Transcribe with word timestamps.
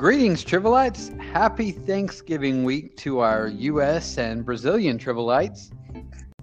Greetings, 0.00 0.42
Tribalites. 0.42 1.14
Happy 1.20 1.72
Thanksgiving 1.72 2.64
week 2.64 2.96
to 2.96 3.18
our 3.18 3.48
U.S. 3.48 4.16
and 4.16 4.46
Brazilian 4.46 4.96
Tribalites. 4.96 5.72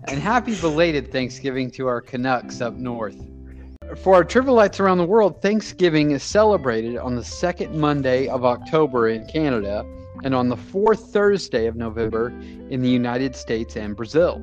And 0.07 0.19
happy 0.19 0.53
belated 0.61 1.11
Thanksgiving 1.11 1.71
to 1.71 1.87
our 1.87 1.99
Canucks 1.99 2.61
up 2.61 2.75
north. 2.75 3.17
For 4.03 4.13
our 4.13 4.23
Tribalites 4.23 4.79
around 4.79 4.99
the 4.99 5.07
world, 5.07 5.41
Thanksgiving 5.41 6.11
is 6.11 6.21
celebrated 6.21 6.97
on 6.97 7.15
the 7.15 7.23
second 7.23 7.75
Monday 7.75 8.27
of 8.27 8.45
October 8.45 9.09
in 9.09 9.25
Canada 9.25 9.83
and 10.23 10.35
on 10.35 10.49
the 10.49 10.57
fourth 10.57 11.11
Thursday 11.11 11.65
of 11.65 11.75
November 11.75 12.27
in 12.69 12.83
the 12.83 12.89
United 12.89 13.35
States 13.35 13.75
and 13.75 13.95
Brazil. 13.95 14.39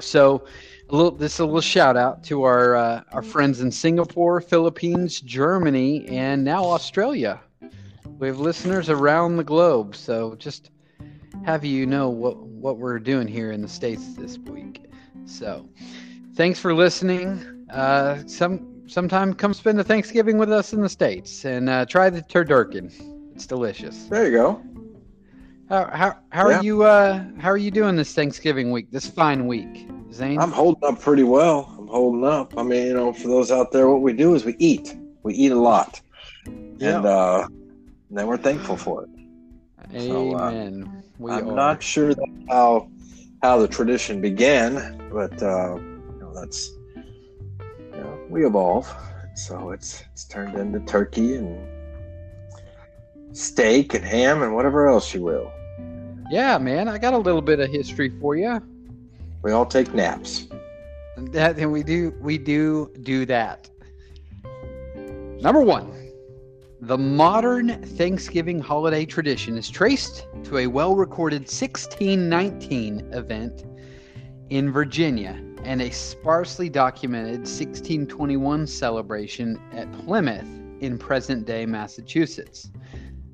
So, 0.00 0.46
a 0.88 0.96
little, 0.96 1.10
this 1.10 1.34
is 1.34 1.40
a 1.40 1.44
little 1.44 1.60
shout 1.60 1.98
out 1.98 2.24
to 2.24 2.44
our 2.44 2.74
uh, 2.74 3.02
our 3.12 3.22
friends 3.22 3.60
in 3.60 3.70
Singapore, 3.70 4.40
Philippines, 4.40 5.20
Germany, 5.20 6.06
and 6.08 6.42
now 6.42 6.64
Australia. 6.64 7.42
We 8.24 8.28
have 8.28 8.40
listeners 8.40 8.88
around 8.88 9.36
the 9.36 9.44
globe, 9.44 9.94
so 9.94 10.34
just 10.36 10.70
have 11.44 11.62
you 11.62 11.84
know 11.84 12.08
what 12.08 12.38
what 12.38 12.78
we're 12.78 12.98
doing 12.98 13.28
here 13.28 13.52
in 13.52 13.60
the 13.60 13.68
states 13.68 14.14
this 14.14 14.38
week. 14.38 14.86
So, 15.26 15.68
thanks 16.34 16.58
for 16.58 16.72
listening. 16.72 17.66
Uh, 17.68 18.22
some 18.26 18.80
sometime 18.86 19.34
come 19.34 19.52
spend 19.52 19.78
the 19.78 19.84
Thanksgiving 19.84 20.38
with 20.38 20.50
us 20.50 20.72
in 20.72 20.80
the 20.80 20.88
states 20.88 21.44
and 21.44 21.68
uh, 21.68 21.84
try 21.84 22.08
the 22.08 22.22
turducken. 22.22 22.90
It's 23.34 23.44
delicious. 23.46 24.04
There 24.04 24.24
you 24.24 24.30
go. 24.32 24.62
How 25.68 25.90
how, 25.92 26.18
how 26.30 26.48
Yeah. 26.48 26.60
are 26.60 26.62
you 26.64 26.82
uh 26.84 27.24
how 27.38 27.50
are 27.50 27.58
you 27.58 27.70
doing 27.70 27.94
this 27.94 28.14
Thanksgiving 28.14 28.70
week? 28.70 28.90
This 28.90 29.06
fine 29.06 29.46
week, 29.46 29.86
Zane? 30.14 30.38
I'm 30.38 30.50
holding 30.50 30.82
up 30.88 30.98
pretty 30.98 31.24
well. 31.24 31.74
I'm 31.78 31.88
holding 31.88 32.24
up. 32.24 32.56
I 32.56 32.62
mean, 32.62 32.86
you 32.86 32.94
know, 32.94 33.12
for 33.12 33.28
those 33.28 33.50
out 33.50 33.70
there, 33.70 33.90
what 33.90 34.00
we 34.00 34.14
do 34.14 34.34
is 34.34 34.46
we 34.46 34.56
eat. 34.58 34.96
We 35.24 35.34
eat 35.34 35.52
a 35.52 35.60
lot, 35.60 36.00
Yeah. 36.78 36.96
and 36.96 37.04
uh, 37.04 37.48
and 38.08 38.18
then 38.18 38.26
we're 38.26 38.36
thankful 38.36 38.76
for 38.76 39.04
it. 39.04 39.10
So, 40.00 40.32
uh, 40.36 40.50
Amen. 40.50 41.02
we 41.18 41.32
I'm 41.32 41.50
are. 41.50 41.54
not 41.54 41.82
sure 41.82 42.14
how 42.48 42.88
how 43.42 43.58
the 43.58 43.68
tradition 43.68 44.20
began, 44.20 45.08
but 45.12 45.40
uh, 45.42 45.76
you 45.76 46.18
know, 46.20 46.32
that's 46.34 46.70
you 46.96 48.00
know, 48.00 48.18
we 48.28 48.46
evolve. 48.46 48.92
So 49.34 49.70
it's 49.70 50.04
it's 50.12 50.24
turned 50.24 50.56
into 50.56 50.80
turkey 50.80 51.36
and 51.36 51.58
steak 53.36 53.94
and 53.94 54.04
ham 54.04 54.42
and 54.42 54.54
whatever 54.54 54.88
else 54.88 55.12
you 55.12 55.22
will. 55.22 55.52
Yeah, 56.30 56.56
man, 56.58 56.88
I 56.88 56.98
got 56.98 57.12
a 57.12 57.18
little 57.18 57.42
bit 57.42 57.60
of 57.60 57.70
history 57.70 58.10
for 58.20 58.36
you. 58.36 58.62
We 59.42 59.52
all 59.52 59.66
take 59.66 59.92
naps. 59.92 60.46
That 61.16 61.58
and 61.58 61.70
we 61.70 61.82
do 61.82 62.14
we 62.20 62.38
do 62.38 62.90
do 63.02 63.26
that. 63.26 63.68
Number 65.40 65.60
one, 65.60 65.92
the 66.86 66.98
modern 66.98 67.82
Thanksgiving 67.96 68.60
holiday 68.60 69.06
tradition 69.06 69.56
is 69.56 69.70
traced 69.70 70.26
to 70.44 70.58
a 70.58 70.66
well-recorded 70.66 71.40
1619 71.42 73.08
event 73.14 73.64
in 74.50 74.70
Virginia 74.70 75.42
and 75.62 75.80
a 75.80 75.90
sparsely 75.90 76.68
documented 76.68 77.38
1621 77.38 78.66
celebration 78.66 79.58
at 79.72 79.90
Plymouth 79.92 80.60
in 80.80 80.98
present-day 80.98 81.64
Massachusetts. 81.64 82.70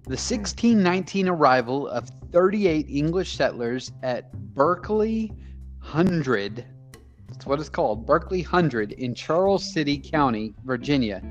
The 0.05 0.11
1619 0.11 1.28
arrival 1.28 1.89
of 1.89 2.09
38 2.31 2.87
English 2.89 3.37
settlers 3.37 3.91
at 4.05 4.33
Berkeley 4.55 5.33
Hundred 5.81 6.65
that's 7.27 7.47
what 7.47 7.59
it's 7.59 7.71
called, 7.71 8.05
Berkeley 8.05 8.43
Hundred 8.43 8.93
in 8.93 9.15
Charles 9.15 9.73
City 9.73 9.97
County, 9.97 10.53
Virginia, 10.67 11.23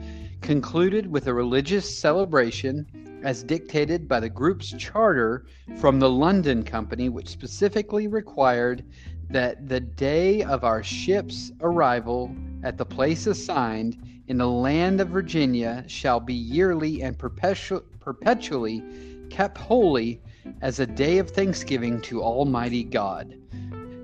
concluded 0.41 1.11
with 1.11 1.27
a 1.27 1.33
religious 1.33 1.99
celebration 1.99 2.85
as 3.23 3.43
dictated 3.43 4.07
by 4.07 4.19
the 4.19 4.29
group's 4.29 4.71
charter 4.77 5.45
from 5.77 5.99
the 5.99 6.09
London 6.09 6.63
Company, 6.63 7.09
which 7.09 7.27
specifically 7.27 8.07
required 8.07 8.83
that 9.29 9.67
the 9.67 9.79
day 9.79 10.41
of 10.43 10.63
our 10.63 10.81
ship's 10.81 11.51
arrival 11.61 12.33
at 12.63 12.77
the 12.77 12.85
place 12.85 13.27
assigned 13.27 14.23
in 14.27 14.37
the 14.37 14.47
land 14.47 15.01
of 15.01 15.09
Virginia 15.09 15.83
shall 15.87 16.19
be 16.19 16.33
yearly 16.33 17.01
and 17.01 17.17
perpetu- 17.17 17.83
perpetually 17.99 18.83
kept 19.29 19.57
holy 19.57 20.21
as 20.61 20.79
a 20.79 20.85
day 20.85 21.17
of 21.19 21.29
thanksgiving 21.29 22.01
to 22.01 22.23
Almighty 22.23 22.83
God. 22.83 23.35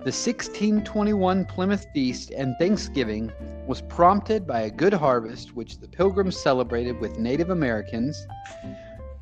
The 0.05 0.11
1621 0.11 1.45
Plymouth 1.45 1.87
Feast 1.91 2.29
and 2.29 2.55
Thanksgiving 2.59 3.31
was 3.65 3.81
prompted 3.81 4.45
by 4.45 4.61
a 4.61 4.69
good 4.69 4.93
harvest 4.93 5.55
which 5.55 5.79
the 5.79 5.87
Pilgrims 5.87 6.37
celebrated 6.37 6.99
with 6.99 7.17
Native 7.17 7.49
Americans 7.49 8.27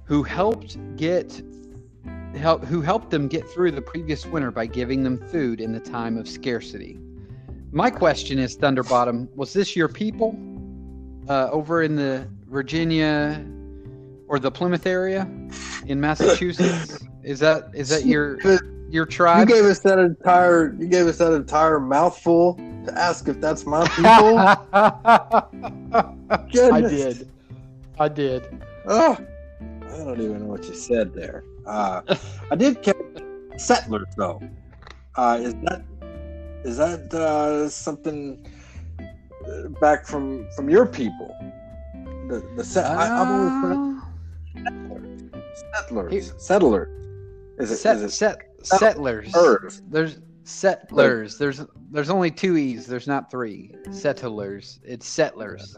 who 0.03 0.23
helped 0.23 0.75
get 0.97 1.41
help 2.35 2.65
who 2.65 2.81
helped 2.81 3.11
them 3.11 3.29
get 3.29 3.47
through 3.47 3.71
the 3.71 3.81
previous 3.81 4.25
winter 4.25 4.51
by 4.51 4.65
giving 4.65 5.03
them 5.03 5.17
food 5.29 5.61
in 5.61 5.71
the 5.71 5.79
time 5.79 6.17
of 6.17 6.27
scarcity. 6.27 6.99
My 7.71 7.89
question 7.89 8.37
is 8.37 8.57
Thunderbottom, 8.57 9.33
was 9.37 9.53
this 9.53 9.77
your 9.77 9.87
people 9.87 10.37
uh, 11.29 11.47
over 11.49 11.83
in 11.83 11.95
the 11.95 12.27
Virginia 12.49 13.41
or 14.27 14.37
the 14.37 14.51
Plymouth 14.51 14.85
area 14.85 15.21
in 15.85 16.01
Massachusetts? 16.01 17.05
Is 17.23 17.39
that 17.39 17.69
is 17.73 17.87
that 17.87 18.05
your 18.05 18.37
your 18.93 19.05
You 19.05 19.11
tribe? 19.11 19.47
gave 19.47 19.65
us 19.65 19.79
that 19.79 19.97
entire 19.99 20.73
you 20.75 20.87
gave 20.87 21.07
us 21.07 21.17
that 21.17 21.33
entire 21.33 21.79
mouthful 21.79 22.55
to 22.85 22.93
ask 22.97 23.27
if 23.27 23.41
that's 23.41 23.65
my 23.65 23.87
people. 23.89 24.37
I 26.53 26.81
did. 26.81 27.29
I 27.99 28.07
did. 28.07 28.63
Oh, 28.85 29.17
I 29.61 29.97
don't 29.97 30.21
even 30.21 30.39
know 30.41 30.45
what 30.45 30.63
you 30.65 30.75
said 30.75 31.13
there. 31.13 31.43
Uh, 31.65 32.01
I 32.51 32.55
did 32.55 32.81
catch 32.83 32.97
settlers 33.57 34.07
though. 34.15 34.41
Uh, 35.15 35.39
is 35.41 35.53
that 35.55 35.83
is 36.63 36.77
that 36.77 37.13
uh, 37.13 37.67
something 37.69 38.45
uh, 38.99 39.69
back 39.81 40.05
from 40.05 40.47
from 40.55 40.69
your 40.69 40.85
people? 40.85 41.35
The 42.29 42.47
the 42.55 42.63
set, 42.63 42.85
I, 42.85 43.09
always 43.17 43.51
pronounced 43.61 44.05
settlers. 44.53 45.23
Settlers. 45.71 46.33
Settler. 46.37 46.89
Is 47.59 47.71
it? 47.71 47.77
set, 47.77 47.97
is 47.97 48.03
it 48.03 48.11
set, 48.11 48.52
settlers. 48.63 49.31
settlers? 49.31 49.81
There's 49.89 50.19
settlers. 50.43 51.37
There's 51.37 51.61
there's 51.91 52.09
only 52.09 52.31
two 52.31 52.57
e's. 52.57 52.85
There's 52.87 53.07
not 53.07 53.29
three. 53.31 53.73
Settlers. 53.91 54.79
It's 54.83 55.07
settlers. 55.07 55.77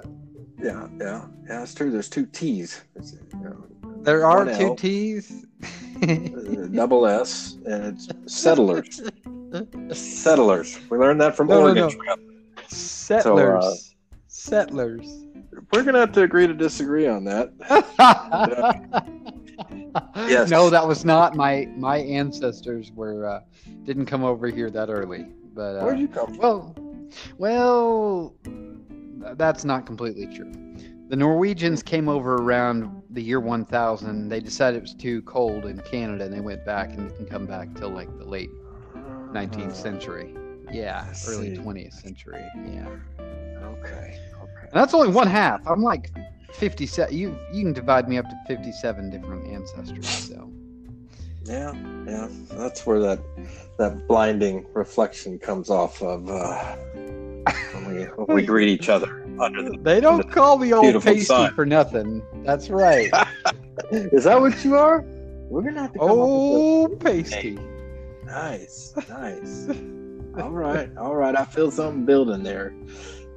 Yeah, 0.62 0.88
yeah, 1.00 1.26
yeah. 1.48 1.62
It's 1.64 1.74
true. 1.74 1.92
There's 1.92 2.10
two 2.10 2.26
T's. 2.28 2.82
You 2.96 3.40
know, 3.40 3.66
There 4.04 4.26
are 4.26 4.46
two 4.46 4.68
L, 4.70 4.76
t's. 4.76 5.46
uh, 6.02 6.68
double 6.72 7.06
S, 7.06 7.58
and 7.66 7.86
it's 7.86 8.08
settlers. 8.34 9.02
settlers. 9.92 10.80
We 10.90 10.98
learned 10.98 11.20
that 11.22 11.36
from 11.36 11.48
No, 11.48 11.62
Oregon 11.64 11.90
no. 12.06 12.16
Settlers. 12.68 13.96
Settlers. 14.28 15.26
We're 15.74 15.84
gonna 15.84 16.00
have 16.00 16.12
to 16.14 16.22
agree 16.24 16.48
to 16.48 16.54
disagree 16.54 17.08
on 17.08 17.24
that. 17.26 17.52
Yes. 20.16 20.50
No, 20.50 20.70
that 20.70 20.86
was 20.88 21.06
not 21.06 21.36
my 21.36 21.68
my 21.78 21.98
ancestors 21.98 22.92
were 22.92 23.26
uh, 23.28 23.40
didn't 23.84 24.06
come 24.06 24.24
over 24.24 24.48
here 24.48 24.70
that 24.70 24.90
early. 24.90 25.26
But 25.54 25.78
uh, 25.78 25.84
Where'd 25.84 26.00
you 26.00 26.08
come 26.08 26.28
from? 26.28 26.38
Well, 26.38 26.76
well, 27.38 28.36
that's 29.36 29.64
not 29.64 29.86
completely 29.86 30.28
true. 30.36 30.52
The 31.08 31.16
Norwegians 31.16 31.84
came 31.84 32.10
over 32.10 32.36
around 32.38 33.04
the 33.12 33.22
year 33.22 33.40
1000. 33.40 34.28
They 34.28 34.40
decided 34.40 34.78
it 34.78 34.82
was 34.82 34.96
too 34.96 35.22
cold 35.22 35.66
in 35.66 35.80
Canada, 35.82 36.26
and 36.26 36.34
they 36.34 36.40
went 36.42 36.66
back 36.66 36.90
and 36.90 37.10
didn't 37.10 37.30
come 37.30 37.46
back 37.46 37.74
till 37.76 37.90
like 37.90 38.10
the 38.18 38.26
late 38.26 38.50
19th 39.32 39.76
century. 39.76 40.34
Yeah, 40.72 41.06
early 41.28 41.56
20th 41.56 41.94
century. 41.94 42.44
Yeah, 42.56 42.88
Okay. 43.62 44.20
and 44.64 44.72
that's 44.74 44.94
only 44.94 45.10
one 45.10 45.28
half. 45.28 45.62
I'm 45.68 45.82
like 45.84 46.12
57. 46.56 47.16
You 47.16 47.38
you 47.52 47.64
can 47.64 47.74
divide 47.74 48.08
me 48.10 48.18
up 48.18 48.26
to 48.30 48.36
57 48.48 49.10
different 49.10 49.48
ancestors. 49.48 50.06
So 50.30 50.52
Yeah, 51.44 51.74
yeah. 52.08 52.28
That's 52.52 52.86
where 52.86 53.00
that 53.00 53.20
that 53.78 54.08
blinding 54.08 54.66
reflection 54.74 55.38
comes 55.38 55.70
off 55.70 56.02
of 56.02 56.30
uh, 56.30 56.76
when 57.74 57.86
we 57.96 58.04
when 58.04 58.36
we 58.36 58.46
greet 58.46 58.70
each 58.70 58.90
other 58.90 59.24
under 59.40 59.64
the. 59.64 59.78
they 59.84 60.00
don't 60.00 60.30
call 60.32 60.58
me 60.58 60.74
old 60.74 61.04
pasty 61.04 61.26
sun. 61.26 61.54
for 61.54 61.66
nothing. 61.66 62.24
That's 62.46 62.70
right. 62.70 63.12
Is 63.92 64.24
that 64.24 64.40
what 64.40 64.64
you 64.66 64.76
are? 64.76 65.04
We're 65.50 65.62
gonna 65.62 65.82
have 65.82 65.94
to 65.94 66.00
come 66.00 66.10
up 66.10 66.14
old 66.18 67.00
pasty. 67.00 67.58
a- 67.58 68.26
Nice, 68.26 68.94
nice. 69.08 69.68
all 70.42 70.50
right, 70.52 70.90
all 70.98 71.16
right. 71.16 71.36
I 71.38 71.46
feel 71.46 71.70
something 71.70 72.06
building 72.06 72.42
there. 72.42 72.74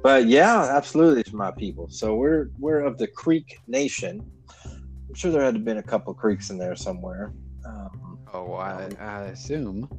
But 0.01 0.27
yeah, 0.27 0.69
absolutely, 0.75 1.21
it's 1.21 1.33
my 1.33 1.51
people. 1.51 1.87
So 1.89 2.15
we're 2.15 2.49
we're 2.57 2.79
of 2.81 2.97
the 2.97 3.07
Creek 3.07 3.59
Nation. 3.67 4.23
I'm 4.65 5.13
sure 5.15 5.31
there 5.31 5.41
had 5.43 5.55
to 5.55 5.59
been 5.59 5.77
a 5.77 5.83
couple 5.83 6.13
creeks 6.13 6.49
in 6.51 6.57
there 6.57 6.75
somewhere. 6.75 7.33
Um, 7.65 8.19
Oh, 8.31 8.53
I, 8.53 8.87
I 8.99 9.21
assume. 9.25 9.89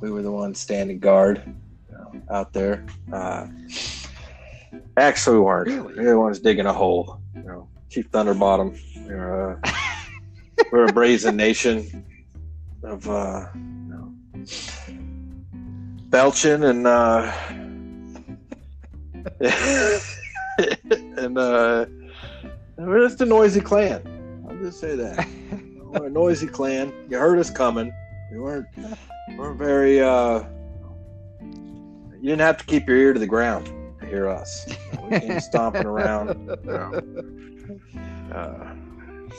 we 0.00 0.10
were 0.10 0.20
the 0.22 0.30
ones 0.30 0.60
standing 0.60 0.98
guard 0.98 1.42
you 2.12 2.22
out 2.30 2.52
there. 2.52 2.84
Uh, 3.10 3.46
actually, 4.98 5.38
we 5.38 5.42
weren't. 5.44 5.68
Really? 5.68 5.94
We 5.94 6.04
were 6.04 6.10
the 6.10 6.18
ones 6.20 6.40
digging 6.40 6.66
a 6.66 6.72
hole. 6.72 7.20
You 7.34 7.42
know, 7.42 7.68
Chief 7.88 8.10
Thunderbottom. 8.10 8.78
we 9.08 9.14
were, 9.14 9.58
Uh, 9.64 9.72
we're 10.70 10.84
a 10.84 10.92
brazen 10.92 11.36
nation 11.36 12.04
of 12.82 13.08
uh, 13.08 13.46
you 13.54 13.60
know, 13.88 14.12
belching 16.10 16.64
and 16.64 16.86
uh, 16.86 17.32
and 21.16 21.38
uh, 21.38 21.86
we're 22.76 23.06
just 23.06 23.20
a 23.20 23.24
noisy 23.24 23.60
clan. 23.60 24.02
I'll 24.48 24.56
just 24.56 24.80
say 24.80 24.94
that 24.96 25.26
we're 25.82 26.06
a 26.06 26.10
noisy 26.10 26.46
clan. 26.46 26.92
You 27.08 27.18
heard 27.18 27.38
us 27.38 27.50
coming. 27.50 27.92
We 28.30 28.38
weren't 28.38 28.66
we 29.28 29.36
weren't 29.36 29.58
very. 29.58 30.00
Uh, 30.00 30.44
you 31.40 32.30
didn't 32.30 32.40
have 32.40 32.58
to 32.58 32.64
keep 32.64 32.88
your 32.88 32.96
ear 32.96 33.12
to 33.12 33.20
the 33.20 33.26
ground 33.26 33.66
to 34.00 34.06
hear 34.06 34.28
us. 34.28 34.66
We 35.10 35.20
came 35.20 35.40
stomping 35.40 35.86
around. 35.86 36.50
Uh, 38.32 38.74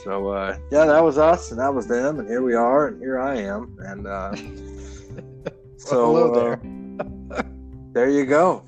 so 0.03 0.29
uh, 0.29 0.57
yeah, 0.71 0.85
that 0.85 1.03
was 1.03 1.17
us, 1.17 1.51
and 1.51 1.59
that 1.59 1.73
was 1.73 1.87
them, 1.87 2.19
and 2.19 2.27
here 2.27 2.41
we 2.41 2.53
are, 2.53 2.87
and 2.87 3.01
here 3.01 3.19
I 3.19 3.37
am, 3.37 3.77
and 3.79 4.07
uh, 4.07 4.35
so 5.77 6.05
Hello 6.05 6.31
uh, 6.31 6.39
there. 6.39 7.45
there 7.93 8.09
you 8.09 8.25
go. 8.25 8.63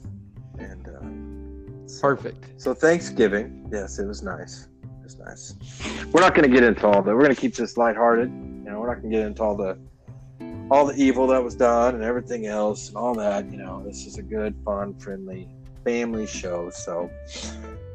And 1.98 2.02
so- 2.02 2.16
Perfect. 2.16 2.62
So 2.62 2.74
Thanksgiving, 2.74 3.68
yes, 3.72 4.00
it 4.00 4.06
was 4.06 4.22
nice. 4.24 4.68
It 4.84 5.04
was 5.04 5.18
nice. 5.18 5.56
We're 6.12 6.22
not 6.22 6.36
going 6.36 6.48
to 6.50 6.54
get 6.54 6.64
into 6.64 6.86
all 6.88 7.02
the. 7.02 7.14
We're 7.16 7.24
going 7.24 7.34
to 7.36 7.40
keep 7.42 7.56
this 7.56 7.78
lighthearted. 7.78 8.30
You 8.30 8.72
know, 8.72 8.80
we're 8.80 8.88
not 8.88 9.02
going 9.02 9.12
to 9.12 9.18
get 9.18 9.26
into 9.26 9.42
all 9.44 9.56
the 9.56 9.78
all 10.70 10.86
the 10.86 10.96
evil 10.96 11.26
that 11.28 11.42
was 11.44 11.56
done 11.56 11.96
and 11.96 12.04
everything 12.04 12.46
else 12.46 12.90
and 12.90 12.98
all 12.98 13.16
that. 13.16 13.50
You 13.52 13.58
know, 13.58 13.82
this 13.86 14.06
is 14.06 14.18
a 14.18 14.22
good, 14.22 14.54
fun, 14.66 14.94
friendly 15.00 15.48
family 15.86 16.28
show. 16.28 16.70
So 16.70 17.10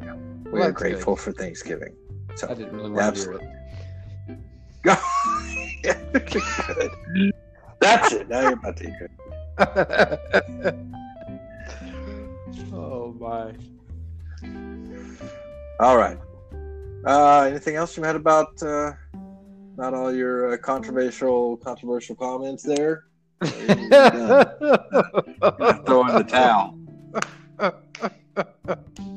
you 0.01 0.07
know, 0.07 0.17
we 0.45 0.53
Well, 0.53 0.63
are 0.63 0.67
that's 0.69 0.83
grateful 0.83 1.17
for 1.17 1.33
Thanksgiving. 1.33 1.95
So 2.35 2.49
I 2.49 2.55
didn't 2.55 2.75
really 2.75 2.91
want 2.91 3.15
to 3.17 3.23
hear 3.23 3.33
it. 3.33 3.43
good. 5.83 7.33
That's 7.81 8.13
it. 8.13 8.29
Now 8.29 8.41
you're 8.41 8.53
about 8.55 8.77
to 8.79 8.85
hear 8.85 9.11
it. 9.59 10.75
oh 12.73 13.13
my. 13.21 13.53
All 15.81 15.97
right. 15.97 16.19
Uh, 17.05 17.41
anything 17.51 17.77
else 17.77 17.97
you 17.97 18.03
had 18.05 18.15
about 18.15 18.63
uh, 18.63 18.93
about 19.75 19.95
all 19.95 20.15
your 20.15 20.53
uh, 20.53 20.57
controversial 20.57 21.57
controversial 21.57 22.15
comments 22.15 22.63
there? 22.63 23.05
Throw 23.43 23.51
in 26.07 26.15
the 26.15 26.25
towel. 26.29 26.79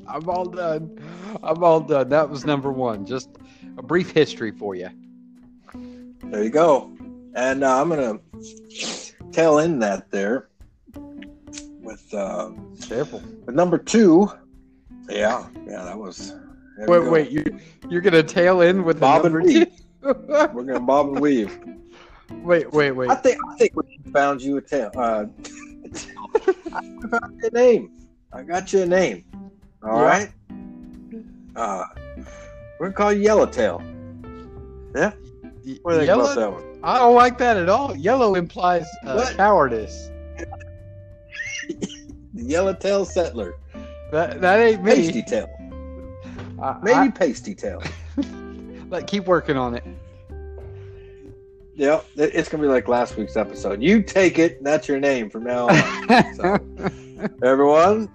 I'm 0.07 0.30
all 0.30 0.45
done. 0.45 1.00
I'm 1.44 1.63
all 1.63 1.81
done. 1.81 2.10
That 2.10 2.30
was 2.30 2.45
number 2.45 2.71
one. 2.71 3.06
Just 3.06 3.30
a 3.78 3.83
brief 3.83 4.12
history 4.12 4.51
for 4.51 4.74
you. 4.75 4.89
There 6.24 6.44
you 6.44 6.50
go. 6.50 6.92
And 7.36 7.63
uh, 7.63 7.81
I'm 7.81 7.89
gonna 7.89 8.19
tail 9.31 9.60
in 9.60 9.80
that 9.80 10.10
there 10.10 10.48
with 11.81 12.12
uh, 12.13 12.51
Careful. 12.88 13.21
with 13.45 13.54
number 13.56 13.78
two. 13.78 14.31
Yeah, 15.10 15.48
yeah, 15.68 15.84
that 15.84 15.98
was. 15.98 16.34
Wait, 16.80 16.88
go. 16.88 17.10
wait. 17.10 17.30
You 17.31 17.44
you're 17.90 18.02
gonna 18.02 18.24
tail 18.24 18.62
in 18.62 18.84
with 18.84 18.98
the 18.98 19.02
Bob 19.02 19.25
and 19.25 19.36
weave. 19.44 19.68
We're 20.02 20.13
gonna 20.63 20.80
bob 20.80 21.07
and 21.10 21.19
weave. 21.19 21.57
wait, 22.44 22.72
wait, 22.74 22.92
wait. 22.92 23.10
I 23.10 23.16
think 23.16 23.40
I 23.50 23.56
think 23.57 23.75
we 23.75 24.00
found 24.12 24.42
you 24.42 24.57
a 24.57 24.62
tail. 24.62 24.92
Uh, 24.96 25.25
I 26.74 27.07
found 27.07 27.40
your 27.42 27.52
name. 27.52 27.92
I 28.34 28.44
got 28.44 28.72
you 28.74 28.81
a 28.81 28.86
name. 28.86 29.24
All 29.84 30.00
Yeah. 30.02 30.06
right. 30.06 30.31
Uh, 31.56 31.86
we're 32.80 32.88
gonna 32.90 32.94
call 32.94 33.13
you 33.13 33.22
Yellowtail. 33.22 33.81
Y- 34.94 35.80
What 35.81 35.94
do 35.94 36.00
you 36.02 36.06
Yellow? 36.06 36.24
about 36.25 36.36
that 36.36 36.52
one? 36.52 36.80
I 36.84 37.00
don't 37.00 37.16
like 37.16 37.38
that 37.40 37.57
at 37.57 37.69
all. 37.69 37.96
Yellow 37.96 38.36
implies 38.36 38.86
uh, 39.06 39.31
cowardice. 39.36 40.10
The 41.68 41.78
Yellowtail 42.34 43.06
Settler, 43.06 43.56
That 44.12 44.42
that 44.42 44.60
ain't 44.60 44.84
me. 44.84 44.96
Pasty 44.96 45.24
Tail, 45.24 45.50
I- 46.62 46.78
maybe 46.81 46.98
I- 46.98 47.10
Pasty 47.10 47.56
Tail. 47.56 47.81
like, 48.90 49.07
keep 49.07 49.25
working 49.25 49.57
on 49.57 49.75
it. 49.75 49.84
Yeah, 51.74 52.00
it's 52.16 52.48
gonna 52.48 52.63
be 52.63 52.69
like 52.69 52.88
last 52.88 53.18
week's 53.18 53.36
episode. 53.36 53.81
You 53.81 54.02
take 54.02 54.40
it. 54.40 54.57
and 54.57 54.66
That's 54.66 54.88
your 54.88 55.00
name 55.00 55.30
from 55.30 55.44
now 55.44 55.68
on. 55.68 56.36
So, 56.36 56.60
everyone, 57.44 58.10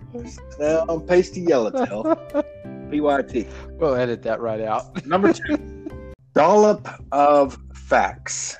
now 0.58 0.84
I'm 0.88 1.00
Pasty 1.06 1.40
Yellowtail. 1.42 2.04
PYT. 2.90 3.46
we'll 3.78 3.94
edit 3.94 4.22
that 4.22 4.40
right 4.40 4.60
out. 4.60 5.06
Number 5.06 5.32
two, 5.32 5.90
dollop 6.34 6.88
of 7.12 7.58
facts. 7.74 8.56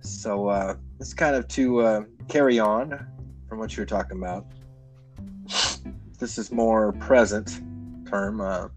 So 0.00 0.48
uh, 0.48 0.74
it's 1.00 1.14
kind 1.14 1.34
of 1.36 1.46
to 1.48 1.80
uh, 1.80 2.02
carry 2.28 2.58
on 2.58 3.06
from 3.48 3.58
what 3.58 3.76
you 3.76 3.82
were 3.82 3.86
talking 3.86 4.18
about. 4.18 4.46
This 6.24 6.38
is 6.38 6.50
more 6.50 6.92
present 6.92 7.60
term. 8.08 8.40
Uh, 8.40 8.68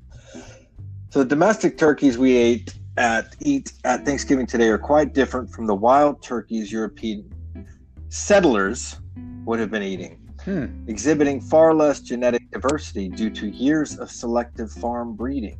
so 1.07 1.19
the 1.19 1.25
domestic 1.25 1.77
turkeys 1.77 2.17
we 2.17 2.35
ate 2.35 2.75
at 2.97 3.37
eat 3.39 3.71
at 3.85 4.03
Thanksgiving 4.03 4.45
today 4.45 4.67
are 4.67 4.77
quite 4.77 5.13
different 5.13 5.49
from 5.49 5.65
the 5.65 5.73
wild 5.73 6.21
turkeys 6.21 6.73
European 6.73 7.33
settlers 8.09 8.99
would 9.45 9.61
have 9.61 9.71
been 9.71 9.81
eating 9.81 10.19
Hmm. 10.43 10.65
exhibiting 10.87 11.39
far 11.39 11.73
less 11.73 12.01
genetic 12.01 12.51
diversity 12.51 13.07
due 13.07 13.29
to 13.29 13.47
years 13.47 13.97
of 13.97 14.11
selective 14.11 14.69
farm 14.69 15.15
breeding. 15.15 15.57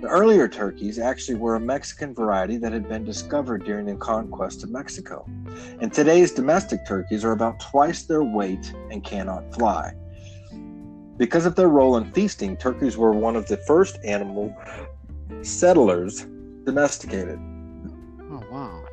The 0.00 0.08
earlier 0.08 0.48
turkeys 0.48 0.98
actually 0.98 1.36
were 1.36 1.56
a 1.56 1.60
Mexican 1.60 2.14
variety 2.14 2.56
that 2.56 2.72
had 2.72 2.88
been 2.88 3.04
discovered 3.04 3.66
during 3.66 3.84
the 3.84 3.96
conquest 3.96 4.62
of 4.64 4.70
Mexico. 4.70 5.28
And 5.78 5.92
today's 5.92 6.32
domestic 6.32 6.86
turkeys 6.86 7.22
are 7.22 7.32
about 7.32 7.60
twice 7.60 8.04
their 8.04 8.24
weight 8.24 8.72
and 8.90 9.04
cannot 9.04 9.54
fly. 9.54 9.92
Because 11.16 11.46
of 11.46 11.54
their 11.54 11.68
role 11.68 11.96
in 11.96 12.12
feasting, 12.12 12.56
turkeys 12.56 12.96
were 12.96 13.12
one 13.12 13.36
of 13.36 13.46
the 13.46 13.56
first 13.56 13.98
animal 14.04 14.54
settlers 15.42 16.26
domesticated. 16.64 17.38
Oh 18.30 18.42
wow. 18.50 18.84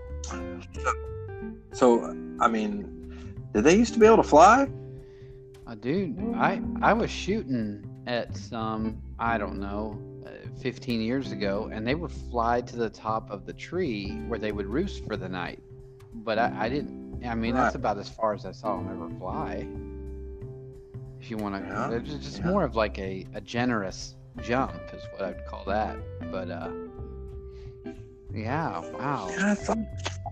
So, 1.73 2.15
I 2.39 2.47
mean, 2.47 3.35
did 3.53 3.63
they 3.63 3.75
used 3.75 3.93
to 3.93 3.99
be 3.99 4.05
able 4.05 4.17
to 4.17 4.23
fly? 4.23 4.69
Uh, 5.65 5.75
dude, 5.75 6.17
I 6.35 6.61
I 6.81 6.93
was 6.93 7.09
shooting 7.09 7.89
at 8.07 8.35
some 8.37 9.01
I 9.19 9.37
don't 9.37 9.59
know, 9.59 9.99
uh, 10.25 10.29
15 10.61 11.01
years 11.01 11.31
ago, 11.31 11.69
and 11.71 11.87
they 11.87 11.95
would 11.95 12.11
fly 12.11 12.61
to 12.61 12.75
the 12.75 12.89
top 12.89 13.29
of 13.29 13.45
the 13.45 13.53
tree 13.53 14.11
where 14.27 14.39
they 14.39 14.51
would 14.51 14.67
roost 14.67 15.05
for 15.05 15.15
the 15.15 15.29
night. 15.29 15.59
But 16.13 16.39
I, 16.39 16.53
I 16.57 16.69
didn't. 16.69 17.23
I 17.25 17.35
mean, 17.35 17.55
that's 17.55 17.75
about 17.75 17.97
as 17.97 18.09
far 18.09 18.33
as 18.33 18.45
I 18.45 18.51
saw 18.51 18.77
them 18.77 18.89
ever 18.89 19.09
fly. 19.17 19.67
If 21.23 21.31
you 21.31 21.37
want 21.37 21.55
to, 21.55 21.61
Yeah, 21.65 21.91
it's 21.91 22.09
just, 22.25 22.39
yeah. 22.39 22.47
more 22.51 22.65
of 22.65 22.75
like 22.75 22.99
a, 22.99 23.25
a 23.33 23.39
generous 23.39 24.15
jump 24.41 24.73
is 24.93 25.01
what 25.13 25.21
I'd 25.21 25.45
call 25.47 25.63
that. 25.63 25.95
But 26.29 26.51
uh, 26.51 26.69
yeah, 28.33 28.79
wow. 28.91 29.29
Yeah, 29.31 29.51
I 29.51 29.55
thought, 29.55 29.77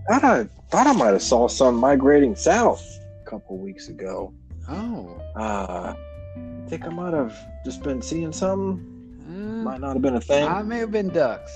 I 0.10 0.20
thought 0.20 0.24
I 0.26 0.44
thought 0.70 0.88
I 0.88 0.92
might 0.92 1.14
have 1.14 1.22
saw 1.22 1.48
some 1.48 1.76
migrating 1.78 2.36
south 2.36 2.86
a 3.26 3.30
couple 3.30 3.58
weeks 3.58 3.88
ago. 3.88 4.34
Oh, 4.68 5.18
Uh, 5.38 5.94
I 5.96 6.68
think 6.70 6.86
I 6.86 6.90
might 6.90 7.14
have 7.14 7.38
just 7.64 7.84
been 7.84 8.02
seeing 8.02 8.34
some. 8.34 9.18
uh, 9.30 9.64
Might 9.64 9.80
not 9.80 9.94
have 9.94 10.02
been 10.02 10.16
a 10.18 10.22
thing. 10.22 10.46
I 10.46 10.62
may 10.62 10.80
have 10.80 10.92
been 10.92 11.08
ducks 11.08 11.54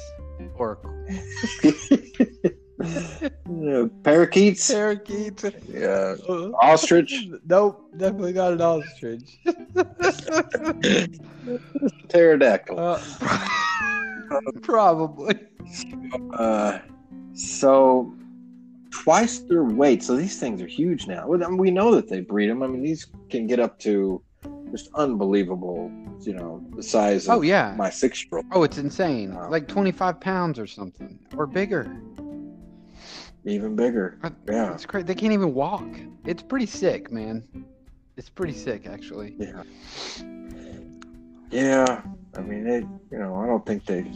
or 0.56 0.78
parakeets. 4.04 4.72
parakeets. 4.72 5.46
Yeah, 5.68 6.16
Uh, 6.28 6.52
ostrich. 6.62 7.28
Nope, 7.48 7.90
definitely 7.98 8.34
not 8.34 8.54
an 8.54 8.62
ostrich. 8.62 9.40
Pterodactyl. 12.10 12.80
Uh, 12.80 13.00
probably. 14.62 15.36
Uh, 16.34 16.80
so 17.34 18.14
twice 18.92 19.40
their 19.40 19.64
weight. 19.64 20.04
So 20.04 20.16
these 20.16 20.40
things 20.40 20.62
are 20.62 20.68
huge 20.68 21.08
now. 21.08 21.32
I 21.34 21.38
mean, 21.38 21.58
we 21.58 21.72
know 21.72 21.94
that 21.96 22.08
they 22.10 22.22
breed 22.22 22.50
them. 22.50 22.64
I 22.64 22.68
mean, 22.68 22.82
these 22.82 23.08
can 23.30 23.48
get 23.48 23.60
up 23.60 23.80
to 23.80 24.22
just 24.72 24.90
unbelievable. 24.96 25.92
You 26.22 26.34
know, 26.34 26.64
the 26.76 26.82
size 26.84 27.28
of 27.28 27.38
Oh 27.38 27.42
yeah. 27.42 27.76
my 27.78 27.90
six-year-old. 27.90 28.46
Oh, 28.54 28.64
it's 28.64 28.78
insane. 28.78 29.36
Wow. 29.36 29.50
Like 29.50 29.68
25 29.68 30.20
pounds 30.20 30.58
or 30.58 30.66
something, 30.66 31.20
or 31.36 31.46
bigger. 31.46 31.94
Even 33.46 33.76
bigger. 33.76 34.18
Uh, 34.24 34.32
Yeah. 34.48 34.74
It's 34.74 34.86
crazy. 34.86 35.06
They 35.06 35.16
can't 35.16 35.34
even 35.34 35.54
walk. 35.54 35.86
It's 36.26 36.42
pretty 36.42 36.66
sick, 36.66 37.12
man. 37.12 37.44
It's 38.18 38.30
pretty 38.30 38.54
sick, 38.54 38.88
actually. 38.88 39.36
Yeah. 39.38 39.64
Yeah. 41.52 42.02
I 42.36 42.42
mean, 42.42 42.64
they. 42.64 42.78
You 43.12 43.20
know, 43.20 43.36
I 43.36 43.46
don't 43.46 43.66
think 43.66 43.86
they. 43.86 44.12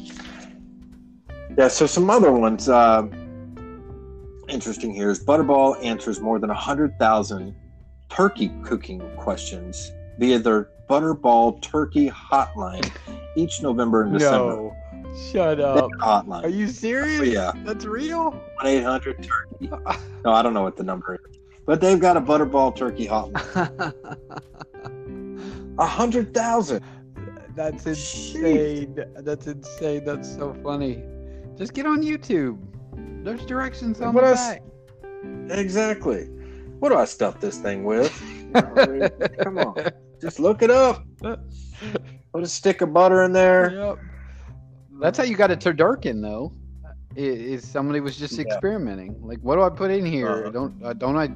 Yeah. 1.58 1.68
So 1.68 1.86
some 1.86 2.10
other 2.10 2.32
ones. 2.32 2.68
Uh, 2.70 3.08
interesting 4.48 4.94
here 4.94 5.12
is 5.12 5.24
Butterball 5.24 5.84
answers 5.84 6.20
more 6.20 6.40
than 6.40 6.50
hundred 6.50 6.98
thousand 6.98 7.56
turkey 8.10 8.52
cooking 8.64 9.00
questions 9.16 9.92
via 10.18 10.40
their 10.40 10.70
Butterball 10.90 11.62
Turkey 11.62 12.10
Hotline 12.10 12.90
each 13.36 13.62
November 13.62 14.04
and 14.04 14.14
December. 14.18 14.56
No. 14.56 14.76
Shut 15.32 15.60
up. 15.60 15.90
hotline. 16.00 16.44
Are 16.44 16.50
you 16.50 16.68
serious? 16.68 17.20
Oh, 17.20 17.24
yeah. 17.24 17.52
That's 17.66 17.86
real? 17.86 18.32
1 18.32 18.68
800 18.68 19.18
turkey. 19.24 19.70
No, 20.26 20.32
I 20.32 20.42
don't 20.42 20.54
know 20.54 20.64
what 20.64 20.76
the 20.78 20.84
number 20.84 21.16
is. 21.16 21.38
But 21.66 21.82
they've 21.82 22.00
got 22.00 22.18
a 22.18 22.22
butterball 22.22 22.76
turkey 22.76 23.08
hotline. 23.08 23.94
A 25.80 25.86
hundred 25.86 26.34
thousand. 26.34 26.84
That's 27.56 27.86
insane. 27.86 28.98
That's 29.18 29.48
insane. 29.48 30.04
That's 30.04 30.34
so 30.36 30.54
funny. 30.62 31.04
Just 31.58 31.74
get 31.74 31.86
on 31.86 32.02
YouTube. 32.04 32.58
There's 33.24 33.46
directions 33.46 34.02
on 34.02 34.14
What 34.14 34.24
the 34.24 34.30
else? 34.32 34.40
back. 34.40 34.64
Exactly. 35.58 36.26
What 36.80 36.90
do 36.90 36.96
I 36.98 37.06
stuff 37.06 37.40
this 37.40 37.58
thing 37.58 37.84
with? 37.86 38.12
Come 39.42 39.58
on. 39.58 39.76
Just 40.22 40.40
look 40.40 40.62
it 40.64 40.72
up. 40.72 41.06
Put 41.22 41.40
a 42.44 42.48
stick 42.48 42.82
of 42.82 42.94
butter 42.94 43.24
in 43.24 43.32
there. 43.32 43.72
Yep. 43.74 43.98
That's 45.00 45.18
how 45.18 45.24
you 45.24 45.36
got 45.36 45.52
a 45.52 45.56
turducken, 45.58 46.22
though. 46.22 46.52
Is 47.16 47.68
somebody 47.68 48.00
was 48.00 48.18
just 48.18 48.34
Yeah. 48.38 48.44
experimenting? 48.46 49.16
Like, 49.22 49.40
what 49.40 49.56
do 49.56 49.64
I 49.64 49.70
put 49.70 49.92
in 49.92 50.06
here? 50.06 50.30
Uh-huh. 50.30 50.50
Don't 50.52 50.84
uh, 50.84 50.94
don't 50.94 51.18
I 51.18 51.30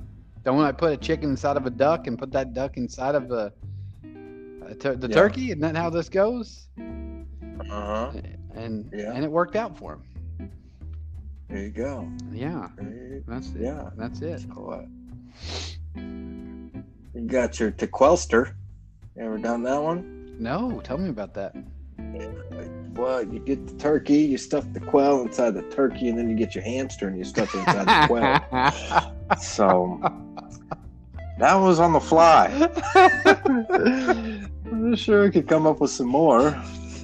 don't 0.43 0.62
I 0.62 0.72
put 0.72 0.91
a 0.93 0.98
chicken 0.98 1.32
inside 1.32 1.58
of 1.58 1.65
a 1.65 1.70
duck 1.70 2.08
and 2.08 2.17
put 2.17 2.32
that 2.32 2.53
duck 2.53 2.77
inside 2.77 3.15
of 3.15 3.32
a, 3.32 3.51
a 4.67 4.75
tur- 4.75 4.96
the 4.96 5.08
Yeah. 5.08 5.15
turkey? 5.15 5.46
Isn't 5.48 5.62
that 5.62 5.75
how 5.75 5.89
this 5.89 6.10
goes? 6.10 6.67
Uh 6.79 6.84
huh. 7.70 8.12
And 8.53 8.89
Yeah. 8.93 9.13
and 9.13 9.24
it 9.24 9.32
worked 9.32 9.55
out 9.55 9.77
for 9.77 9.93
him. 9.93 10.51
There 11.50 11.63
you 11.63 11.70
go. 11.70 12.08
Yeah, 12.32 12.70
you- 12.82 13.24
that's 13.27 13.50
it. 13.50 13.62
Yeah. 13.62 13.89
That's 13.98 14.22
it. 14.22 14.46
You 15.96 17.27
got 17.27 17.60
your 17.60 17.72
tequelster. 17.72 18.53
You 19.15 19.24
ever 19.24 19.38
done 19.38 19.63
that 19.63 19.82
one? 19.82 20.36
No, 20.39 20.82
tell 20.84 20.98
me 20.98 21.10
about 21.10 21.34
that. 21.36 21.55
Well, 22.95 23.23
you 23.23 23.39
get 23.39 23.65
the 23.67 23.73
turkey, 23.75 24.17
you 24.19 24.38
stuff 24.38 24.65
the 24.73 24.79
quail 24.79 25.21
inside 25.21 25.51
the 25.51 25.63
turkey, 25.63 26.09
and 26.09 26.17
then 26.17 26.29
you 26.29 26.35
get 26.35 26.53
your 26.55 26.63
hamster 26.63 27.07
and 27.07 27.17
you 27.17 27.23
stuff 27.23 27.53
it 27.55 27.59
inside 27.59 27.85
the 27.88 28.07
quail. 28.07 29.09
So 29.39 30.00
that 31.39 31.55
was 31.55 31.79
on 31.79 31.93
the 31.93 32.00
fly. 32.00 32.47
I'm 34.71 34.95
sure 34.95 35.23
we 35.23 35.31
could 35.31 35.47
come 35.47 35.65
up 35.65 35.79
with 35.81 35.89
some 35.89 36.07
more, 36.07 36.55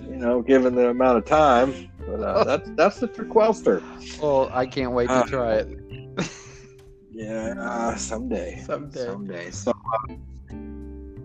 you 0.04 0.18
know, 0.18 0.42
given 0.44 0.76
the 0.76 0.90
amount 0.90 1.18
of 1.18 1.26
time. 1.26 1.90
But 2.06 2.22
uh, 2.22 2.44
that's 2.44 2.70
that's 2.76 3.00
the 3.00 3.08
tequelster. 3.08 3.82
well, 4.22 4.50
I 4.54 4.68
can't 4.68 4.92
wait 4.92 5.08
to 5.08 5.14
Uh, 5.14 5.26
try 5.26 5.56
it 5.56 5.80
Yeah, 7.12 7.56
uh, 7.60 7.96
someday. 7.96 8.62
someday. 8.66 9.06
Someday. 9.06 9.52
So, 9.52 9.72
uh, 9.72 10.14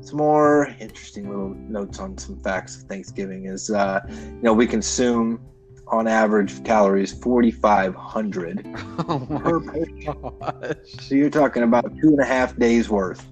some 0.04 0.18
more 0.18 0.68
interesting 0.80 1.28
little 1.28 1.54
notes 1.54 1.98
on 1.98 2.16
some 2.18 2.38
facts 2.40 2.76
of 2.76 2.82
Thanksgiving 2.82 3.46
is, 3.46 3.70
uh, 3.70 4.00
you 4.08 4.42
know, 4.42 4.52
we 4.52 4.66
consume 4.66 5.40
on 5.88 6.06
average 6.06 6.62
calories 6.64 7.12
4,500 7.12 8.66
Oh 9.08 9.26
per 9.42 9.60
person. 9.60 10.02
gosh. 10.40 10.76
So 11.00 11.14
you're 11.14 11.30
talking 11.30 11.62
about 11.62 11.84
two 12.00 12.08
and 12.08 12.20
a 12.20 12.24
half 12.24 12.56
days 12.56 12.88
worth. 12.88 13.26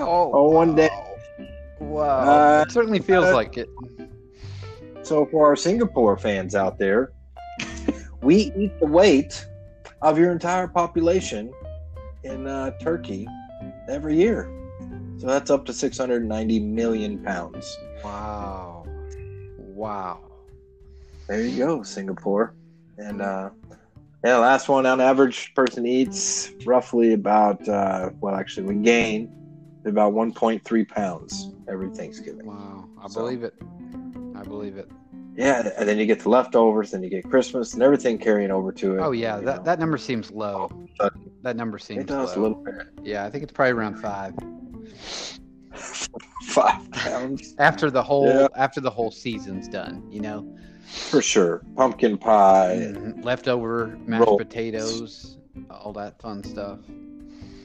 Oh, 0.00 0.30
Oh, 0.32 0.50
one 0.50 0.74
day. 0.74 0.90
Wow. 1.80 2.18
Uh, 2.58 2.64
it 2.66 2.72
certainly 2.72 2.98
feels 3.00 3.26
uh, 3.26 3.34
like 3.34 3.56
it. 3.56 3.68
So 5.02 5.24
for 5.26 5.46
our 5.46 5.56
Singapore 5.56 6.16
fans 6.18 6.54
out 6.54 6.78
there, 6.78 7.12
we 8.22 8.52
eat 8.56 8.72
the 8.80 8.86
weight 8.86 9.46
of 10.02 10.18
your 10.18 10.30
entire 10.32 10.66
population 10.68 11.52
in 12.24 12.46
uh, 12.46 12.72
Turkey 12.80 13.26
every 13.88 14.16
year. 14.16 14.50
So 15.18 15.26
that's 15.26 15.50
up 15.50 15.66
to 15.66 15.72
690 15.72 16.60
million 16.60 17.18
pounds. 17.18 17.76
Wow. 18.04 18.86
Wow. 19.58 20.20
There 21.26 21.42
you 21.42 21.58
go, 21.58 21.82
Singapore. 21.82 22.54
And 22.98 23.20
uh, 23.20 23.50
yeah, 24.24 24.36
last 24.38 24.68
one 24.68 24.86
on 24.86 25.00
average 25.00 25.52
person 25.54 25.86
eats 25.86 26.52
roughly 26.64 27.12
about 27.14 27.68
uh, 27.68 28.10
well, 28.20 28.34
actually 28.36 28.74
we 28.74 28.82
gain 28.82 29.34
about 29.84 30.12
1.3 30.12 30.88
pounds 30.88 31.52
every 31.68 31.90
Thanksgiving. 31.90 32.46
Wow. 32.46 32.88
I 33.02 33.08
So- 33.08 33.20
believe 33.20 33.42
it. 33.42 33.54
I 34.36 34.42
believe 34.42 34.76
it. 34.76 34.88
Yeah, 35.36 35.68
and 35.78 35.88
then 35.88 35.98
you 35.98 36.06
get 36.06 36.18
the 36.20 36.28
leftovers, 36.28 36.90
then 36.90 37.02
you 37.02 37.08
get 37.08 37.28
Christmas 37.30 37.74
and 37.74 37.82
everything 37.82 38.18
carrying 38.18 38.50
over 38.50 38.72
to 38.72 38.96
it. 38.96 39.00
Oh 39.00 39.12
yeah, 39.12 39.36
that, 39.36 39.58
know. 39.58 39.62
that 39.62 39.78
number 39.78 39.96
seems 39.96 40.32
low. 40.32 40.68
That 41.42 41.54
number 41.54 41.78
seems 41.78 42.00
it 42.00 42.06
does 42.08 42.34
a 42.34 42.40
little 42.40 42.60
bit. 42.60 42.88
Yeah, 43.04 43.24
I 43.24 43.30
think 43.30 43.44
it's 43.44 43.52
probably 43.52 43.72
around 43.72 44.00
five. 44.00 44.34
Five 46.44 46.90
pounds 46.90 47.54
After 47.58 47.90
the 47.90 48.02
whole 48.02 48.26
Yeah. 48.26 48.48
after 48.56 48.80
the 48.80 48.90
whole 48.90 49.10
season's 49.10 49.68
done, 49.68 50.02
you 50.10 50.20
know. 50.20 50.46
for 51.10 51.20
sure. 51.20 51.62
Pumpkin 51.76 52.16
pie, 52.16 52.78
Mhm. 52.94 53.22
Leftover 53.24 53.98
mashed 54.06 54.26
Rolls. 54.26 54.38
potatoes, 54.42 55.36
all 55.70 55.92
that 55.92 56.20
fun 56.20 56.42
stuff. 56.42 56.78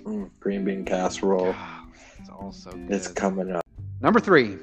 mm, 0.04 0.30
green 0.42 0.66
bean 0.66 0.84
casserole. 0.84 1.56
It's 2.20 2.30
all 2.30 2.52
so 2.52 2.72
good. 2.72 2.92
It's 2.92 3.08
coming 3.08 3.52
up. 3.54 3.64
Number 4.02 4.20
three, 4.20 4.58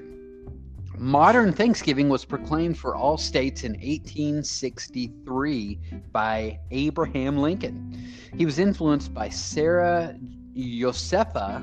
modern 0.98 1.50
Thanksgiving 1.54 2.10
was 2.10 2.26
proclaimed 2.26 2.76
for 2.78 2.94
all 2.94 3.16
states 3.16 3.64
in 3.64 3.74
1863 3.80 5.78
by 6.12 6.58
Abraham 6.70 7.38
Lincoln. 7.38 7.96
He 8.36 8.44
was 8.44 8.58
influenced 8.58 9.14
by 9.14 9.30
Sarah 9.30 10.14
Josepha, 10.54 11.62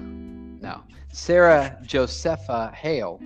no, 0.67 0.83
Sarah 1.13 1.77
Josepha 1.85 2.73
Hale, 2.75 3.21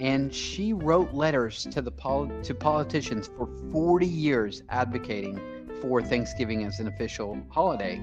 and 0.00 0.34
she 0.34 0.72
wrote 0.72 1.12
letters 1.12 1.64
to 1.70 1.82
the 1.82 1.90
pol- 1.90 2.30
to 2.42 2.54
politicians 2.54 3.28
for 3.36 3.46
40 3.70 4.06
years 4.06 4.62
advocating 4.70 5.38
for 5.82 6.00
Thanksgiving 6.00 6.64
as 6.64 6.80
an 6.80 6.88
official 6.88 7.38
holiday. 7.50 8.00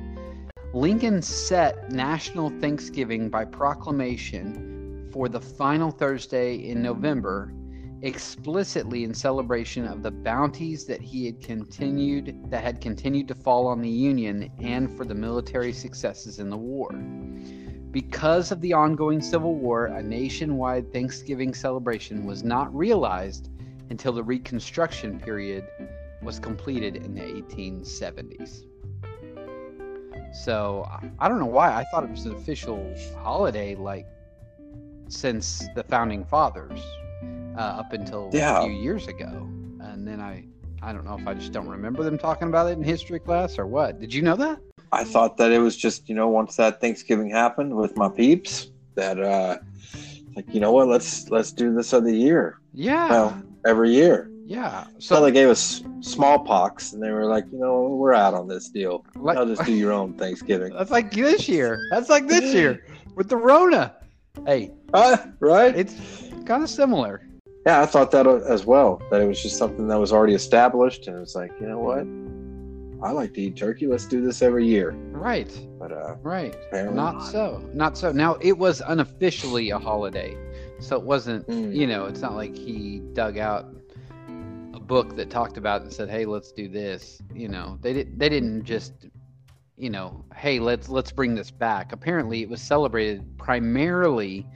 Lincoln 0.72 1.24
set 1.24 1.92
National 1.92 2.51
Thanksgiving 2.62 3.27
by 3.27 3.44
proclamation 3.44 5.10
for 5.12 5.30
the 5.30 5.42
final 5.42 5.89
Thursday 5.89 6.56
in 6.70 6.84
November, 6.84 7.54
explicitly 8.04 9.04
in 9.04 9.15
celebration 9.15 9.88
of 9.88 10.04
the 10.04 10.12
bounties 10.12 10.86
that 10.86 11.01
he 11.01 11.25
had 11.25 11.42
continued 11.42 12.51
that 12.51 12.63
had 12.63 12.82
continued 12.82 13.27
to 13.30 13.36
fall 13.36 13.65
on 13.65 13.82
the 13.82 13.89
Union 13.89 14.51
and 14.60 14.96
for 14.96 15.06
the 15.06 15.15
military 15.15 15.74
successes 15.74 16.38
in 16.38 16.51
the 16.51 16.58
war. 16.58 16.92
Because 17.96 18.52
of 18.52 18.60
the 18.60 18.74
ongoing 18.74 19.22
Civil 19.22 19.56
War, 19.56 19.86
a 19.86 20.04
nationwide 20.04 20.92
Thanksgiving 20.92 21.54
celebration 21.54 22.25
was 22.25 22.44
not 22.44 22.75
realized 22.75 23.50
until 23.90 24.12
the 24.12 24.22
Reconstruction 24.22 25.18
period 25.18 25.66
was 26.22 26.38
completed 26.38 26.98
in 26.98 27.14
the 27.14 27.22
1870s. 27.22 28.66
So 30.44 30.86
I- 31.20 31.30
don't 31.30 31.40
know 31.40 31.46
why 31.46 31.74
I 31.74 31.86
thought 31.86 32.04
it 32.04 32.10
was 32.10 32.25
an 32.25 32.34
official 32.36 32.94
holiday 33.24 33.75
like 33.75 34.06
since 35.08 35.66
the 35.74 35.84
founding 35.86 36.25
fathers 36.25 36.82
uh, 37.56 37.62
up 37.62 37.94
until 37.94 38.30
Yeah. 38.34 38.60
a 38.60 38.66
few 38.66 38.74
years 38.74 39.08
ago, 39.08 39.48
and 39.80 40.06
then 40.06 40.20
I 40.20 40.44
I 40.82 40.92
don't 40.92 41.06
know 41.06 41.18
if 41.18 41.25
I 41.25 41.34
just 41.34 41.54
don't 41.54 41.70
remember 41.70 42.04
them 42.04 42.18
talking 42.18 42.50
about 42.50 42.68
it 42.68 42.78
in 42.78 42.84
history 42.84 43.22
class 43.22 43.58
or 43.58 43.66
what. 43.66 44.02
Did 44.02 44.14
you 44.14 44.22
know 44.22 44.36
that? 44.36 44.60
I 44.92 45.04
thought 45.04 45.38
that 45.38 45.51
it 45.51 45.60
was 45.60 45.75
just, 45.75 46.08
you 46.10 46.15
know, 46.15 46.27
once 46.30 46.56
that 46.58 46.80
Thanksgiving 46.82 47.30
happened 47.30 47.75
with 47.75 47.96
my 47.98 48.10
peeps, 48.10 48.72
that 48.96 49.20
uh 49.20 49.58
like, 50.36 50.46
you 50.54 50.60
know 50.60 50.72
what, 50.72 50.88
let's 50.88 51.30
let's 51.30 51.51
do 51.51 51.74
this 51.74 51.94
other 51.94 52.10
year. 52.12 52.60
Yeah, 52.74 53.10
Well, 53.10 53.44
every 53.65 53.92
year. 53.94 54.30
yeah. 54.46 54.86
So 55.00 55.15
So 55.15 55.22
they 55.24 55.32
gave 55.32 55.50
us 55.50 55.82
smallpox 56.01 56.94
and 56.94 57.01
they 57.01 57.12
were 57.12 57.25
like, 57.25 57.46
you 57.51 57.60
know, 57.60 57.88
we're 57.88 58.13
out 58.13 58.34
on 58.34 58.48
this 58.48 58.70
deal. 58.70 59.06
like, 59.15 59.38
I'll 59.38 59.46
just 59.46 59.63
do 59.65 59.74
your 59.74 59.92
own 59.94 60.13
Thanksgiving. 60.13 60.74
that's 60.77 60.92
like 60.92 61.12
this 61.12 61.48
year. 61.50 61.80
That's 61.92 62.10
like 62.10 62.27
this 62.27 62.54
year 62.54 62.86
with 63.15 63.30
the 63.30 63.38
Rona. 63.38 63.96
Hey, 64.46 64.72
Uh, 64.94 65.18
right? 65.39 65.75
it's 65.75 65.96
kind 66.46 66.63
of 66.63 66.70
similar. 66.70 67.22
Yeah, 67.65 67.82
I 67.82 67.86
thought 67.86 68.12
that 68.12 68.27
as 68.27 68.65
well. 68.65 69.01
That 69.12 69.22
it 69.22 69.27
was 69.27 69.42
just 69.42 69.58
something 69.58 69.88
that 69.88 70.00
was 70.00 70.13
already 70.13 70.36
established, 70.36 71.08
and 71.08 71.18
it's 71.22 71.34
like, 71.36 71.51
you 71.60 71.68
know 71.68 71.80
what? 71.80 72.06
I 73.02 73.12
like 73.12 73.34
to 73.36 73.42
eat 73.42 73.56
turkey. 73.56 73.88
Let's 73.88 74.06
do 74.06 74.22
this 74.22 74.42
every 74.42 74.66
year. 74.66 74.92
Right, 75.12 75.52
But 75.80 75.92
uh, 75.92 76.16
right. 76.22 76.56
apparently 76.68 76.96
Not 76.96 77.22
so. 77.22 77.68
Not 77.74 77.98
so. 77.98 78.12
Now 78.12 78.38
it 78.42 78.58
was 78.58 78.82
unofficially 78.86 79.70
a 79.70 79.80
holiday, 79.80 80.38
so 80.80 80.96
it 80.98 81.04
wasn't. 81.04 81.48
Mm. 81.48 81.75
You 81.75 81.88
know, 81.88 82.06
it's 82.06 82.22
not 82.22 82.34
like 82.36 82.56
he 82.56 83.02
dug 83.14 83.38
out 83.38 83.66
a 84.74 84.80
book 84.80 85.16
that 85.18 85.30
talked 85.30 85.58
about 85.58 85.82
and 85.82 85.92
said, 85.92 86.10
"Hey, 86.10 86.25
let's 86.25 86.52
do 86.52 86.68
this." 86.68 87.22
You 87.34 87.50
know, 87.50 87.78
they 87.82 87.94
did. 87.94 88.20
They 88.20 88.30
didn't 88.30 88.64
just. 88.64 88.94
You 89.78 89.90
know, 89.90 90.24
hey, 90.34 90.60
let's 90.60 90.88
let's 90.88 91.12
bring 91.12 91.36
this 91.36 91.52
back. 91.52 91.92
Apparently, 91.92 92.42
it 92.42 92.50
was 92.50 92.62
celebrated 92.62 93.25
primarily 93.38 94.48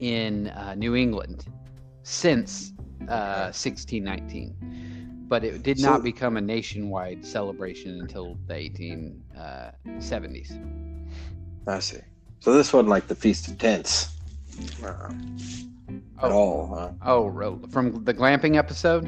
in 0.00 0.48
uh, 0.48 0.74
New 0.74 0.96
England 0.96 1.44
since 2.04 2.72
uh, 3.08 3.52
1619, 3.52 4.56
but 5.32 5.44
it 5.44 5.62
did 5.62 5.78
So- 5.80 5.88
not 5.90 6.02
become 6.04 6.36
a 6.36 6.42
nationwide 6.42 7.24
celebration 7.24 7.98
until 8.02 8.36
the 8.48 8.54
1870s. 8.54 10.50
I 11.66 11.78
see. 11.78 12.00
So 12.40 12.52
this 12.52 12.70
wasn't 12.70 12.90
like 12.90 13.06
the 13.08 13.14
Feast 13.14 13.48
of 13.48 13.56
Tents 13.56 14.10
uh, 14.84 15.08
at 16.22 16.30
Oh. 16.30 16.32
all. 16.32 16.66
Huh? 16.76 16.90
Oh, 17.00 17.66
from 17.70 18.04
the 18.04 18.12
glamping 18.12 18.56
episode? 18.56 19.04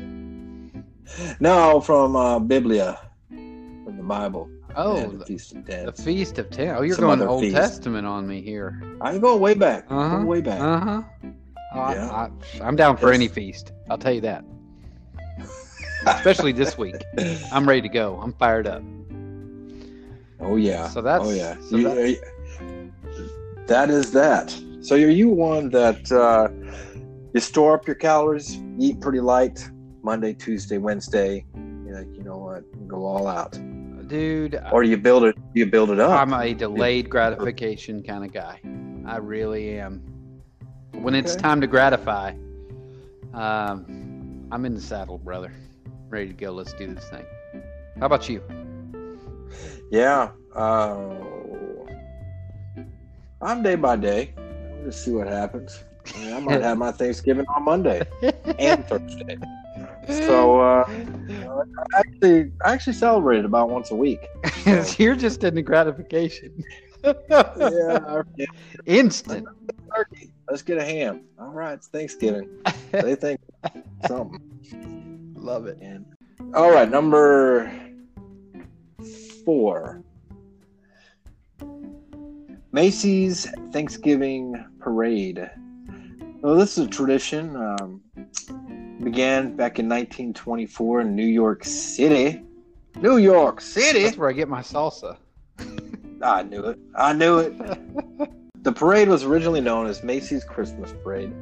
No, 1.41 1.83
from 1.83 2.17
uh, 2.17 2.39
Biblia, 2.39 2.99
from 3.29 3.97
the 3.99 4.03
Bible. 4.03 4.49
Oh, 4.77 5.03
the 5.11 5.19
the, 5.19 5.27
Feast 5.27 5.53
of 5.55 5.67
Tents. 5.67 5.99
the 5.99 6.03
Feast 6.03 6.39
of 6.39 6.49
Ten. 6.49 6.75
Oh, 6.75 6.81
you're 6.81 6.97
Some 6.97 7.05
going 7.05 7.21
Old 7.21 7.43
feast. 7.43 7.55
Testament 7.57 8.07
on 8.07 8.27
me 8.27 8.41
here. 8.41 8.81
I'm 9.03 9.21
going 9.21 9.41
way 9.43 9.53
back. 9.53 9.85
I'm 9.91 9.99
Uh-huh. 9.99 10.15
going 10.17 10.27
way 10.27 10.41
back. 10.41 10.61
Uh 10.61 10.81
huh. 10.81 11.03
Yeah. 11.75 12.11
I, 12.11 12.31
I'm 12.67 12.77
down 12.77 12.97
for 12.97 13.09
Yes. 13.09 13.17
any 13.17 13.29
feast. 13.29 13.73
I'll 13.91 13.99
tell 13.99 14.15
you 14.15 14.23
that. 14.23 14.43
Especially 16.07 16.53
this 16.53 16.77
week. 16.79 16.97
I'm 17.53 17.69
ready 17.69 17.83
to 17.83 17.89
go. 17.89 18.19
I'm 18.23 18.33
fired 18.35 18.67
up. 18.67 18.83
Oh 20.41 20.57
yeah. 20.57 20.89
So 20.89 21.01
that's- 21.01 21.27
oh 21.27 21.33
yeah. 21.33 21.57
so 21.69 21.77
You- 21.77 21.89
that's- 21.89 22.17
that 23.67 23.89
is 23.91 24.13
that. 24.13 24.55
So 24.83 24.95
are 24.97 24.99
you 24.99 25.31
one 25.31 25.71
that 25.71 26.13
uh, 26.13 26.49
you 27.33 27.41
store 27.41 27.75
up 27.75 27.87
your 27.87 27.97
calories, 27.97 28.61
eat 28.79 29.01
pretty 29.01 29.21
light, 29.21 29.67
Monday, 30.03 30.35
Tuesday, 30.35 30.77
Wednesday? 30.77 31.47
You're 31.87 31.99
like, 32.01 32.15
you 32.15 32.23
know 32.23 32.37
what, 32.37 32.65
go 32.87 33.07
all 33.07 33.27
out, 33.27 33.59
Dude, 34.09 34.61
or 34.71 34.83
you 34.83 34.99
build 34.99 35.25
it, 35.25 35.35
you 35.55 35.65
build 35.65 35.91
it 35.91 35.99
up. 35.99 36.11
I'm 36.21 36.35
a 36.35 36.53
delayed 36.53 37.09
gratification 37.09 38.03
kind 38.03 38.23
of 38.23 38.33
guy. 38.35 38.61
I 39.07 39.17
really 39.17 39.79
am. 39.79 40.03
When 40.93 41.15
it's 41.15 41.35
time 41.35 41.63
to 41.63 41.67
gratify, 41.67 42.35
um, 43.33 44.47
I'm 44.53 44.67
in 44.67 44.75
the 44.75 44.81
saddle, 44.83 45.17
brother. 45.17 45.53
Ready 46.15 46.29
to 46.29 46.33
go. 46.35 46.53
Let's 46.53 46.73
do 46.75 46.95
this 46.95 47.09
thing. 47.09 47.27
How 47.99 48.07
about 48.07 48.29
you? 48.29 48.41
Yeah. 49.91 50.31
Uh, 50.55 51.17
I'm 53.43 53.65
day 53.65 53.75
by 53.75 53.97
day. 53.97 54.33
We'll 54.37 54.85
just 54.85 55.05
see 55.05 55.11
what 55.11 55.27
happens. 55.27 55.83
I, 56.15 56.19
mean, 56.21 56.33
I 56.33 56.39
might 56.39 56.63
have 56.63 56.79
my 56.79 56.93
Thanksgiving 56.93 57.47
on 57.57 57.65
Monday 57.65 58.07
and 58.61 58.87
Thursday. 58.89 59.39
So 60.07 60.61
uh, 60.61 60.85
I 60.89 61.99
actually, 61.99 62.53
I 62.65 62.73
actually 62.73 62.93
celebrate 62.93 63.41
it 63.41 63.45
about 63.45 63.71
once 63.71 63.91
a 63.91 63.97
week. 63.97 64.21
You're 64.99 65.17
just 65.17 65.43
in 65.43 65.57
the 65.57 65.63
gratification. 65.63 66.63
Yeah. 67.03 68.23
Instant. 68.87 69.49
Let's 70.49 70.63
get 70.63 70.79
a 70.79 70.85
ham. 70.85 71.23
All 71.41 71.49
right, 71.49 71.73
it's 71.73 71.89
Thanksgiving. 71.89 72.49
They 72.93 73.17
think 73.17 73.41
something. 74.07 75.04
Love 75.45 75.67
it. 75.67 75.77
And 75.83 76.07
all 76.55 76.73
right, 76.73 76.91
number 76.91 77.71
four. 79.45 80.03
Macy's 82.73 83.47
Thanksgiving 83.71 84.65
Parade. 84.81 85.51
Well, 86.41 86.57
this 86.57 86.79
is 86.79 86.87
a 86.87 86.89
tradition. 86.89 87.57
Um, 87.57 88.01
began 89.03 89.55
back 89.55 89.79
in 89.79 89.87
1924 89.87 91.03
in 91.03 91.15
New 91.15 91.27
York 91.27 91.63
City. 91.63 92.43
New 93.03 93.19
York 93.19 93.61
City. 93.61 94.05
That's 94.05 94.17
where 94.17 94.31
I 94.31 94.33
get 94.33 94.49
my 94.49 94.63
salsa. 94.63 95.19
I 96.23 96.43
knew 96.43 96.65
it. 96.65 96.79
I 96.97 97.13
knew 97.13 97.41
it. 97.41 98.33
the 98.63 98.73
parade 98.73 99.09
was 99.09 99.25
originally 99.25 99.61
known 99.61 99.89
as 99.89 100.03
Macy's 100.03 100.43
Christmas 100.43 100.95
Parade 101.03 101.35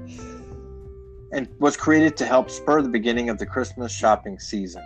and 1.33 1.49
was 1.59 1.77
created 1.77 2.17
to 2.19 2.27
help 2.27 2.51
spur 2.51 2.83
the 2.83 2.89
beginning 2.89 3.29
of 3.31 3.39
the 3.39 3.47
Christmas 3.47 3.91
shopping 3.91 4.39
season. 4.39 4.83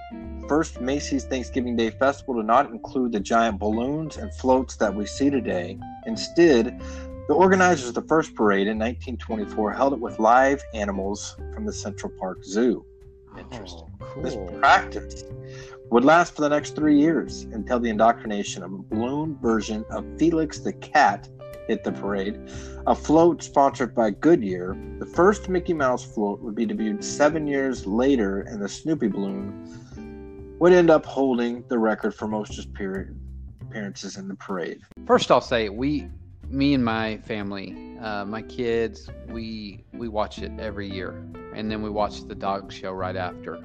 First, 0.49 0.81
Macy's 0.81 1.25
Thanksgiving 1.25 1.77
Day 1.77 1.91
Festival 1.91 2.35
did 2.35 2.47
not 2.47 2.71
include 2.71 3.13
the 3.13 3.21
giant 3.21 3.59
balloons 3.59 4.17
and 4.17 4.33
floats 4.35 4.77
that 4.77 4.95
we 4.95 5.07
see 5.07 5.29
today. 5.29 5.79
Instead, 6.07 6.81
the 7.29 7.35
organizers 7.35 7.89
of 7.89 7.95
the 7.95 8.03
first 8.03 8.35
parade 8.37 8.69
in 8.69 8.79
1924 8.79 9.73
held 9.73 9.93
it 9.93 9.99
with 9.99 10.21
live 10.21 10.63
animals 10.75 11.37
from 11.53 11.67
the 11.67 11.73
Central 11.73 12.13
Park 12.21 12.45
Zoo. 12.45 12.85
Oh, 13.35 13.39
Interesting. 13.39 13.89
Oh, 14.01 14.23
This 14.23 14.37
practice 14.61 15.25
would 15.91 16.05
last 16.05 16.35
for 16.35 16.43
the 16.43 16.49
next 16.49 16.77
three 16.77 16.99
years 16.99 17.43
until 17.53 17.81
the 17.81 17.91
indoctrination 17.91 18.63
of 18.63 18.73
a 18.73 18.79
balloon 18.79 19.37
version 19.41 19.85
of 19.91 20.05
Felix 20.19 20.61
the 20.61 20.73
Cat 20.75 21.29
hit 21.67 21.85
the 21.85 21.93
parade. 21.93 22.39
A 22.87 22.95
float 22.95 23.43
sponsored 23.43 23.95
by 23.95 24.11
Goodyear, 24.11 24.77
the 24.99 25.07
first 25.07 25.49
Mickey 25.49 25.75
Mouse 25.75 26.05
float 26.05 26.41
would 26.41 26.55
be 26.55 26.67
debuted 26.67 27.03
seven 27.03 27.47
years 27.47 27.87
later, 27.87 28.41
and 28.43 28.63
the 28.63 28.69
Snoopy 28.69 29.09
balloon 29.09 30.57
would 30.59 30.73
end 30.73 30.91
up 30.91 31.05
holding 31.05 31.65
the 31.69 31.79
record 31.79 32.15
for 32.15 32.29
most 32.29 32.59
appear- 32.59 33.15
appearances 33.61 34.17
in 34.17 34.29
the 34.29 34.37
parade. 34.37 34.81
First, 35.07 35.31
I'll 35.31 35.41
say 35.41 35.69
we, 35.69 36.09
me 36.49 36.75
and 36.75 36.85
my 36.85 37.19
family, 37.19 37.97
uh, 38.01 38.25
my 38.25 38.43
kids, 38.43 39.11
we 39.29 39.85
we 39.93 40.09
watch 40.09 40.39
it 40.39 40.53
every 40.59 40.91
year, 40.91 41.11
and 41.55 41.71
then 41.71 41.83
we 41.83 41.91
watch 41.91 42.23
the 42.25 42.35
dog 42.35 42.73
show 42.73 42.93
right 42.93 43.17
after. 43.17 43.57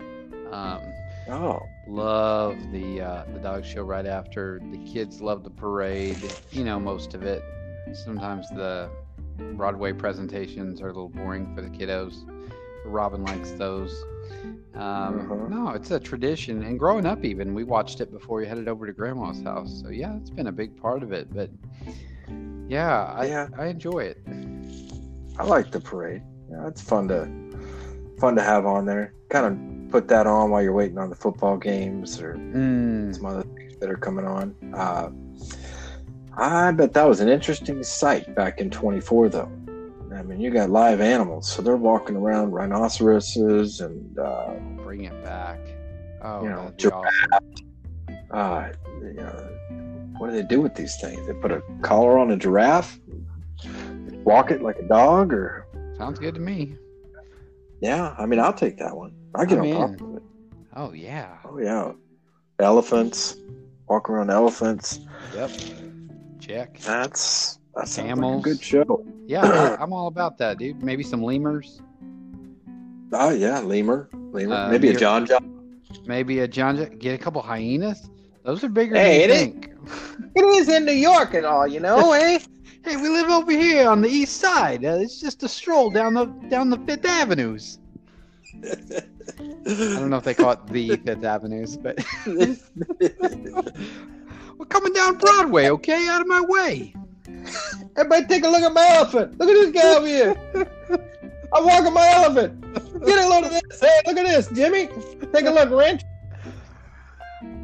Um, 0.52 0.82
Oh, 1.30 1.62
love 1.88 2.58
the 2.72 3.00
uh, 3.02 3.24
the 3.32 3.40
dog 3.40 3.64
show 3.64 3.84
right 3.84 4.08
after. 4.08 4.60
The 4.72 4.80
kids 4.80 5.22
love 5.22 5.44
the 5.44 5.52
parade. 5.52 6.18
You 6.52 6.64
know 6.64 6.80
most 6.80 7.14
of 7.14 7.24
it. 7.24 7.44
Sometimes 7.94 8.50
the 8.50 8.90
Broadway 9.56 9.94
presentations 9.94 10.82
are 10.82 10.86
a 10.86 10.94
little 10.94 11.10
boring 11.10 11.54
for 11.56 11.62
the 11.62 11.70
kiddos. 11.70 12.24
Robin 12.86 13.24
likes 13.24 13.52
those. 13.52 14.04
Um, 14.74 15.20
Uh-huh. 15.20 15.48
No, 15.50 15.70
it's 15.72 15.92
a 15.92 16.00
tradition. 16.00 16.64
And 16.64 16.80
growing 16.80 17.06
up, 17.06 17.24
even 17.26 17.54
we 17.54 17.64
watched 17.64 18.02
it 18.02 18.12
before 18.12 18.38
we 18.40 18.48
headed 18.48 18.68
over 18.68 18.86
to 18.86 18.94
Grandma's 18.94 19.42
house. 19.42 19.82
So 19.82 19.90
yeah, 19.90 20.16
it's 20.18 20.30
been 20.30 20.48
a 20.48 20.52
big 20.52 20.76
part 20.82 21.04
of 21.04 21.12
it. 21.12 21.28
But 21.34 21.50
yeah, 22.68 23.06
I 23.16 23.26
Yeah. 23.26 23.48
I 23.58 23.68
enjoy 23.68 24.00
it. 24.00 24.26
I 25.38 25.44
like 25.44 25.72
the 25.72 25.80
parade. 25.80 26.24
Yeah, 26.50 26.68
it's 26.68 26.82
fun 26.82 27.08
to 27.10 27.30
fun 28.20 28.36
to 28.36 28.42
have 28.42 28.66
on 28.66 28.86
there. 28.86 29.14
Kind 29.30 29.46
of 29.46 29.92
put 29.92 30.08
that 30.08 30.28
on 30.28 30.52
while 30.52 30.62
you're 30.62 30.74
waiting 30.74 30.98
on 30.98 31.10
the 31.10 31.16
football 31.16 31.58
games 31.58 32.20
or 32.22 32.36
Mm, 32.36 33.14
some 33.16 33.26
other 33.26 33.44
things 33.44 33.78
that 33.80 33.90
are 33.90 33.98
coming 33.98 34.26
on. 34.26 34.56
Uh, 34.74 35.10
I 36.38 36.72
bet 36.72 36.94
that 36.94 37.08
was 37.08 37.20
an 37.20 37.30
interesting 37.30 37.84
sight 37.84 38.34
back 38.36 38.60
in 38.60 38.70
24, 38.70 39.30
though. 39.30 39.52
I 40.16 40.24
mean, 40.24 40.40
you 40.40 40.52
got 40.52 40.70
live 40.70 41.02
animals, 41.02 41.48
so 41.50 41.62
they're 41.62 41.78
walking 41.78 42.16
around 42.16 42.52
rhinoceroses 42.52 43.80
and, 43.82 44.18
uh, 44.20 44.54
bring 44.84 45.06
it 45.06 45.24
back. 45.24 45.60
Oh, 46.22 46.44
You 46.44 46.50
know, 46.50 46.74
giraffe. 46.78 47.06
awesome. 47.32 48.26
uh, 48.32 48.70
you 49.02 49.14
know, 49.14 50.14
what 50.18 50.28
do 50.30 50.34
they 50.34 50.44
do 50.44 50.62
with 50.62 50.76
these 50.76 50.96
things? 51.02 51.26
They 51.28 51.34
put 51.34 51.52
a 51.52 51.62
collar 51.82 52.18
on 52.20 52.32
a 52.32 52.38
giraffe, 52.38 53.00
walk 54.24 54.52
it 54.52 54.62
like 54.62 54.78
a 54.80 54.88
dog, 54.88 55.34
or 55.34 55.66
Sounds 55.98 56.20
good 56.20 56.36
to 56.36 56.40
me. 56.42 56.76
yeah. 57.82 58.14
I 58.18 58.26
mean, 58.26 58.40
I'll 58.40 58.54
take 58.54 58.78
that 58.78 58.96
one. 58.96 59.14
I'll 59.36 59.46
get 59.46 59.60
I'm 59.60 59.66
on 59.66 59.90
top 59.98 60.02
of 60.02 60.16
it. 60.18 60.24
Oh 60.76 60.94
yeah. 60.94 61.38
Oh 61.46 61.58
yeah, 61.60 61.92
elephants, 62.60 63.36
walk 63.88 64.10
around 64.10 64.30
elephants. 64.30 65.00
Yep. 65.36 65.52
Check. 66.42 66.80
That's 66.80 67.60
that 67.76 67.88
sounds 67.88 67.98
like 67.98 68.06
a 68.06 68.16
Camels. 68.16 68.44
good 68.44 68.62
show. 68.62 69.06
Yeah, 69.28 69.42
I- 69.46 69.78
I'm 69.82 69.94
all 69.94 70.08
about 70.08 70.38
that, 70.40 70.58
dude. 70.58 70.84
Maybe 70.84 71.04
some 71.04 71.24
lemurs. 71.24 71.82
Oh 73.14 73.30
yeah, 73.30 73.60
lemur, 73.60 74.10
lemur, 74.32 74.54
Uh, 74.56 74.70
maybe 74.70 74.88
a 74.88 74.92
near- 74.92 75.00
John 75.00 75.26
John. 75.26 75.74
Maybe 76.06 76.40
a 76.40 76.48
John. 76.48 76.98
Get 76.98 77.14
a 77.14 77.18
couple 77.18 77.42
hyenas. 77.42 78.10
Those 78.44 78.64
are 78.64 78.70
bigger 78.70 78.96
Hey, 78.96 79.28
than 79.28 79.30
you 79.30 79.36
it 79.36 79.40
think. 79.40 79.68
It 80.36 80.46
is 80.62 80.70
in 80.70 80.86
New 80.86 80.94
York 80.94 81.34
and 81.34 81.46
all, 81.46 81.68
you 81.68 81.80
know, 81.82 82.14
eh? 82.14 82.40
Hey, 82.84 82.96
we 82.96 83.10
live 83.10 83.30
over 83.30 83.52
here 83.52 83.88
on 83.90 84.02
the 84.02 84.08
east 84.10 84.38
side. 84.38 84.84
Uh, 84.86 84.98
it's 85.00 85.20
just 85.20 85.44
a 85.44 85.48
stroll 85.50 85.92
down 85.92 86.14
the 86.16 86.26
down 86.50 86.70
the 86.70 86.78
Fifth 86.80 87.06
Avenues. 87.06 87.78
I 88.64 89.04
don't 89.66 90.10
know 90.10 90.18
if 90.18 90.24
they 90.24 90.34
call 90.34 90.52
it 90.52 90.66
the 90.68 90.96
Fifth 90.98 91.24
Avenues, 91.24 91.78
but 91.78 92.00
we're 94.62 94.68
coming 94.68 94.94
down 94.94 95.18
Broadway. 95.18 95.70
Okay, 95.70 96.08
out 96.08 96.22
of 96.22 96.28
my 96.28 96.42
way. 96.42 96.94
Everybody, 97.98 98.28
take 98.28 98.46
a 98.46 98.48
look 98.48 98.62
at 98.62 98.72
my 98.72 98.88
elephant. 98.90 99.40
Look 99.40 99.50
at 99.50 99.54
this 99.56 99.72
guy 99.72 99.96
over 99.96 100.06
here. 100.06 100.36
I'm 101.52 101.66
walking 101.66 101.92
my 101.92 102.08
elephant. 102.14 102.62
Get 103.04 103.26
a 103.26 103.28
load 103.28 103.46
of 103.46 103.50
this. 103.50 103.80
Hey, 103.80 104.02
look 104.06 104.18
at 104.18 104.28
this, 104.28 104.50
Jimmy. 104.50 104.88
Take 105.34 105.48
a 105.48 105.50
look, 105.50 105.72
Wrench. 105.72 106.04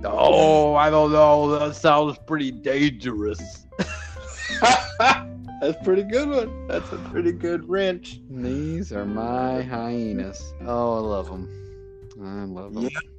Oh, 0.05 0.73
I 0.73 0.89
don't 0.89 1.11
know. 1.11 1.59
That 1.59 1.75
sounds 1.75 2.17
pretty 2.25 2.49
dangerous. 2.49 3.67
That's 4.99 5.77
a 5.77 5.79
pretty 5.83 6.03
good 6.03 6.29
one. 6.29 6.67
That's 6.67 6.91
a 6.91 6.97
pretty 6.97 7.31
good 7.31 7.69
wrench. 7.69 8.21
These 8.27 8.91
are 8.91 9.05
my 9.05 9.61
hyenas. 9.61 10.51
Oh, 10.65 10.95
I 10.95 10.99
love 10.99 11.27
them. 11.27 11.47
I 12.19 12.43
love 12.45 12.73
them. 12.73 12.83
Yeah. 12.85 13.16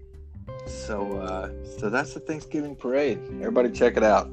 So, 0.66 1.18
uh, 1.18 1.50
so 1.78 1.88
that's 1.90 2.14
the 2.14 2.20
Thanksgiving 2.20 2.74
parade. 2.76 3.18
Everybody, 3.40 3.70
check 3.70 3.96
it 3.96 4.02
out. 4.02 4.30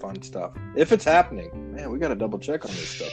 Fun 0.00 0.20
stuff. 0.22 0.52
If 0.76 0.92
it's 0.92 1.04
happening, 1.04 1.74
man, 1.74 1.90
we 1.90 1.98
got 1.98 2.08
to 2.08 2.14
double 2.14 2.38
check 2.38 2.64
on 2.64 2.70
this 2.72 2.88
stuff. 2.88 3.12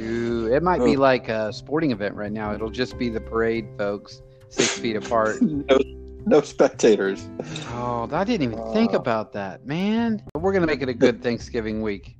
Ooh, 0.00 0.46
it 0.52 0.62
might 0.62 0.82
be 0.84 0.96
Oh. 0.96 1.00
like 1.00 1.28
a 1.28 1.52
sporting 1.52 1.90
event 1.90 2.14
right 2.14 2.32
now. 2.32 2.52
It'll 2.54 2.70
just 2.70 2.98
be 2.98 3.08
the 3.08 3.20
parade, 3.20 3.68
folks, 3.76 4.22
six 4.48 4.78
feet 4.78 4.96
apart. 4.96 5.42
no, 5.42 5.78
no 6.26 6.40
spectators. 6.40 7.28
Oh, 7.72 8.08
I 8.12 8.24
didn't 8.24 8.42
even 8.52 8.72
think 8.72 8.94
Uh. 8.94 8.98
about 8.98 9.32
that, 9.32 9.66
man. 9.66 10.22
We're 10.34 10.52
gonna 10.52 10.66
make 10.66 10.82
it 10.82 10.88
a 10.88 10.94
good 10.94 11.22
Thanksgiving 11.22 11.82
week. 11.82 12.16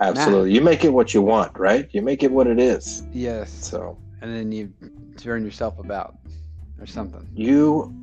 Absolutely. 0.00 0.52
You 0.52 0.60
make 0.60 0.84
it 0.84 0.92
what 0.92 1.14
you 1.14 1.22
want, 1.22 1.56
right? 1.58 1.88
You 1.92 2.02
make 2.02 2.22
it 2.24 2.30
what 2.32 2.46
it 2.48 2.58
is. 2.58 3.04
Yes, 3.12 3.50
So, 3.52 3.96
and 4.22 4.34
then 4.34 4.50
you 4.50 4.72
turn 5.16 5.44
yourself 5.44 5.78
about. 5.78 6.16
or 6.80 6.86
something. 6.86 7.26
You 7.32 7.94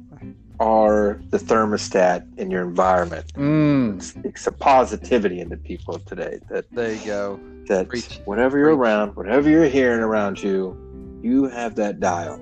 are 0.61 1.19
the 1.31 1.39
thermostat 1.39 2.23
in 2.37 2.51
your 2.51 2.61
environment. 2.61 3.33
Mm, 3.33 3.95
It's, 3.97 4.13
it's 4.23 4.47
a 4.47 4.51
positivity 4.51 5.39
in 5.39 5.49
the 5.49 5.57
people 5.57 5.97
today 5.99 6.39
that 6.51 6.65
there 6.71 6.93
you 6.93 7.03
go. 7.05 7.39
that 7.67 7.89
Preach. 7.89 8.19
whatever 8.25 8.59
you're 8.59 8.69
Preach. 8.75 8.79
around, 8.79 9.15
whatever 9.15 9.49
you're 9.49 9.65
hearing 9.65 10.01
around 10.01 10.41
you, 10.41 10.77
you 11.23 11.45
have 11.45 11.73
that 11.75 11.99
dial. 11.99 12.39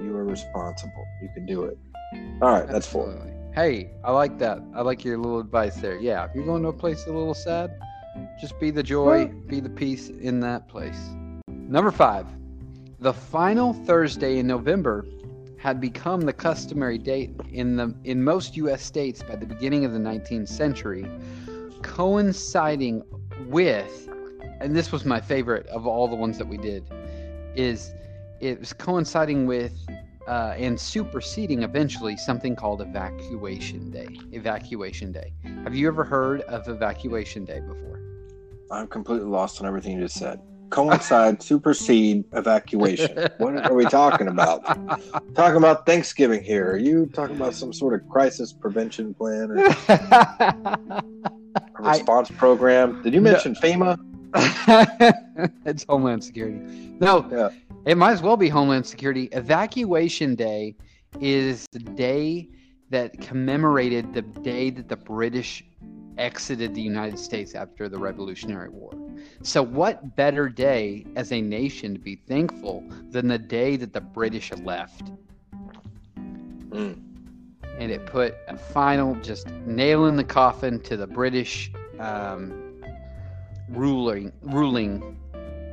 You 0.00 0.16
are 0.16 0.24
responsible. 0.24 1.04
You 1.20 1.28
can 1.34 1.46
do 1.46 1.64
it. 1.64 1.76
All 2.40 2.50
right, 2.52 2.66
that's 2.68 2.86
four. 2.86 3.12
Hey, 3.54 3.90
I 4.04 4.12
like 4.12 4.38
that. 4.38 4.60
I 4.74 4.82
like 4.82 5.04
your 5.04 5.18
little 5.18 5.40
advice 5.40 5.74
there. 5.76 5.98
Yeah, 5.98 6.24
if 6.26 6.30
you're 6.36 6.44
going 6.46 6.62
to 6.62 6.68
a 6.68 6.72
place 6.72 7.06
a 7.06 7.12
little 7.12 7.34
sad, 7.34 7.72
just 8.40 8.58
be 8.60 8.70
the 8.70 8.84
joy, 8.84 9.26
be 9.48 9.58
the 9.58 9.68
peace 9.68 10.10
in 10.10 10.38
that 10.40 10.68
place. 10.68 11.10
Number 11.48 11.90
five, 11.90 12.26
the 13.00 13.12
final 13.12 13.72
Thursday 13.72 14.38
in 14.38 14.46
November 14.46 15.04
had 15.58 15.80
become 15.80 16.22
the 16.22 16.32
customary 16.32 16.98
date 16.98 17.30
in 17.52 17.76
the 17.76 17.94
in 18.04 18.22
most 18.22 18.56
U.S. 18.56 18.82
states 18.82 19.22
by 19.22 19.36
the 19.36 19.46
beginning 19.46 19.84
of 19.84 19.92
the 19.92 19.98
19th 19.98 20.48
century, 20.48 21.04
coinciding 21.82 23.02
with, 23.46 24.08
and 24.60 24.74
this 24.74 24.92
was 24.92 25.04
my 25.04 25.20
favorite 25.20 25.66
of 25.66 25.86
all 25.86 26.08
the 26.08 26.16
ones 26.16 26.38
that 26.38 26.46
we 26.46 26.56
did, 26.56 26.84
is 27.56 27.92
it 28.40 28.60
was 28.60 28.72
coinciding 28.72 29.46
with 29.46 29.72
uh, 30.28 30.54
and 30.56 30.78
superseding 30.78 31.62
eventually 31.62 32.16
something 32.16 32.54
called 32.54 32.80
Evacuation 32.80 33.90
Day. 33.90 34.08
Evacuation 34.32 35.10
Day. 35.10 35.32
Have 35.64 35.74
you 35.74 35.88
ever 35.88 36.04
heard 36.04 36.42
of 36.42 36.68
Evacuation 36.68 37.44
Day 37.44 37.60
before? 37.60 38.00
I'm 38.70 38.86
completely 38.86 39.26
lost 39.26 39.60
on 39.60 39.66
everything 39.66 39.96
you 39.96 40.02
just 40.02 40.18
said. 40.18 40.40
Coincide, 40.70 41.42
supersede, 41.50 42.24
evacuation. 42.32 43.28
What 43.38 43.56
are 43.66 43.74
we 43.74 43.84
talking 43.86 44.28
about? 44.28 44.64
Talking 45.34 45.56
about 45.56 45.86
Thanksgiving 45.86 46.42
here. 46.42 46.70
Are 46.72 46.76
you 46.78 47.06
talking 47.06 47.36
about 47.36 47.54
some 47.54 47.72
sort 47.72 47.94
of 48.00 48.08
crisis 48.08 48.52
prevention 48.52 49.14
plan 49.14 49.50
or 49.52 49.66
a 49.66 49.76
I- 51.76 51.90
response 51.92 52.30
program? 52.30 53.02
Did 53.02 53.14
you 53.14 53.20
No. 53.20 53.32
mention 53.32 53.54
FEMA? 53.54 53.98
it's 55.64 55.84
Homeland 55.88 56.22
Security. 56.22 56.58
No, 57.00 57.26
Yeah. 57.30 57.48
it 57.86 57.96
might 57.96 58.12
as 58.12 58.22
well 58.22 58.36
be 58.36 58.48
Homeland 58.48 58.86
Security. 58.86 59.24
Evacuation 59.32 60.34
Day 60.34 60.76
is 61.20 61.66
the 61.72 61.78
day 61.78 62.48
that 62.90 63.18
commemorated 63.20 64.12
the 64.14 64.22
day 64.22 64.70
that 64.70 64.88
the 64.88 64.96
British 64.96 65.64
exited 66.18 66.74
the 66.74 66.82
United 66.82 67.18
States 67.18 67.54
after 67.54 67.88
the 67.88 67.98
Revolutionary 67.98 68.68
War. 68.68 68.92
So, 69.42 69.62
what 69.62 70.16
better 70.16 70.48
day 70.48 71.06
as 71.16 71.32
a 71.32 71.40
nation 71.40 71.94
to 71.94 72.00
be 72.00 72.16
thankful 72.16 72.84
than 73.10 73.28
the 73.28 73.38
day 73.38 73.76
that 73.76 73.92
the 73.92 74.00
British 74.00 74.52
left? 74.52 75.12
Mm. 76.70 77.00
and 77.78 77.90
it 77.90 78.04
put 78.06 78.34
a 78.48 78.56
final 78.56 79.14
just 79.16 79.48
nail 79.64 80.04
in 80.06 80.16
the 80.16 80.24
coffin 80.24 80.78
to 80.80 80.96
the 80.98 81.06
British 81.06 81.72
um, 81.98 82.52
ruling 83.70 84.32
ruling 84.42 85.16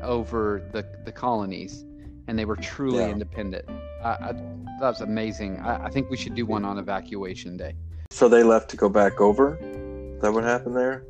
over 0.02 0.62
the 0.72 0.86
the 1.04 1.12
colonies, 1.12 1.84
and 2.28 2.40
they 2.40 2.46
were 2.46 2.56
truly 2.56 3.00
Yeah. 3.00 3.10
independent. 3.10 3.68
I, 4.04 4.10
I, 4.10 4.32
that 4.80 4.90
was 4.90 5.02
amazing. 5.02 5.60
I, 5.60 5.86
I 5.86 5.90
think 5.90 6.10
we 6.10 6.16
should 6.18 6.36
do 6.36 6.46
one 6.46 6.64
on 6.64 6.78
Evacuation 6.78 7.58
Day. 7.58 7.74
So 8.12 8.30
they 8.30 8.44
left 8.44 8.70
to 8.70 8.78
go 8.78 8.88
back 8.88 9.20
over? 9.20 9.58
Is 10.16 10.22
that 10.22 10.32
what 10.34 10.44
happened 10.44 10.76
there? 10.76 11.06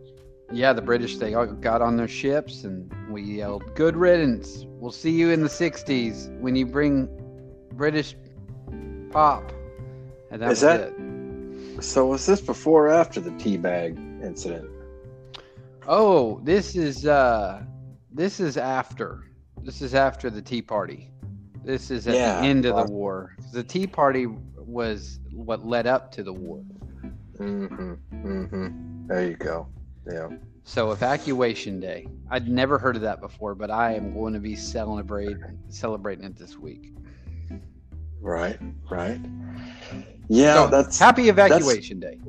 Yeah, 0.51 0.73
the 0.73 0.81
British 0.81 1.17
they 1.17 1.33
all 1.33 1.45
got 1.47 1.81
on 1.81 1.95
their 1.97 2.07
ships 2.07 2.63
and 2.63 2.91
we 3.09 3.21
yelled, 3.23 3.63
"Good 3.75 3.95
riddance! 3.95 4.65
We'll 4.67 4.91
see 4.91 5.11
you 5.11 5.31
in 5.31 5.41
the 5.41 5.49
'60s 5.49 6.29
when 6.39 6.55
you 6.55 6.65
bring 6.65 7.07
British 7.73 8.15
pop." 9.11 9.51
And 10.31 10.41
that 10.41 10.45
Is 10.45 10.49
was 10.49 10.61
that- 10.61 10.93
it. 10.97 11.83
So 11.83 12.07
was 12.07 12.25
this 12.25 12.39
before 12.41 12.87
or 12.87 12.89
after 12.91 13.19
the 13.19 13.31
teabag 13.31 13.97
incident? 14.23 14.69
Oh, 15.87 16.39
this 16.43 16.75
is 16.75 17.05
uh 17.05 17.63
this 18.11 18.39
is 18.39 18.57
after. 18.57 19.23
This 19.63 19.81
is 19.81 19.93
after 19.95 20.29
the 20.29 20.41
Tea 20.41 20.61
Party. 20.61 21.11
This 21.63 21.89
is 21.91 22.07
at 22.07 22.15
Yeah, 22.15 22.39
the 22.41 22.47
end 22.47 22.65
of 22.65 22.75
well- 22.75 22.85
the 22.85 22.91
war. 22.91 23.35
The 23.51 23.63
Tea 23.63 23.87
Party 23.87 24.27
was 24.57 25.19
what 25.33 25.65
led 25.65 25.85
up 25.87 26.11
to 26.13 26.23
the 26.23 26.33
war. 26.33 26.63
Mm-hmm. 27.39 27.93
Mm-hmm. 28.13 28.94
There 29.07 29.25
you 29.27 29.35
go. 29.35 29.67
Yeah. 30.11 30.29
So 30.63 30.91
evacuation 30.91 31.79
day. 31.79 32.07
I'd 32.29 32.49
never 32.49 32.79
heard 32.79 32.95
of 32.95 33.03
that 33.03 33.21
before, 33.21 33.53
but 33.53 33.69
I 33.69 33.93
am 33.93 34.13
going 34.13 34.33
to 34.33 34.39
be 34.39 34.55
celebrating 34.55 35.59
celebrating 35.69 36.25
it 36.25 36.35
this 36.35 36.57
week. 36.57 36.91
Right. 38.19 38.59
Right. 38.89 39.21
Yeah, 40.27 40.65
So, 40.65 40.67
that's 40.67 40.97
happy 40.97 41.29
evacuation 41.29 41.99
day. 41.99 42.19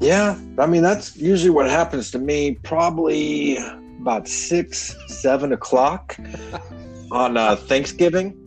Yeah, 0.00 0.38
I 0.58 0.66
mean 0.66 0.82
that's 0.82 1.16
usually 1.16 1.50
what 1.50 1.68
happens 1.68 2.10
to 2.12 2.18
me. 2.18 2.52
Probably 2.62 3.58
about 4.00 4.28
six, 4.28 4.94
seven 5.08 5.52
o'clock 5.52 6.16
on 7.10 7.36
uh, 7.36 7.56
Thanksgiving. 7.56 8.40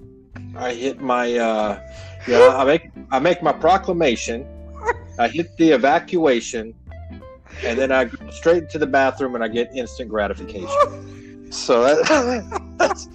I 0.56 0.74
hit 0.74 1.02
my, 1.02 1.36
uh, 1.36 1.80
yeah, 2.28 2.56
I 2.56 2.64
make 2.64 2.90
I 3.12 3.20
make 3.20 3.42
my 3.44 3.54
proclamation. 3.54 4.46
I 5.20 5.28
hit 5.28 5.56
the 5.58 5.72
evacuation, 5.72 6.74
and 7.64 7.78
then 7.78 7.92
I 7.92 8.06
go 8.06 8.30
straight 8.30 8.70
to 8.72 8.78
the 8.78 8.88
bathroom 8.88 9.36
and 9.36 9.44
I 9.44 9.48
get 9.48 9.70
instant 9.74 10.10
gratification. 10.10 11.52
So 11.52 11.84
that, 11.84 12.46
that's 12.78 13.08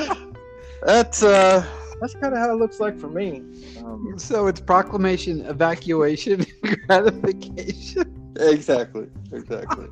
that's 0.83 1.23
uh, 1.23 1.65
that's 2.01 2.15
kind 2.15 2.33
of 2.35 2.41
how 2.41 2.53
it 2.53 2.59
looks 2.59 2.81
like 2.81 2.99
for 2.99 3.09
me. 3.09 3.43
Um, 3.79 4.15
So 4.17 4.47
it's 4.47 4.61
proclamation, 4.61 5.45
evacuation, 5.47 6.45
gratification. 6.87 8.35
Exactly. 8.41 9.07
Exactly. 9.33 9.87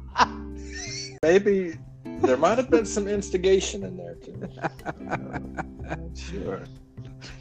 Maybe 1.22 1.76
there 2.22 2.36
might 2.36 2.58
have 2.58 2.70
been 2.70 2.86
some 2.86 3.06
instigation 3.06 3.84
in 3.84 3.96
there 3.96 4.14
too. 4.14 4.48
Uh, 5.88 5.96
sure. 6.14 6.64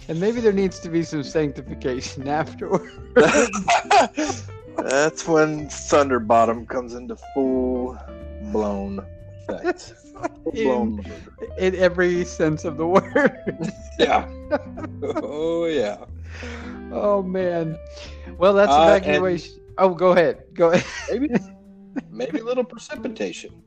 And 0.10 0.20
maybe 0.20 0.42
there 0.42 0.54
needs 0.54 0.80
to 0.80 0.90
be 0.90 1.04
some 1.04 1.24
sanctification 1.24 2.28
afterward. 2.42 2.92
That's 4.84 5.28
when 5.28 5.70
Thunder 5.70 6.20
Bottom 6.20 6.66
comes 6.66 6.94
into 6.94 7.16
full 7.34 7.98
blown 8.52 9.06
effect. 9.48 9.94
Full 10.44 10.52
blown. 10.52 11.06
in 11.58 11.76
every 11.76 12.26
sense 12.26 12.66
of 12.66 12.76
the 12.78 12.86
word. 12.86 13.38
Yeah. 14.00 14.28
Oh 15.04 15.66
yeah. 15.66 15.98
oh 16.92 17.22
man. 17.24 17.78
Well, 18.38 18.54
that's 18.54 18.72
Uh, 18.72 18.94
and- 18.96 19.06
evacuation. 19.06 19.60
Oh, 19.78 19.94
go 19.94 20.12
ahead. 20.12 20.44
Go 20.54 20.72
ahead. 20.72 20.86
Maybe 21.10 21.30
maybe 22.12 22.40
a 22.40 22.44
little 22.44 22.64
precipitation. 22.66 23.62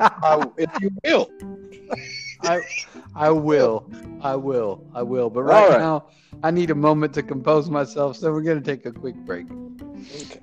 Uh, 0.00 0.46
if 0.56 0.70
you 0.80 0.90
will. 1.04 1.28
I, 2.42 2.60
I 3.14 3.30
will. 3.30 3.88
I 4.20 4.36
will. 4.36 4.84
I 4.94 5.02
will. 5.02 5.30
But 5.30 5.42
right, 5.42 5.70
right. 5.70 5.78
now, 5.78 6.06
I 6.42 6.50
need 6.50 6.70
a 6.70 6.74
moment 6.74 7.14
to 7.14 7.22
compose 7.22 7.70
myself. 7.70 8.16
So 8.16 8.32
we're 8.32 8.42
gonna 8.42 8.60
take 8.60 8.84
a 8.86 8.92
quick 8.92 9.16
break. 9.16 9.46
Okay. 10.14 10.40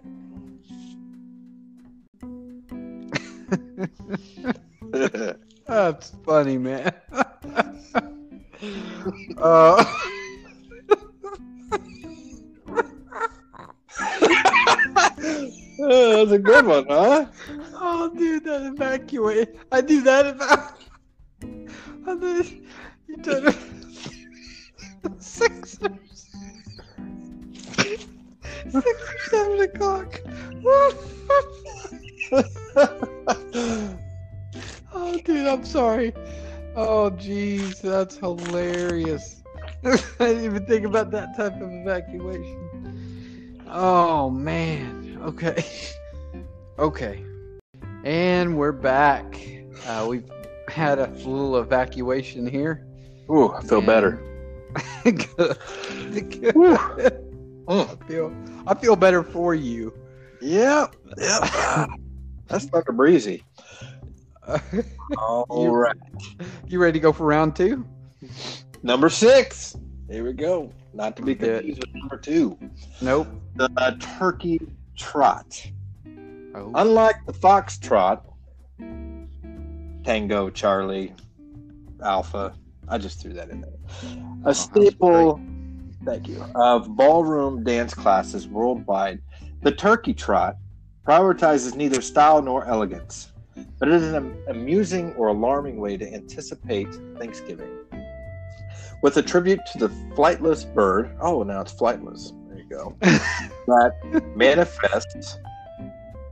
That's 5.67 6.13
funny, 6.25 6.57
man. 6.57 6.93
uh, 9.37 9.85
Oh, 15.77 16.25
that's 16.25 16.31
a 16.31 16.39
good 16.39 16.65
one, 16.65 16.85
huh? 16.87 17.25
oh, 17.75 18.11
dude, 18.15 18.45
that 18.45 18.65
evacuate. 18.65 19.55
I 19.71 19.81
do 19.81 20.01
that 20.01 20.27
about. 20.27 20.84
And 22.07 22.21
then 22.21 22.67
you 23.07 23.17
turn 23.17 23.47
it. 23.47 23.55
Six. 25.19 25.79
or- 25.81 25.97
Six 28.69 28.85
or 28.85 29.17
seven 29.29 29.59
o'clock. 29.61 30.21
oh, 34.93 35.19
dude, 35.23 35.47
I'm 35.47 35.63
sorry. 35.65 36.13
Oh, 36.75 37.09
jeez, 37.11 37.81
that's 37.81 38.17
hilarious. 38.17 39.41
I 39.85 39.97
didn't 40.19 40.45
even 40.45 40.65
think 40.65 40.85
about 40.85 41.11
that 41.11 41.35
type 41.37 41.55
of 41.61 41.71
evacuation. 41.71 43.61
Oh, 43.69 44.29
man. 44.29 45.17
Okay. 45.23 45.63
Okay. 46.77 47.23
And 48.03 48.57
we're 48.57 48.73
back. 48.73 49.39
Uh, 49.87 50.05
we've 50.09 50.29
had 50.75 50.99
a 50.99 51.07
little 51.07 51.57
evacuation 51.57 52.45
here. 52.45 52.85
Ooh, 53.31 53.53
I 53.53 53.61
feel 53.63 53.81
better. 53.81 54.21
Good. 55.03 55.57
Good. 56.41 57.21
I 57.67 57.85
feel 58.07 58.35
I 58.67 58.73
feel 58.75 58.95
better 58.97 59.23
for 59.23 59.55
you. 59.55 59.93
Yeah, 60.41 60.87
yeah. 61.17 61.87
That's 62.47 62.71
like 62.73 62.89
a 62.89 62.93
Breezy. 62.93 63.43
All 65.17 65.45
You- 65.49 65.71
right. 65.73 65.95
You 66.67 66.79
ready 66.79 66.99
to 66.99 67.03
go 67.03 67.13
for 67.13 67.25
round 67.25 67.55
two? 67.55 67.85
Number 68.83 69.09
six. 69.09 69.75
Here 70.09 70.23
we 70.25 70.33
go. 70.33 70.71
Not 70.93 71.15
to 71.17 71.23
be 71.23 71.35
confused 71.35 71.79
with 71.81 71.95
number 71.95 72.17
two, 72.17 72.57
Nope. 73.01 73.27
the 73.55 73.97
turkey 74.19 74.59
trot. 74.95 75.65
Oh. 76.53 76.71
Unlike 76.75 77.25
the 77.25 77.33
fox 77.33 77.77
trot, 77.79 78.25
Tango, 80.05 80.51
Charlie, 80.51 81.15
Alpha, 82.03 82.53
I 82.87 82.99
just 82.99 83.19
threw 83.19 83.33
that 83.33 83.49
in 83.49 83.61
there. 83.61 83.71
Oh, 84.03 84.37
A 84.41 84.45
that's 84.45 84.59
staple, 84.59 85.41
thank 86.05 86.27
you, 86.27 86.45
of 86.53 86.95
ballroom 86.95 87.63
dance 87.63 87.95
classes 87.95 88.47
worldwide, 88.47 89.19
the 89.63 89.71
turkey 89.71 90.13
trot 90.13 90.57
prioritizes 91.07 91.75
neither 91.75 92.01
style 92.01 92.39
nor 92.39 92.67
elegance, 92.67 93.31
but 93.79 93.87
it 93.87 93.95
is 93.95 94.13
an 94.13 94.37
amusing 94.47 95.11
or 95.13 95.29
alarming 95.29 95.77
way 95.77 95.97
to 95.97 96.13
anticipate 96.13 96.87
Thanksgiving. 97.17 97.71
With 99.01 99.17
a 99.17 99.23
tribute 99.23 99.59
to 99.73 99.79
the 99.79 99.89
flightless 100.15 100.71
bird, 100.71 101.15
oh, 101.19 101.41
now 101.41 101.61
it's 101.61 101.73
flightless. 101.73 102.31
There 102.47 102.59
you 102.59 102.69
go. 102.69 102.95
that 103.01 104.33
manifests 104.35 105.39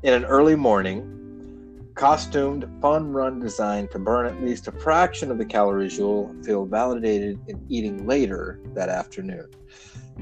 in 0.03 0.13
an 0.13 0.25
early 0.25 0.55
morning, 0.55 1.22
costumed 1.95 2.67
fun 2.81 3.11
run 3.11 3.39
designed 3.39 3.91
to 3.91 3.99
burn 3.99 4.25
at 4.25 4.41
least 4.43 4.67
a 4.67 4.71
fraction 4.71 5.29
of 5.31 5.37
the 5.37 5.45
calories 5.45 5.97
you'll 5.97 6.35
feel 6.43 6.65
validated 6.65 7.39
in 7.47 7.63
eating 7.69 8.07
later 8.07 8.59
that 8.73 8.89
afternoon. 8.89 9.47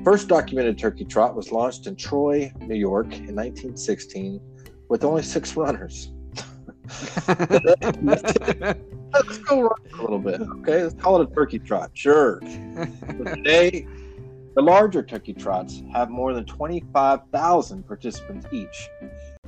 First 0.03 0.27
documented 0.27 0.77
turkey 0.77 1.05
trot 1.05 1.35
was 1.35 1.51
launched 1.51 1.87
in 1.87 1.95
Troy, 1.95 2.51
New 2.59 2.75
York 2.75 3.07
in 3.07 3.35
1916 3.35 4.41
with 4.89 5.03
only 5.03 5.23
six 5.23 5.55
runners. 5.55 6.11
Let's 9.13 9.37
go 9.39 9.61
run 9.61 9.79
a 9.93 10.01
little 10.01 10.19
bit. 10.19 10.41
Okay, 10.41 10.83
let's 10.83 10.95
call 10.95 11.21
it 11.21 11.29
a 11.29 11.33
turkey 11.33 11.59
trot. 11.59 11.91
Sure. 11.93 12.41
But 12.41 13.35
today, 13.35 13.87
the 14.55 14.61
larger 14.61 15.03
turkey 15.03 15.33
trots 15.33 15.81
have 15.93 16.09
more 16.09 16.33
than 16.33 16.45
25,000 16.45 17.87
participants 17.87 18.47
each. 18.51 18.89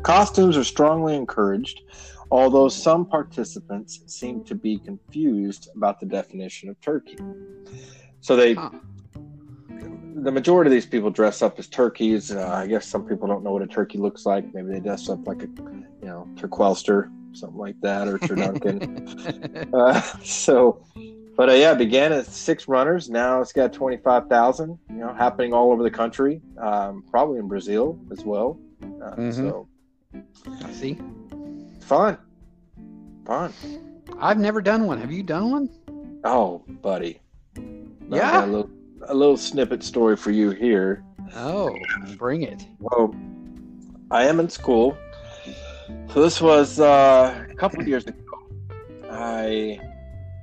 Costumes 0.02 0.58
are 0.58 0.64
strongly 0.64 1.16
encouraged, 1.16 1.82
although 2.34 2.67
some 2.67 3.06
participants 3.06 4.02
seem 4.08 4.43
to 4.43 4.56
be 4.56 4.80
confused 4.80 5.69
about 5.76 6.00
the 6.00 6.06
definition 6.08 6.67
of 6.67 6.76
turkey. 6.82 7.17
So 8.22 8.36
they, 8.36 8.56
Huh. 8.56 8.72
the 10.15 10.32
majority 10.32 10.69
of 10.69 10.74
these 10.74 10.86
people 10.88 11.12
dress 11.12 11.41
up 11.43 11.60
as 11.60 11.67
turkeys. 11.67 12.32
Uh, 12.32 12.48
I 12.62 12.65
guess 12.67 12.88
some 12.88 13.04
people 13.06 13.28
don't 13.28 13.43
know 13.43 13.52
what 13.52 13.62
a 13.62 13.67
turkey 13.67 14.00
looks 14.00 14.26
like. 14.26 14.52
Maybe 14.54 14.69
they 14.74 14.80
dress 14.80 15.10
up 15.10 15.26
like 15.28 15.43
a, 15.43 15.48
you 16.02 16.08
know, 16.12 16.28
turquelster, 16.36 17.12
something 17.34 17.58
like 17.67 17.76
that, 17.82 18.08
or 18.08 18.17
turduncan. 18.17 18.78
Uh, 19.74 20.00
so, 20.24 20.86
but 21.36 21.50
uh, 21.50 21.54
yeah, 21.54 21.72
it 21.72 21.78
began 21.80 22.12
at 22.13 22.28
six 22.28 22.67
runners. 22.67 23.10
Now 23.10 23.41
it's 23.41 23.52
got 23.54 23.74
twenty 23.74 23.98
five 23.98 24.28
thousand. 24.28 24.78
You 24.89 24.98
know, 24.98 25.13
happening 25.13 25.52
all 25.52 25.72
over 25.72 25.82
the 25.82 25.89
country. 25.89 26.41
Um, 26.62 27.04
probably 27.10 27.39
in 27.39 27.48
Brazil 27.48 27.98
as 28.12 28.24
well. 28.24 28.60
Uh, 28.84 29.15
Mhm. 29.15 29.34
So 29.34 29.67
I 30.63 30.72
See, 30.72 31.00
fun, 31.84 32.17
fun. 33.26 33.54
I've 34.19 34.39
never 34.39 34.62
done 34.62 34.86
one. 34.86 35.00
Have 35.00 35.12
you 35.12 35.24
done 35.24 35.52
one? 35.52 35.69
Oh, 36.24 36.63
buddy. 36.82 37.19
Yeah? 38.10 38.46
A 38.46 38.48
little, 38.48 38.69
a 39.08 39.13
little 39.13 39.38
snippet 39.38 39.84
story 39.84 40.15
for 40.15 40.32
you 40.32 40.52
here. 40.52 41.04
Oh, 41.36 41.76
bring 42.17 42.43
it. 42.43 42.65
Well, 42.80 43.15
I 44.12 44.26
am 44.26 44.39
in 44.39 44.50
school. 44.50 44.98
So 46.13 46.22
this 46.22 46.41
was 46.41 46.80
uh, 46.80 47.46
a 47.50 47.56
couple 47.56 47.82
of 47.82 47.88
years 47.88 48.06
ago. 48.06 48.19
I 49.10 49.80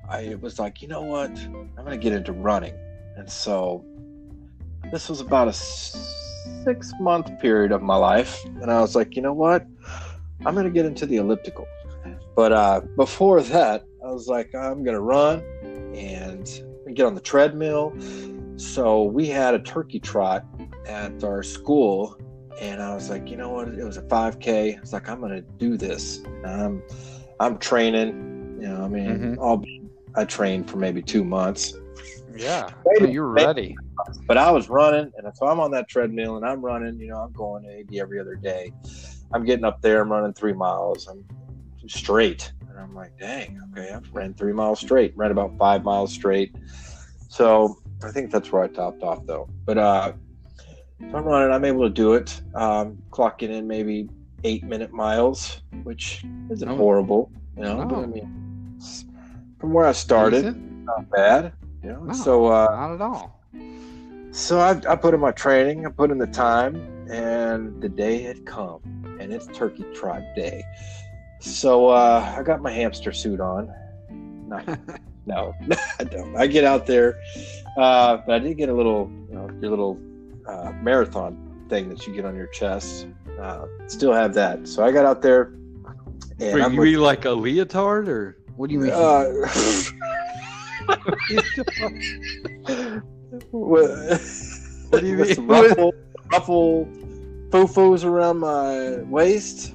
I 0.09 0.35
was 0.41 0.59
like, 0.59 0.83
you 0.83 0.89
know 0.89 1.03
what? 1.03 1.31
I'm 1.31 1.71
gonna 1.77 1.97
get 1.97 2.13
into 2.13 2.33
running, 2.33 2.75
and 3.17 3.31
so 3.31 3.85
this 4.91 5.09
was 5.09 5.21
about 5.21 5.49
a 5.49 5.53
six 5.53 6.93
month 7.01 7.31
period 7.41 7.73
of 7.73 7.83
my 7.83 7.97
life, 7.97 8.45
and 8.45 8.71
I 8.71 8.81
was 8.81 8.97
like, 8.97 9.17
you 9.17 9.23
know 9.23 9.33
what? 9.33 9.65
I'm 10.47 10.55
gonna 10.55 10.71
get 10.71 10.87
into 10.87 11.07
the 11.07 11.17
elliptical. 11.17 11.67
But 12.35 12.53
uh, 12.53 12.81
before 12.97 13.43
that, 13.43 13.85
I 14.05 14.11
was 14.11 14.27
like, 14.29 14.55
I'm 14.55 14.83
gonna 14.83 15.01
run 15.01 15.43
and 15.95 16.49
get 16.95 17.05
on 17.07 17.15
the 17.15 17.21
treadmill. 17.21 17.95
So 18.57 19.05
we 19.05 19.27
had 19.27 19.55
a 19.55 19.59
turkey 19.59 20.01
trot 20.01 20.45
at 20.87 21.23
our 21.25 21.43
school 21.43 22.17
and 22.61 22.83
I 22.83 22.95
was 22.95 23.09
like, 23.11 23.31
you 23.31 23.37
know 23.37 23.51
what? 23.51 23.69
It 23.69 23.85
was 23.85 23.97
a 23.97 24.03
5K. 24.03 24.77
I 24.77 24.81
was 24.81 24.93
like, 24.93 25.09
I'm 25.09 25.21
gonna 25.21 25.41
do 25.43 25.77
this. 25.77 26.19
And 26.19 26.47
I'm 26.47 26.83
I'm 27.41 27.59
training. 27.59 28.59
You 28.61 28.69
know, 28.69 28.85
I 28.85 28.89
mean, 28.89 29.37
Mhm. 29.37 29.39
I'll 29.43 29.57
be, 29.57 29.83
I 30.15 30.25
trained 30.25 30.69
for 30.71 30.77
maybe 30.77 31.03
two 31.03 31.25
months, 31.25 31.73
Yeah. 32.37 32.69
So 32.99 33.05
you're 33.07 33.27
ready. 33.29 33.77
but 34.29 34.37
I 34.37 34.51
was 34.51 34.69
running, 34.69 35.11
and 35.17 35.35
so 35.35 35.47
I'm 35.47 35.59
on 35.61 35.71
that 35.73 35.89
treadmill 35.89 36.37
and 36.37 36.45
I'm 36.45 36.61
running. 36.63 36.99
You 37.01 37.09
know, 37.09 37.17
I'm 37.19 37.33
going 37.33 37.63
maybe 37.63 37.99
every 38.01 38.21
other 38.21 38.35
day. 38.37 38.73
I'm 39.33 39.45
getting 39.45 39.65
up 39.65 39.81
there. 39.83 40.01
I'm 40.03 40.11
running 40.11 40.33
three 40.33 40.53
miles. 40.53 41.07
I'm 41.09 41.25
straight, 41.89 42.53
and 42.69 42.79
I'm 42.79 42.95
like, 42.95 43.13
dang, 43.19 43.59
okay, 43.73 43.91
I've 43.93 44.09
ran 44.13 44.35
three 44.35 44.53
miles 44.53 44.81
straight. 44.81 45.17
Ran 45.17 45.31
about 45.31 45.57
five 45.59 45.83
miles 45.85 46.13
straight. 46.13 46.55
So 47.29 47.77
I 48.05 48.11
think 48.11 48.31
that's 48.31 48.51
where 48.53 48.63
I 48.63 48.69
topped 48.69 49.03
off, 49.03 49.25
though. 49.27 49.49
But 49.67 49.79
uh, 49.79 50.13
so 51.01 51.17
I'm 51.17 51.25
running. 51.25 51.53
I'm 51.53 51.65
able 51.65 51.83
to 51.85 51.91
do 51.91 52.15
it. 52.15 52.41
Um, 52.55 52.99
clocking 53.11 53.51
in 53.51 53.67
maybe 53.67 54.09
eight 54.45 54.65
minute 54.65 54.93
miles, 54.93 55.63
which 55.85 56.25
isn't 56.51 56.69
Oh. 56.69 56.77
horrible. 56.77 57.31
You 57.57 57.63
know, 57.65 57.85
but 57.85 57.99
I 57.99 58.07
mean, 58.07 58.79
from 59.59 59.73
where 59.73 59.85
I 59.87 59.93
started, 59.93 60.43
Decent? 60.43 60.85
not 60.85 61.11
bad. 61.11 61.53
You 61.83 61.93
know, 61.93 62.01
No. 62.05 62.13
so 62.13 62.47
uh, 62.47 62.67
Not 62.71 62.95
at 62.95 63.01
all. 63.01 63.41
so 64.33 64.59
I, 64.61 64.71
I 64.89 64.97
put 64.97 65.15
in 65.15 65.21
my 65.21 65.33
training, 65.33 65.87
I 65.87 65.91
put 65.91 66.11
in 66.11 66.19
the 66.19 66.27
time, 66.27 67.00
and 67.11 67.81
the 67.83 67.89
day 67.89 68.23
had 68.23 68.45
come, 68.47 68.81
and 69.21 69.33
it's 69.33 69.47
Turkey 69.49 69.85
Trot 69.95 70.23
Day. 70.37 70.63
So 71.41 71.89
uh, 71.89 72.35
I 72.39 72.43
got 72.43 72.61
my 72.63 72.71
hamster 72.71 73.13
suit 73.13 73.41
on. 73.41 73.73
No, 74.51 74.61
no, 75.27 75.55
I 76.01 76.05
don't. 76.05 76.37
I 76.37 76.49
get 76.49 76.65
out 76.65 76.85
there, 76.85 77.17
uh, 77.79 78.17
but 78.27 78.35
I 78.35 78.39
did 78.41 78.57
get 78.57 78.69
a 78.69 78.75
little, 78.75 79.09
you 79.29 79.35
know, 79.37 79.49
your 79.61 79.71
little 79.71 79.97
uh, 80.49 80.73
marathon 80.83 81.65
thing 81.69 81.89
that 81.89 82.05
you 82.05 82.13
get 82.13 82.25
on 82.25 82.35
your 82.35 82.49
chest. 82.49 83.07
Uh, 83.41 83.67
still 83.87 84.13
have 84.13 84.35
that. 84.35 84.67
So 84.67 84.85
I 84.85 84.91
got 84.91 85.07
out 85.07 85.23
there, 85.23 85.53
and 86.41 86.55
Wait, 86.55 86.61
I'm 86.63 86.73
you 86.75 86.81
with- 86.81 86.89
mean 86.89 87.01
like 87.01 87.27
a 87.27 87.31
leotard 87.31 88.09
or 88.09 88.39
what 88.57 88.71
do 88.71 88.75
you 88.75 88.81
mean? 88.81 88.91
uh, 88.91 89.31
What 94.91 95.03
do 95.03 95.07
you 95.07 95.17
with 95.19 95.39
mean? 95.39 95.93
Ruffle, 96.33 96.87
foo-foos 97.51 98.05
around 98.05 98.39
my 98.39 98.99
waist. 99.03 99.75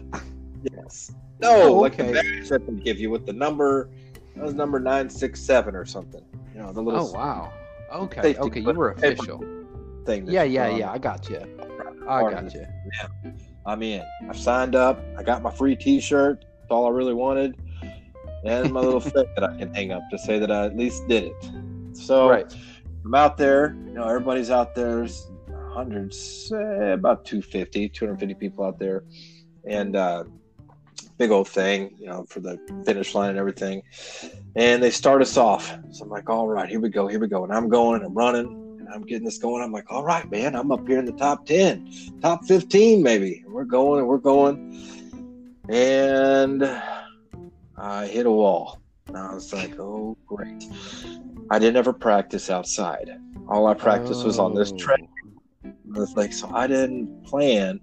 Yes. 0.64 1.12
No, 1.40 1.80
Oh, 1.82 1.86
okay. 1.86 2.12
that 2.14 2.62
they 2.68 2.74
give 2.76 3.00
you 3.00 3.10
with 3.10 3.26
the 3.26 3.34
number. 3.34 3.90
That 4.36 4.44
was 4.46 4.54
number 4.54 4.80
nine 4.80 5.10
six 5.10 5.40
seven 5.42 5.76
or 5.76 5.86
something. 5.86 6.24
You 6.54 6.62
know 6.62 6.72
the 6.72 6.82
little 6.82 7.10
oh 7.10 7.12
wow. 7.12 7.54
Okay. 7.94 8.36
Okay, 8.38 8.60
you 8.62 8.74
were 8.74 8.92
official. 8.92 9.44
thing. 10.06 10.28
Yeah, 10.28 10.44
yeah, 10.44 10.70
yeah. 10.76 10.92
I 10.92 10.98
got 10.98 11.30
you. 11.30 11.40
I 12.08 12.22
got 12.32 12.54
you. 12.54 12.66
Yeah. 13.00 13.32
I'm 13.66 13.82
in. 13.84 14.04
I've 14.30 14.38
signed 14.38 14.76
up. 14.76 15.00
I 15.18 15.24
got 15.24 15.42
my 15.42 15.52
free 15.52 15.76
T-shirt. 15.76 16.46
That's 16.60 16.72
all 16.72 16.86
I 16.88 16.90
really 16.90 17.14
wanted, 17.14 17.56
and 18.44 18.72
my 18.72 18.80
little 18.80 19.00
fit 19.14 19.28
that 19.36 19.44
I 19.44 19.58
can 19.58 19.74
hang 19.74 19.92
up 19.92 20.04
to 20.12 20.18
say 20.18 20.40
that 20.40 20.52
I 20.52 20.66
at 20.66 20.76
least 20.78 21.08
did 21.08 21.24
it. 21.26 21.52
So 21.94 22.30
Right. 22.30 22.54
I'm 23.04 23.14
out 23.16 23.38
there. 23.38 23.76
You 23.88 23.94
know, 23.94 24.08
everybody's 24.08 24.50
out 24.50 24.74
there. 24.76 25.06
Hundreds, 25.76 26.54
eh, 26.56 26.94
about 26.94 27.26
250, 27.26 27.90
250 27.90 28.34
people 28.36 28.64
out 28.64 28.80
there, 28.80 29.04
and 29.68 29.98
uh, 29.98 30.24
big 31.18 31.32
old 31.32 31.50
thing, 31.50 31.94
you 32.00 32.08
know, 32.08 32.26
for 32.30 32.40
the 32.40 32.58
finish 32.86 33.14
line 33.14 33.32
and 33.32 33.38
everything. 33.38 33.82
And 34.56 34.82
they 34.82 34.90
start 34.90 35.22
us 35.22 35.36
off. 35.36 35.78
So 35.92 36.06
I'm 36.06 36.10
like, 36.10 36.30
all 36.30 36.48
right, 36.48 36.70
here 36.70 36.80
we 36.80 36.88
go, 36.88 37.08
here 37.08 37.20
we 37.20 37.28
go. 37.28 37.44
And 37.44 37.54
I'm 37.54 37.68
going, 37.68 37.96
and 37.96 38.06
I'm 38.06 38.14
running, 38.14 38.78
and 38.80 38.88
I'm 38.88 39.02
getting 39.02 39.26
this 39.26 39.38
going. 39.38 39.62
I'm 39.62 39.74
like, 39.74 39.92
all 39.92 40.04
right, 40.04 40.30
man, 40.32 40.56
I'm 40.56 40.72
up 40.72 40.88
here 40.88 40.98
in 40.98 41.06
the 41.06 41.12
top 41.12 41.46
10, 41.46 42.20
top 42.22 42.46
15, 42.46 43.04
maybe. 43.04 43.42
And 43.46 43.54
we're 43.54 43.66
going, 43.66 44.00
and 44.00 44.08
we're 44.08 44.18
going. 44.18 44.82
And 45.68 46.64
I 47.76 48.08
hit 48.08 48.26
a 48.26 48.32
wall. 48.32 48.80
And 49.08 49.18
I 49.18 49.34
was 49.34 49.54
like, 49.54 49.78
oh, 49.78 50.18
great. 50.26 50.64
I 51.52 51.60
didn't 51.60 51.76
ever 51.76 51.92
practice 51.94 52.50
outside. 52.50 53.12
All 53.48 53.68
I 53.68 53.74
practiced 53.74 54.26
was 54.26 54.40
on 54.40 54.56
this 54.56 54.72
Oh. 54.72 54.78
It's 55.96 56.16
like 56.16 56.34
so 56.34 56.50
I 56.54 56.68
didn't 56.68 57.24
plan 57.24 57.80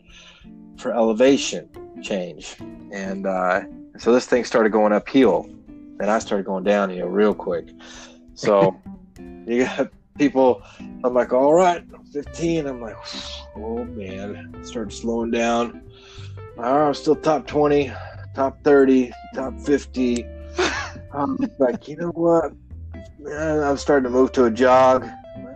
for 0.77 0.95
elevation 0.95 1.69
change, 2.03 2.57
and 2.93 3.27
uh, 3.27 3.63
so 3.99 4.13
this 4.13 4.27
thing 4.27 4.45
started 4.45 4.71
going 4.73 4.93
uphill, 4.93 5.49
and 5.69 6.11
I 6.11 6.19
started 6.19 6.47
going 6.47 6.65
downhill 6.65 7.09
real 7.09 7.35
quick. 7.35 7.69
So 8.35 8.81
you 9.47 9.65
got 9.65 9.89
people. 10.19 10.63
I'm 11.05 11.15
like, 11.15 11.33
all 11.33 11.55
right, 11.55 11.85
15. 12.13 12.67
I'm 12.67 12.81
like, 12.81 12.97
oh 13.57 13.85
man, 13.85 14.55
started 14.65 14.93
slowing 14.93 15.31
down. 15.31 15.83
All 16.59 16.65
right, 16.65 16.89
I'm 16.89 16.95
still 16.95 17.17
top 17.17 17.47
20, 17.47 17.93
top 18.35 18.63
30, 18.63 19.13
top 19.35 19.59
50. 19.61 20.27
I'm 21.13 21.39
like, 21.59 21.89
you 21.89 21.97
know 21.97 22.11
what? 22.11 22.53
I'm 23.31 23.77
starting 23.77 24.05
to 24.05 24.11
move 24.11 24.33
to 24.33 24.45
a 24.45 24.51
jog. 24.51 25.09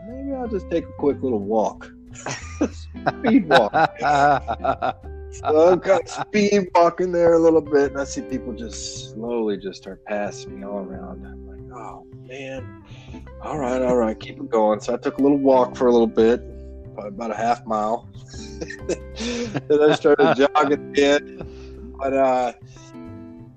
Maybe 0.09 0.33
I'll 0.33 0.49
just 0.49 0.71
take 0.71 0.85
a 0.85 0.93
quick 0.93 1.23
little 1.23 1.41
walk. 1.41 1.91
Speed 2.73 3.49
walk. 3.49 3.73
So 5.41 5.73
I'm 5.73 5.81
kind 5.81 6.01
of 6.01 6.09
speed 6.09 6.71
walking 6.75 7.13
there 7.13 7.35
a 7.35 7.39
little 7.39 7.61
bit, 7.61 7.93
and 7.93 8.01
I 8.01 8.05
see 8.05 8.23
people 8.23 8.55
just 8.55 9.13
slowly 9.13 9.59
just 9.59 9.83
start 9.83 10.03
passing 10.07 10.59
me 10.59 10.65
all 10.65 10.79
around. 10.79 11.27
I'm 11.27 11.47
like, 11.47 11.79
oh 11.79 12.07
man. 12.27 12.85
All 13.43 13.59
right, 13.59 13.83
all 13.83 13.97
right, 13.97 14.19
keep 14.19 14.39
it 14.39 14.49
going. 14.49 14.81
So 14.81 14.95
I 14.95 14.97
took 14.97 15.19
a 15.19 15.23
little 15.23 15.37
walk 15.37 15.77
for 15.77 15.89
a 15.89 15.93
little 15.93 16.07
bit, 16.07 16.41
probably 16.95 17.09
about 17.09 17.33
a 17.33 17.37
half 17.37 17.67
mile. 17.67 18.09
then 18.89 19.83
I 19.83 19.95
started 19.95 20.37
jogging 20.55 20.91
again. 20.91 21.95
But 21.99 22.15
uh, 22.15 22.53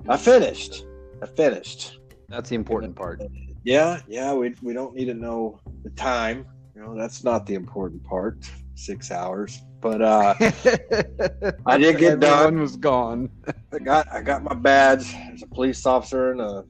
I 0.09 0.17
finished. 0.17 0.85
I 1.21 1.27
finished. 1.27 1.99
That's 2.27 2.49
the 2.49 2.55
important 2.55 2.95
part. 2.95 3.21
Yeah, 3.63 4.01
yeah. 4.07 4.33
We 4.33 4.53
we 4.61 4.73
don't 4.73 4.95
need 4.95 5.05
to 5.05 5.13
know 5.13 5.59
the 5.83 5.91
time. 5.91 6.45
You 6.79 6.85
know, 6.85 6.95
that's 6.97 7.25
not 7.25 7.45
the 7.45 7.55
important 7.55 8.01
part. 8.05 8.37
Six 8.75 9.11
hours. 9.11 9.61
But 9.81 10.01
uh, 10.01 10.33
I 11.65 11.77
did 11.77 11.97
get 11.97 12.21
done. 12.21 12.61
Was 12.61 12.77
gone. 12.77 13.29
I 13.73 13.79
got 13.79 14.07
I 14.13 14.21
got 14.21 14.43
my 14.43 14.53
badge. 14.55 15.11
There's 15.11 15.43
a 15.43 15.47
police 15.47 15.85
officer 15.85 16.31
and 16.31 16.39
a, 16.39 16.63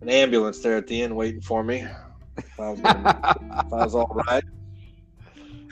an 0.00 0.10
ambulance 0.10 0.60
there 0.60 0.76
at 0.76 0.86
the 0.86 1.02
end 1.02 1.16
waiting 1.16 1.40
for 1.40 1.64
me. 1.64 1.84
If 2.36 2.60
I 2.60 2.70
was, 2.70 2.80
gonna, 2.80 3.20
if 3.66 3.72
I 3.72 3.84
was 3.84 3.96
all 3.96 4.22
right. 4.30 4.44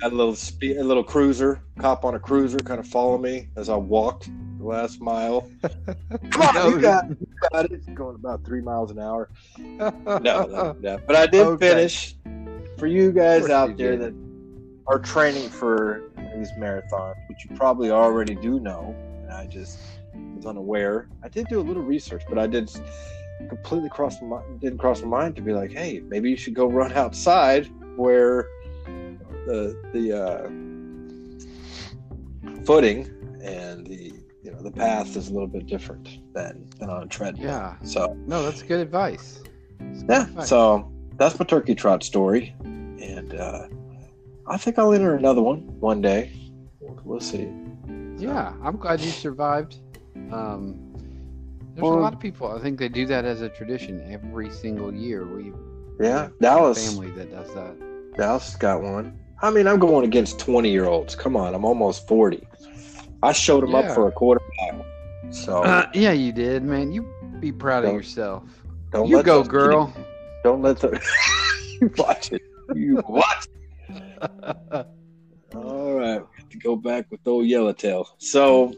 Had 0.03 0.13
a 0.13 0.17
little 0.17 0.35
speed, 0.35 0.79
a 0.79 0.85
little 0.85 1.05
cruiser, 1.05 1.63
cop 1.79 2.05
on 2.05 2.17
a 2.17 2.19
cruiser, 2.19 2.59
kind 2.59 2.81
of 2.81 2.89
follow 2.89 3.19
me 3.19 3.51
as 3.57 3.69
I 3.69 3.77
walked 3.77 4.29
the 4.59 4.65
last 4.65 5.01
mile. 5.01 5.49
Come 6.31 6.43
on, 6.43 6.55
No, 6.55 6.69
you 6.71 6.81
got, 6.81 7.09
you 7.09 7.27
got 7.53 7.71
it. 7.71 7.95
Going 7.95 8.17
about 8.17 8.45
three 8.45 8.61
miles 8.61 8.91
an 8.91 8.99
hour. 8.99 9.31
No, 9.57 9.93
no, 10.21 10.77
no. 10.81 10.99
But 11.07 11.15
I 11.15 11.27
did 11.29 11.47
Okay. 11.47 11.69
finish. 11.69 12.17
For 12.79 12.87
you 12.87 13.11
guys 13.13 13.49
out 13.49 13.77
there 13.77 13.97
did. 13.97 14.01
that 14.01 14.15
are 14.87 14.99
training 14.99 15.49
for 15.49 16.11
these 16.37 16.51
marathons, 16.53 17.15
which 17.29 17.45
you 17.49 17.57
probably 17.57 17.91
already 17.91 18.35
do 18.35 18.61
know, 18.61 18.95
and 19.23 19.33
I 19.33 19.47
just 19.47 19.79
was 20.35 20.47
unaware. 20.47 21.09
I 21.23 21.29
did 21.29 21.47
do 21.49 21.59
a 21.61 21.63
little 21.63 21.83
research, 21.83 22.23
but 22.29 22.39
I 22.39 22.47
did 22.47 22.71
completely 23.49 23.89
cross 23.89 24.21
my 24.23 24.41
didn't 24.61 24.79
cross 24.79 25.03
my 25.03 25.09
mind 25.09 25.37
to 25.37 25.43
be 25.43 25.53
like, 25.53 25.73
hey, 25.73 26.01
maybe 26.07 26.31
you 26.31 26.37
should 26.37 26.55
go 26.55 26.67
run 26.67 26.93
outside 26.93 27.71
where 27.97 28.47
the 29.47 29.77
the 29.93 30.13
uh, 30.13 30.49
footing 32.65 33.09
and 33.43 33.87
the 33.87 34.13
you 34.43 34.53
know 34.53 34.63
the 34.63 34.71
path 34.71 35.17
is 35.17 35.29
a 35.29 35.33
little 35.33 35.49
bit 35.49 35.67
different 35.67 36.19
than 36.35 36.69
than 36.79 36.91
on 36.91 37.03
a 37.05 37.07
treadmill. 37.07 37.47
Yeah. 37.47 37.77
So 37.83 38.15
No, 38.27 38.43
that's 38.43 38.63
good 38.63 38.81
advice. 38.81 39.43
That's 39.79 40.03
good 40.03 40.11
yeah, 40.11 40.23
advice. 40.23 40.49
so 40.49 40.93
that's 41.19 41.39
my 41.39 41.45
turkey 41.45 41.75
trot 41.75 42.03
story, 42.03 42.55
and 42.65 43.35
uh, 43.35 43.67
I 44.47 44.57
think 44.57 44.79
I'll 44.79 44.93
enter 44.93 45.15
another 45.15 45.43
one 45.43 45.61
one 45.81 46.01
day. 46.01 46.31
We'll, 46.81 46.99
we'll 47.05 47.21
see. 47.21 47.49
Yeah, 48.19 48.53
I'm 48.63 48.77
glad 48.77 49.01
you 49.01 49.11
survived. 49.11 49.77
Um, 50.33 50.77
there's 51.75 51.83
Well- 51.83 51.99
a 51.99 52.01
lot 52.01 52.15
of 52.15 52.21
people. 52.21 52.51
I 52.51 52.61
think 52.61 52.79
they 52.79 52.89
do 52.89 53.07
that 53.07 53.25
as 53.25 53.43
a 53.43 53.49
tradition 53.49 54.03
every 54.11 54.51
single 54.51 54.93
year. 54.95 55.27
We 55.27 55.53
Yeah, 56.01 56.29
Dallas. 56.41 56.87
family 56.93 57.11
that 57.13 57.31
does 57.31 57.53
that. 57.55 57.77
Dallas 58.17 58.45
has 58.47 58.57
got 58.57 58.83
one. 58.83 59.19
I 59.43 59.51
mean, 59.51 59.67
I'm 59.67 59.79
going 59.79 60.05
against 60.07 60.39
20 60.39 60.71
year 60.71 60.87
olds. 60.87 61.15
Come 61.15 61.37
on, 61.37 61.55
I'm 61.55 61.65
almost 61.67 62.09
40. 62.09 62.47
I 63.23 63.33
showed 63.33 63.63
them 63.63 63.71
Yeah. 63.73 63.79
up 63.81 63.95
for 63.95 64.09
a 64.09 64.13
quarter 64.13 64.41
mile. 64.63 64.85
So 65.31 65.63
Uh, 65.63 65.87
yeah, 65.93 66.13
you 66.13 66.33
did, 66.33 66.63
man. 66.63 66.93
You 66.93 67.07
be 67.41 67.53
proud 67.53 67.85
of 67.85 67.91
Don't- 67.91 67.97
yourself. 67.97 68.45
don't 68.93 69.09
You 69.09 69.17
let 69.17 69.27
go, 69.27 69.43
girl. 69.43 69.93
Don't 70.47 70.63
let 70.63 70.79
the 70.79 70.91
you 71.81 71.91
watch 71.99 72.31
it. 72.33 72.41
You 72.75 73.03
watch. 73.09 73.47
All 75.55 75.93
right, 75.95 76.21
we 76.21 76.37
have 76.39 76.49
to 76.51 76.59
go 76.59 76.77
back 76.77 77.07
with 77.11 77.21
old 77.27 77.47
Yellowtail. 77.47 78.09
So, 78.19 78.73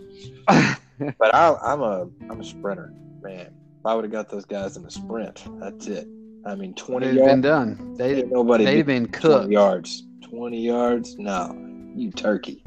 but 0.47 1.35
I, 1.35 1.55
I'm 1.63 1.83
a 1.83 2.09
I'm 2.31 2.41
a 2.41 2.45
sprinter, 2.45 2.93
man. 3.23 3.47
If 3.81 3.85
I 3.87 3.95
would 3.95 4.05
have 4.05 4.13
got 4.13 4.31
those 4.31 4.45
guys 4.47 4.77
in 4.79 4.85
a 4.87 4.91
sprint, 4.91 5.45
that's 5.61 5.87
it. 5.89 6.07
I 6.47 6.55
mean, 6.55 6.73
20 6.75 7.07
They've 7.07 7.17
been 7.17 7.27
yards. 7.27 7.43
done. 7.43 7.95
They 7.99 8.17
Ain't 8.17 8.31
nobody 8.33 8.65
they've 8.65 8.87
beat 8.87 8.93
been 8.93 9.09
20 9.09 9.19
cooked. 9.19 9.51
yards. 9.53 10.05
20 10.31 10.61
yards? 10.61 11.17
No, 11.19 11.55
you 11.95 12.11
turkey. 12.13 12.65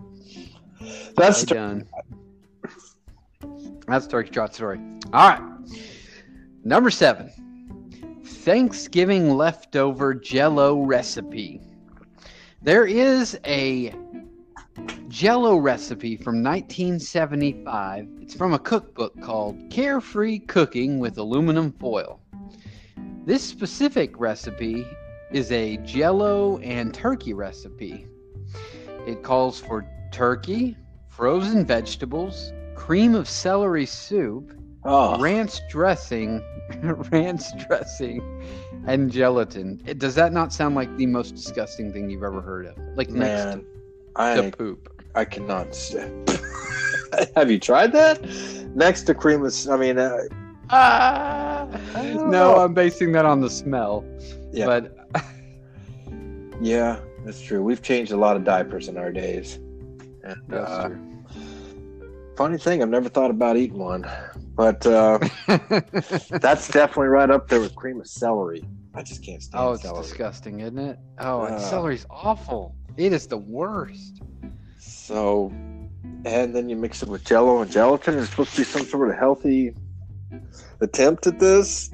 That's 1.15 1.41
They 1.41 1.55
done. 1.55 1.87
That's 3.87 4.05
Turkey 4.07 4.29
Trot 4.29 4.53
story. 4.53 4.79
All 5.11 5.29
right. 5.29 5.41
Number 6.63 6.89
seven. 6.91 7.31
Thanksgiving 8.41 9.37
leftover 9.37 10.15
Jello 10.15 10.81
recipe. 10.81 11.61
There 12.59 12.87
is 12.87 13.39
a 13.45 13.93
Jello 15.09 15.57
recipe 15.57 16.17
from 16.17 16.41
1975. 16.41 18.07
It's 18.19 18.33
from 18.33 18.55
a 18.55 18.59
cookbook 18.59 19.21
called 19.21 19.59
Carefree 19.69 20.39
Cooking 20.39 20.97
with 20.97 21.19
Aluminum 21.19 21.71
Foil. 21.73 22.19
This 23.25 23.43
specific 23.43 24.19
recipe 24.19 24.87
is 25.31 25.51
a 25.51 25.77
Jello 25.77 26.57
and 26.61 26.91
turkey 26.91 27.33
recipe. 27.33 28.07
It 29.05 29.21
calls 29.21 29.59
for 29.59 29.85
turkey, 30.11 30.75
frozen 31.09 31.63
vegetables, 31.63 32.51
cream 32.73 33.13
of 33.13 33.29
celery 33.29 33.85
soup, 33.85 34.51
oh, 34.83 35.19
ranch 35.19 35.59
dressing, 35.69 36.43
ranch 37.11 37.43
dressing, 37.67 38.21
and 38.87 39.11
gelatin. 39.11 39.81
It, 39.85 39.99
does 39.99 40.15
that 40.15 40.33
not 40.33 40.51
sound 40.53 40.75
like 40.75 40.95
the 40.97 41.05
most 41.05 41.35
disgusting 41.35 41.91
thing 41.91 42.09
you've 42.09 42.23
ever 42.23 42.41
heard 42.41 42.65
of? 42.65 42.77
Like 42.95 43.09
man. 43.09 43.57
next 43.57 43.67
I 44.15 44.35
to 44.35 44.51
poop. 44.51 45.03
I 45.15 45.25
cannot. 45.25 45.75
st- 45.75 46.29
Have 47.35 47.51
you 47.51 47.59
tried 47.59 47.91
that? 47.93 48.23
Next 48.75 49.03
to 49.03 49.13
cream 49.13 49.45
of, 49.45 49.53
I 49.69 49.75
mean, 49.77 49.97
uh, 49.99 50.17
Ah! 50.71 51.67
don't 51.93 52.29
No, 52.29 52.53
know. 52.53 52.55
I'm 52.57 52.73
basing 52.73 53.11
that 53.11 53.25
on 53.25 53.41
the 53.41 53.49
smell. 53.49 54.05
Yeah. 54.53 54.65
But 54.65 54.95
yeah, 56.61 57.01
that's 57.25 57.41
true. 57.41 57.61
We've 57.61 57.81
changed 57.81 58.13
a 58.13 58.17
lot 58.17 58.37
of 58.37 58.43
diapers 58.45 58.87
in 58.87 58.97
our 58.97 59.11
days. 59.11 59.59
And, 60.23 60.37
that's 60.47 60.71
uh, 60.71 60.87
true. 60.89 61.10
Funny 62.41 62.57
thing, 62.57 62.81
I've 62.81 62.89
never 62.89 63.07
thought 63.07 63.29
about 63.29 63.55
eating 63.55 63.77
one, 63.77 64.03
but 64.55 64.83
uh, 64.87 65.19
that's 65.47 66.67
definitely 66.69 67.07
right 67.07 67.29
up 67.29 67.47
there 67.47 67.59
with 67.61 67.75
cream 67.75 67.99
of 67.99 68.07
celery. 68.07 68.63
I 68.95 69.03
just 69.03 69.23
can't 69.23 69.43
stand 69.43 69.63
oh, 69.63 69.73
it's 69.73 69.83
celery. 69.83 70.01
disgusting, 70.01 70.59
isn't 70.61 70.79
it? 70.79 70.97
Oh, 71.19 71.43
and 71.43 71.55
Ah. 71.55 71.59
celery's 71.59 72.07
awful. 72.09 72.75
It 72.97 73.13
is 73.13 73.27
the 73.27 73.37
worst. 73.37 74.23
So, 74.79 75.49
and 76.25 76.55
then 76.55 76.67
you 76.67 76.75
mix 76.75 77.03
it 77.03 77.09
with 77.09 77.23
Jello 77.23 77.61
and 77.61 77.69
gelatin. 77.69 78.17
It's 78.17 78.31
supposed 78.31 78.51
to 78.53 78.57
be 78.57 78.63
some 78.63 78.85
sort 78.87 79.11
of 79.11 79.15
healthy 79.17 79.75
attempt 80.81 81.27
at 81.27 81.37
this. 81.37 81.91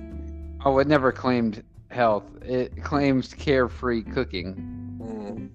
Oh, 0.64 0.80
it 0.80 0.88
never 0.88 1.12
claimed 1.12 1.62
health. 1.92 2.24
It 2.42 2.82
claims 2.86 3.34
carefree 3.34 4.04
cooking. 4.04 4.56
Mm, 5.02 5.50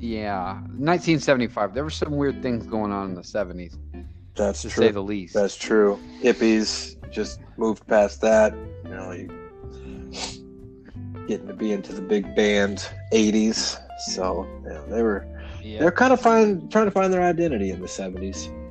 Yeah, 0.00 0.54
1975. 0.78 1.74
There 1.74 1.84
were 1.84 1.90
some 1.90 2.12
weird 2.16 2.40
things 2.42 2.66
going 2.66 2.90
on 2.90 3.10
in 3.10 3.14
the 3.14 3.20
70s, 3.22 3.76
that's 4.34 4.62
to 4.62 4.68
true. 4.68 4.84
say 4.86 4.90
the 4.90 5.02
least. 5.02 5.34
That's 5.34 5.56
true. 5.56 5.98
Hippies 6.22 6.96
just 7.10 7.40
moved 7.56 7.86
past 7.86 8.20
that. 8.22 8.54
You 8.84 8.90
know, 8.90 9.12
you 9.12 9.28
getting 11.26 11.46
to 11.48 11.54
be 11.54 11.72
into 11.72 11.92
the 11.92 12.02
big 12.02 12.34
band 12.34 12.88
'80s. 13.12 13.78
So 14.12 14.46
you 14.64 14.70
know, 14.70 14.86
they 14.88 15.02
were 15.02 15.26
yeah. 15.62 15.80
they're 15.80 15.92
kind 15.92 16.12
of 16.12 16.20
find 16.20 16.70
trying 16.70 16.86
to 16.86 16.90
find 16.90 17.12
their 17.12 17.22
identity 17.22 17.70
in 17.70 17.80
the 17.80 17.86
'70s. 17.86 18.46
You 18.46 18.64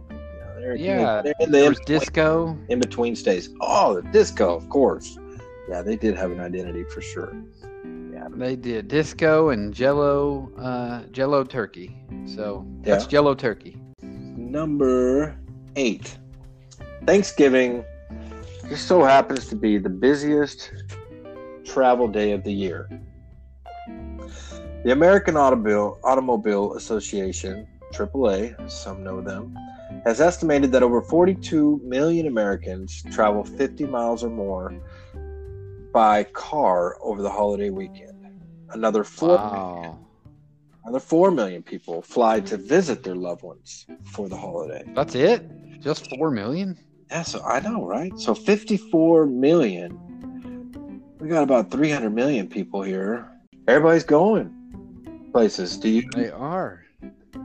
they're, 0.60 0.76
Yeah, 0.76 1.21
they're 1.21 1.34
in 1.39 1.52
There 1.52 1.63
the 1.63 1.69
was 1.69 1.80
disco. 1.82 2.58
in 2.69 2.79
between 2.79 3.15
stays. 3.15 3.50
Oh, 3.62 3.96
the 3.96 4.02
disco, 4.12 4.56
of 4.56 4.69
course. 4.69 5.17
Yeah, 5.69 5.81
they 5.81 5.96
did 5.96 6.15
have 6.17 6.31
an 6.31 6.40
identity 6.40 6.83
for 6.85 7.02
sure. 7.02 7.35
Yeah, 8.13 8.27
they 8.31 8.56
did 8.56 8.87
disco 8.87 9.50
and 9.50 9.73
Jello, 9.73 10.52
uh, 10.58 11.04
Jello 11.12 11.44
turkey. 11.44 11.96
So 12.25 12.65
that's 12.81 13.06
Yeah. 13.06 13.10
Jello 13.10 13.33
turkey. 13.35 13.77
Number 14.02 15.35
eight. 15.76 16.17
Thanksgiving 17.06 17.84
just 18.69 18.88
so 18.88 19.04
happens 19.04 19.48
to 19.48 19.56
be 19.56 19.78
the 19.78 19.90
busiest 19.90 20.71
travel 21.65 22.08
day 22.08 22.32
of 22.32 22.44
the 22.44 22.52
year. 22.52 22.90
The 24.84 24.92
American 24.92 25.38
Automobile, 25.38 26.00
Automobile 26.04 26.74
Association, 26.76 27.67
AAA, 27.94 28.69
some 28.69 29.04
know 29.04 29.21
them, 29.21 29.58
has 30.06 30.19
estimated 30.19 30.71
that 30.71 30.84
over 30.84 31.02
42 31.02 31.82
million 31.84 32.28
Americans 32.28 33.04
travel 33.12 33.44
50 33.44 33.86
miles 33.86 34.24
or 34.24 34.30
more 34.30 34.74
by 35.94 36.24
car 36.24 36.98
over 37.02 37.21
the 37.21 37.30
holiday 37.30 37.69
weekend. 37.69 38.26
Another 38.71 39.04
4 39.04 39.30
Wow. 39.30 40.00
Another 40.84 41.00
4 41.00 41.31
million 41.31 41.63
people 41.63 42.02
fly 42.02 42.40
to 42.42 42.58
visit 42.58 43.04
their 43.04 43.15
loved 43.15 43.44
ones 43.44 43.86
for 44.04 44.27
the 44.29 44.38
holiday. 44.38 44.84
That's 44.96 45.15
it? 45.15 45.50
Just 45.81 46.10
4 46.10 46.31
million? 46.31 46.77
Yeah, 47.10 47.23
so 47.23 47.42
I 47.44 47.60
know, 47.60 47.86
right? 47.86 48.17
So 48.19 48.34
54 48.34 49.25
million. 49.27 50.00
We 51.19 51.29
got 51.29 51.44
about 51.44 51.71
300 51.71 52.10
million 52.10 52.48
people 52.48 52.81
here. 52.81 53.29
Everybody's 53.67 54.04
going. 54.04 54.54
places. 55.31 55.77
Do 55.77 55.90
you, 55.90 56.10
They 56.15 56.29
are. 56.29 56.84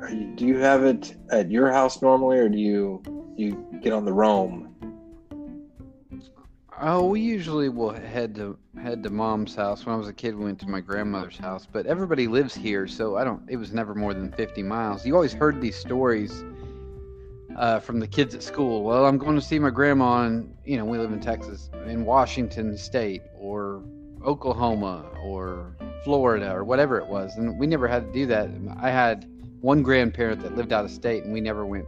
are 0.01 0.11
you 0.11 0.35
do 0.35 0.47
you 0.47 0.59
have 0.59 0.85
it 0.85 1.15
at 1.31 1.51
your 1.51 1.71
house 1.71 2.03
normally, 2.03 2.39
or 2.39 2.49
do 2.49 2.59
you 2.59 3.03
you 3.37 3.65
get 3.83 3.93
on 3.93 4.05
the 4.05 4.13
roam? 4.13 4.68
Oh, 6.81 7.07
we 7.07 7.21
usually 7.21 7.69
will 7.69 7.91
head 7.91 8.37
to 8.37 8.57
head 8.81 9.03
to 9.03 9.11
mom's 9.11 9.55
house. 9.55 9.85
When 9.85 9.95
I 9.97 9.99
was 9.99 10.07
a 10.07 10.13
kid, 10.13 10.37
we 10.37 10.45
went 10.45 10.61
to 10.61 10.69
my 10.69 10.81
grandmother's 10.81 11.37
house. 11.37 11.67
But 11.71 11.87
everybody 11.87 12.29
lives 12.29 12.55
here, 12.55 12.87
so 12.87 13.17
I 13.17 13.25
don't. 13.25 13.43
It 13.49 13.57
was 13.57 13.73
never 13.73 13.97
more 13.97 14.15
than 14.15 14.31
fifty 14.33 14.63
miles. 14.63 15.05
You 15.05 15.15
always 15.15 15.33
heard 15.33 15.61
these 15.61 15.77
stories 15.77 16.45
uh, 17.57 17.81
from 17.81 17.99
the 17.99 18.07
kids 18.07 18.35
at 18.37 18.45
school. 18.45 18.85
Well, 18.85 19.07
I'm 19.07 19.19
going 19.19 19.35
to 19.35 19.43
see 19.43 19.59
my 19.59 19.71
grandma, 19.71 20.23
and 20.23 20.55
you 20.65 20.77
know, 20.77 20.85
we 20.85 20.99
live 20.99 21.13
in 21.13 21.21
Texas, 21.21 21.69
in 21.87 22.05
Washington 22.05 22.79
State, 22.79 23.23
or 23.37 23.83
Oklahoma, 24.25 25.05
or 25.21 25.75
Florida, 26.05 26.53
or 26.53 26.63
whatever 26.63 26.99
it 26.99 27.09
was. 27.09 27.37
And 27.37 27.59
we 27.59 27.67
never 27.67 27.89
had 27.89 28.07
to 28.07 28.13
do 28.13 28.27
that. 28.27 28.51
I 28.81 28.91
had 28.91 29.29
one 29.61 29.83
grandparent 29.83 30.43
that 30.43 30.55
lived 30.55 30.73
out 30.73 30.85
of 30.85 30.93
state, 30.93 31.25
and 31.25 31.33
we 31.33 31.41
never 31.41 31.67
went 31.67 31.87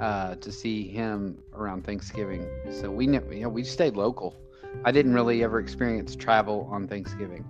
uh, 0.00 0.34
to 0.36 0.50
see 0.52 0.88
him 0.88 1.38
around 1.54 1.84
Thanksgiving. 1.84 2.46
So 2.70 2.90
we 2.90 3.06
never, 3.06 3.32
you 3.32 3.42
know, 3.42 3.48
we 3.48 3.64
stayed 3.64 3.96
local. 3.96 4.36
I 4.84 4.90
didn't 4.92 5.14
really 5.14 5.44
ever 5.44 5.60
experience 5.60 6.16
travel 6.16 6.68
on 6.70 6.88
Thanksgiving. 6.88 7.44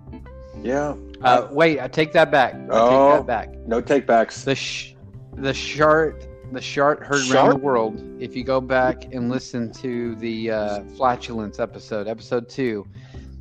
Yeah. 0.61 0.95
Uh, 1.21 1.47
wait, 1.51 1.79
I 1.81 1.87
take 1.87 2.13
that 2.13 2.31
back. 2.31 2.53
I 2.53 2.67
Oh. 2.69 2.89
take 3.09 3.19
that 3.19 3.27
back. 3.27 3.57
No 3.67 3.81
takebacks. 3.81 4.43
The 4.43 4.55
sh- 4.55 4.95
the 5.33 5.53
shart 5.53 6.27
the 6.51 6.61
shart 6.61 7.03
heard 7.03 7.27
around 7.31 7.49
the 7.49 7.55
world. 7.57 7.99
If 8.21 8.35
you 8.35 8.43
go 8.43 8.61
back 8.61 9.13
and 9.13 9.29
listen 9.31 9.71
to 9.73 10.15
the 10.15 10.51
uh, 10.51 10.83
flatulence 10.95 11.59
episode, 11.59 12.07
episode 12.07 12.47
two, 12.47 12.87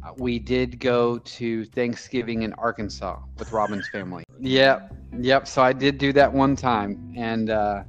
uh, 0.02 0.12
we 0.16 0.38
did 0.38 0.80
go 0.80 1.18
to 1.18 1.66
Thanksgiving 1.66 2.42
in 2.42 2.54
Arkansas 2.54 3.18
with 3.38 3.52
Robin's 3.52 3.86
family. 3.88 4.24
Yep, 4.40 4.94
yep. 5.20 5.46
So 5.46 5.62
I 5.62 5.72
did 5.72 5.96
do 5.96 6.12
that 6.14 6.30
one 6.30 6.56
time, 6.56 7.14
and 7.16 7.48
uh, 7.50 7.84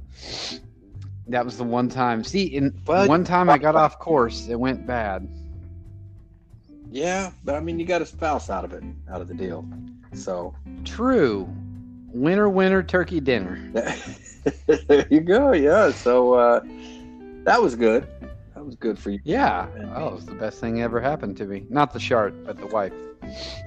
that 1.28 1.44
was 1.44 1.56
the 1.56 1.64
one 1.64 1.88
time. 1.88 2.22
See, 2.24 2.44
in 2.44 2.80
Well, 2.86 3.08
one 3.08 3.24
time 3.24 3.50
I 3.50 3.58
got 3.58 3.74
off 3.74 3.98
course, 3.98 4.48
it 4.48 4.58
went 4.58 4.86
bad. 4.86 5.28
Yeah, 6.90 7.32
but 7.44 7.56
I 7.56 7.60
mean, 7.60 7.78
you 7.78 7.86
got 7.86 8.02
a 8.02 8.06
spouse 8.06 8.48
out 8.48 8.64
of 8.64 8.72
it, 8.72 8.84
out 9.10 9.20
of 9.20 9.28
the 9.28 9.34
deal. 9.34 9.68
So 10.14 10.54
True. 10.84 11.48
Winter, 12.12 12.48
winter, 12.48 12.82
turkey 12.82 13.20
dinner. 13.20 13.58
there 14.86 15.06
you 15.10 15.20
go. 15.20 15.52
Yeah. 15.52 15.90
So 15.90 16.34
uh, 16.34 16.60
that 17.44 17.60
was 17.60 17.74
good. 17.74 18.06
That 18.54 18.64
was 18.64 18.76
good 18.76 18.98
for 18.98 19.10
you. 19.10 19.20
Yeah. 19.24 19.66
Oh, 19.94 20.08
it 20.08 20.14
was 20.14 20.26
the 20.26 20.34
best 20.34 20.60
thing 20.60 20.80
ever 20.80 21.00
happened 21.00 21.36
to 21.38 21.44
me. 21.44 21.66
Not 21.68 21.92
the 21.92 22.00
shart, 22.00 22.46
but 22.46 22.56
the 22.56 22.66
wife. 22.66 22.94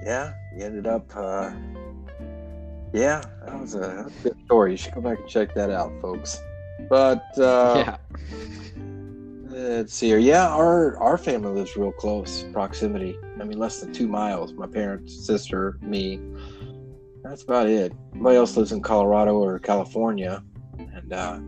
Yeah. 0.02 0.32
You 0.56 0.64
ended 0.64 0.86
up. 0.86 1.08
Uh, 1.14 1.52
yeah, 2.92 3.22
that 3.44 3.60
was 3.60 3.74
a, 3.76 3.78
that 3.78 4.04
was 4.06 4.16
a 4.16 4.22
good 4.22 4.44
story. 4.46 4.72
You 4.72 4.76
should 4.76 4.94
go 4.94 5.00
back 5.00 5.20
and 5.20 5.28
check 5.28 5.54
that 5.54 5.70
out, 5.70 5.92
folks. 6.00 6.40
But 6.90 7.38
uh, 7.38 7.74
yeah. 7.86 7.96
Let's 9.46 9.94
see 9.94 10.08
here. 10.08 10.18
Yeah, 10.18 10.48
our 10.48 10.96
our 10.98 11.16
family 11.16 11.52
lives 11.52 11.76
real 11.76 11.92
close 11.92 12.44
proximity. 12.52 13.16
I 13.40 13.44
mean, 13.44 13.58
less 13.58 13.80
than 13.80 13.92
two 13.92 14.08
miles. 14.08 14.52
My 14.52 14.66
parents, 14.66 15.26
sister, 15.26 15.78
me. 15.80 16.20
That's 17.22 17.42
about 17.42 17.68
it. 17.68 17.92
Everybody 18.12 18.36
else 18.36 18.56
lives 18.56 18.72
in 18.72 18.82
Colorado 18.82 19.34
or 19.36 19.58
California, 19.58 20.42
and 20.78 21.12
uh, 21.12 21.38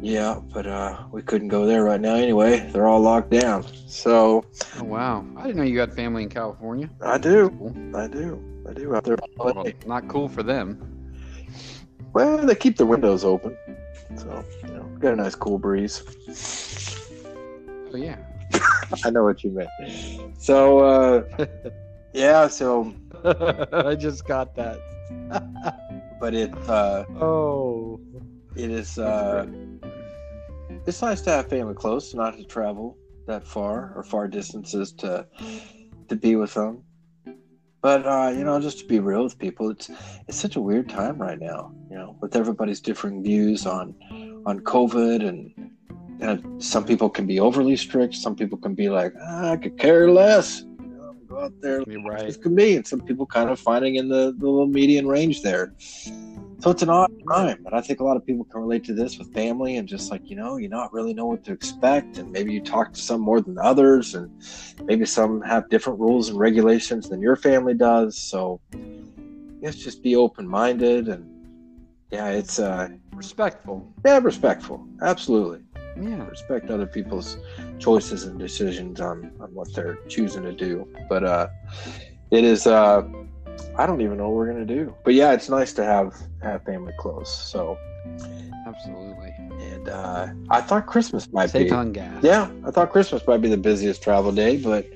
yeah, 0.00 0.40
but 0.52 0.66
uh, 0.66 1.04
we 1.12 1.22
couldn't 1.22 1.48
go 1.48 1.64
there 1.66 1.84
right 1.84 2.00
now 2.00 2.14
anyway. 2.14 2.68
They're 2.72 2.86
all 2.86 3.00
locked 3.00 3.30
down. 3.30 3.64
So 3.86 4.44
Oh, 4.78 4.84
wow. 4.84 5.26
I 5.36 5.42
didn't 5.42 5.56
know 5.58 5.62
you 5.64 5.80
had 5.80 5.92
family 5.94 6.22
in 6.24 6.28
California. 6.28 6.88
I 7.00 7.18
do, 7.18 7.50
Cool. 7.50 7.96
I 7.96 8.06
do, 8.08 8.42
I 8.68 8.72
do 8.72 8.94
out 8.94 9.04
there. 9.04 9.16
Well, 9.36 9.64
not 9.86 10.08
cool 10.08 10.28
for 10.28 10.42
them. 10.42 10.97
Well, 12.12 12.46
they 12.46 12.54
keep 12.54 12.76
the 12.76 12.86
windows 12.86 13.24
open, 13.24 13.56
so 14.16 14.44
you 14.62 14.74
know, 14.74 14.82
got 14.98 15.12
a 15.12 15.16
nice 15.16 15.34
cool 15.34 15.58
breeze. 15.58 16.02
Oh, 17.92 17.96
yeah. 17.96 18.16
I 19.04 19.10
know 19.10 19.24
what 19.24 19.44
you 19.44 19.50
meant. 19.50 19.68
So 20.38 20.78
uh, 20.80 21.46
yeah, 22.12 22.48
so 22.48 22.94
I 23.72 23.94
just 23.94 24.26
got 24.26 24.54
that. 24.56 24.78
but 26.20 26.34
it 26.34 26.52
uh, 26.68 27.04
Oh. 27.20 28.00
it 28.56 28.70
is 28.70 28.98
uh, 28.98 29.46
it's 30.86 31.02
nice 31.02 31.20
to 31.22 31.30
have 31.30 31.48
family 31.48 31.74
close, 31.74 32.14
not 32.14 32.36
to 32.36 32.44
travel 32.44 32.96
that 33.26 33.46
far 33.46 33.92
or 33.94 34.02
far 34.02 34.26
distances 34.28 34.92
to 34.94 35.26
to 36.08 36.16
be 36.16 36.36
with 36.36 36.54
them. 36.54 36.82
But 37.82 38.06
uh, 38.06 38.32
you 38.36 38.44
know, 38.44 38.58
just 38.60 38.80
to 38.80 38.86
be 38.86 38.98
real 38.98 39.24
with 39.24 39.38
people, 39.38 39.70
it's 39.70 39.90
it's 40.26 40.38
such 40.38 40.56
a 40.56 40.60
weird 40.60 40.88
time 40.88 41.18
right 41.18 41.38
now. 41.38 41.72
You 41.90 41.96
know, 41.96 42.16
with 42.20 42.36
everybody's 42.36 42.80
differing 42.80 43.22
views 43.22 43.66
on 43.66 43.94
on 44.46 44.60
COVID, 44.60 45.26
and 45.26 45.72
and 46.20 46.62
some 46.62 46.84
people 46.84 47.08
can 47.08 47.26
be 47.26 47.40
overly 47.40 47.76
strict. 47.76 48.14
Some 48.14 48.34
people 48.34 48.58
can 48.58 48.74
be 48.74 48.88
like, 48.88 49.14
ah, 49.20 49.52
I 49.52 49.56
could 49.56 49.78
care 49.78 50.10
less. 50.10 50.64
You 50.80 50.88
know, 50.88 51.16
go 51.26 51.44
out 51.44 51.52
there, 51.60 51.82
You're 51.86 52.02
right. 52.02 52.26
this 52.26 52.36
could 52.36 52.56
be, 52.56 52.76
and 52.76 52.86
some 52.86 53.00
people 53.00 53.24
kind 53.24 53.50
of 53.50 53.58
finding 53.60 53.96
in 53.96 54.08
the, 54.08 54.34
the 54.36 54.46
little 54.46 54.66
median 54.66 55.06
range 55.06 55.42
there. 55.42 55.74
So 56.60 56.70
it's 56.70 56.82
an 56.82 56.90
odd 56.90 57.12
time, 57.30 57.64
and 57.64 57.72
I 57.72 57.80
think 57.80 58.00
a 58.00 58.04
lot 58.04 58.16
of 58.16 58.26
people 58.26 58.44
can 58.44 58.60
relate 58.60 58.82
to 58.84 58.92
this 58.92 59.16
with 59.16 59.32
family 59.32 59.76
and 59.76 59.86
just 59.86 60.10
like 60.10 60.28
you 60.28 60.34
know, 60.34 60.56
you 60.56 60.68
not 60.68 60.92
really 60.92 61.14
know 61.14 61.26
what 61.26 61.44
to 61.44 61.52
expect, 61.52 62.18
and 62.18 62.32
maybe 62.32 62.52
you 62.52 62.60
talk 62.60 62.92
to 62.94 63.00
some 63.00 63.20
more 63.20 63.40
than 63.40 63.56
others, 63.58 64.16
and 64.16 64.28
maybe 64.84 65.06
some 65.06 65.40
have 65.42 65.68
different 65.68 66.00
rules 66.00 66.30
and 66.30 66.38
regulations 66.38 67.08
than 67.08 67.22
your 67.22 67.36
family 67.36 67.74
does. 67.74 68.18
So 68.18 68.60
let's 69.62 69.76
just 69.76 70.02
be 70.02 70.16
open 70.16 70.48
minded, 70.48 71.06
and 71.06 71.37
yeah, 72.10 72.28
it's 72.28 72.58
uh, 72.58 72.88
Respectful. 73.14 73.92
yeah, 74.04 74.18
respectful, 74.18 74.86
absolutely 75.02 75.60
Yeah. 76.00 76.26
respect 76.28 76.70
other 76.70 76.86
people's 76.86 77.36
choices 77.78 78.24
and 78.24 78.38
decisions 78.38 79.00
on, 79.00 79.30
on 79.40 79.52
what 79.54 79.72
they're 79.74 79.98
choosing 80.08 80.42
to 80.44 80.52
do. 80.52 80.86
But 81.08 81.24
uh, 81.24 81.48
it 82.30 82.44
is 82.44 82.66
uh, 82.66 83.02
I 83.76 83.86
don't 83.86 84.00
even 84.00 84.16
know 84.18 84.28
what 84.28 84.36
we're 84.36 84.52
gonna 84.52 84.64
do. 84.64 84.94
But 85.04 85.14
yeah, 85.14 85.32
it's 85.32 85.48
nice 85.48 85.72
to 85.74 85.84
have 85.84 86.14
have 86.42 86.64
family 86.64 86.92
close. 86.98 87.34
So 87.34 87.76
Absolutely. 88.66 89.34
and 89.72 89.88
uh, 89.88 90.26
I 90.50 90.60
thought 90.60 90.86
Christmas 90.86 91.28
might 91.32 91.50
Safe 91.50 91.68
be 91.68 91.72
on 91.72 91.92
gas. 91.92 92.22
yeah, 92.22 92.50
I 92.66 92.70
thought 92.70 92.90
Christmas 92.90 93.26
might 93.26 93.38
be 93.40 93.48
the 93.48 93.56
busiest 93.56 94.02
travel 94.02 94.32
day, 94.32 94.56
but 94.58 94.86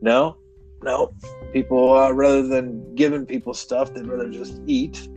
no, 0.00 0.36
no. 0.82 1.12
People 1.52 1.92
uh, 1.96 2.10
rather 2.12 2.46
than 2.46 2.94
giving 2.94 3.26
people 3.26 3.54
stuff, 3.54 3.92
they'd 3.94 4.06
rather 4.06 4.30
just 4.30 4.60
eat. 4.66 5.08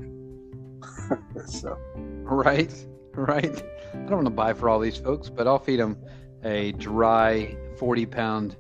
so 1.46 1.78
Right. 2.24 2.74
Right. 3.16 3.64
I 3.94 3.98
don't 3.98 4.12
want 4.12 4.26
to 4.26 4.32
buy 4.32 4.54
for 4.54 4.70
all 4.70 4.80
these 4.80 4.98
folks, 4.98 5.30
but 5.30 5.46
I'll 5.48 5.60
feed 5.60 5.80
them 5.80 5.98
a 6.44 6.72
dry 6.74 7.56
40 7.78 8.06
pound 8.08 8.56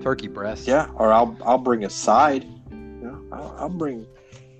turkey 0.00 0.28
breast. 0.28 0.66
Yeah, 0.68 0.88
or 0.94 1.12
I'll 1.12 1.36
I'll 1.44 1.58
bring 1.58 1.84
a 1.84 1.90
side. 1.90 2.46
Yeah, 2.70 3.16
I'll, 3.32 3.56
I'll 3.58 3.68
bring 3.68 4.06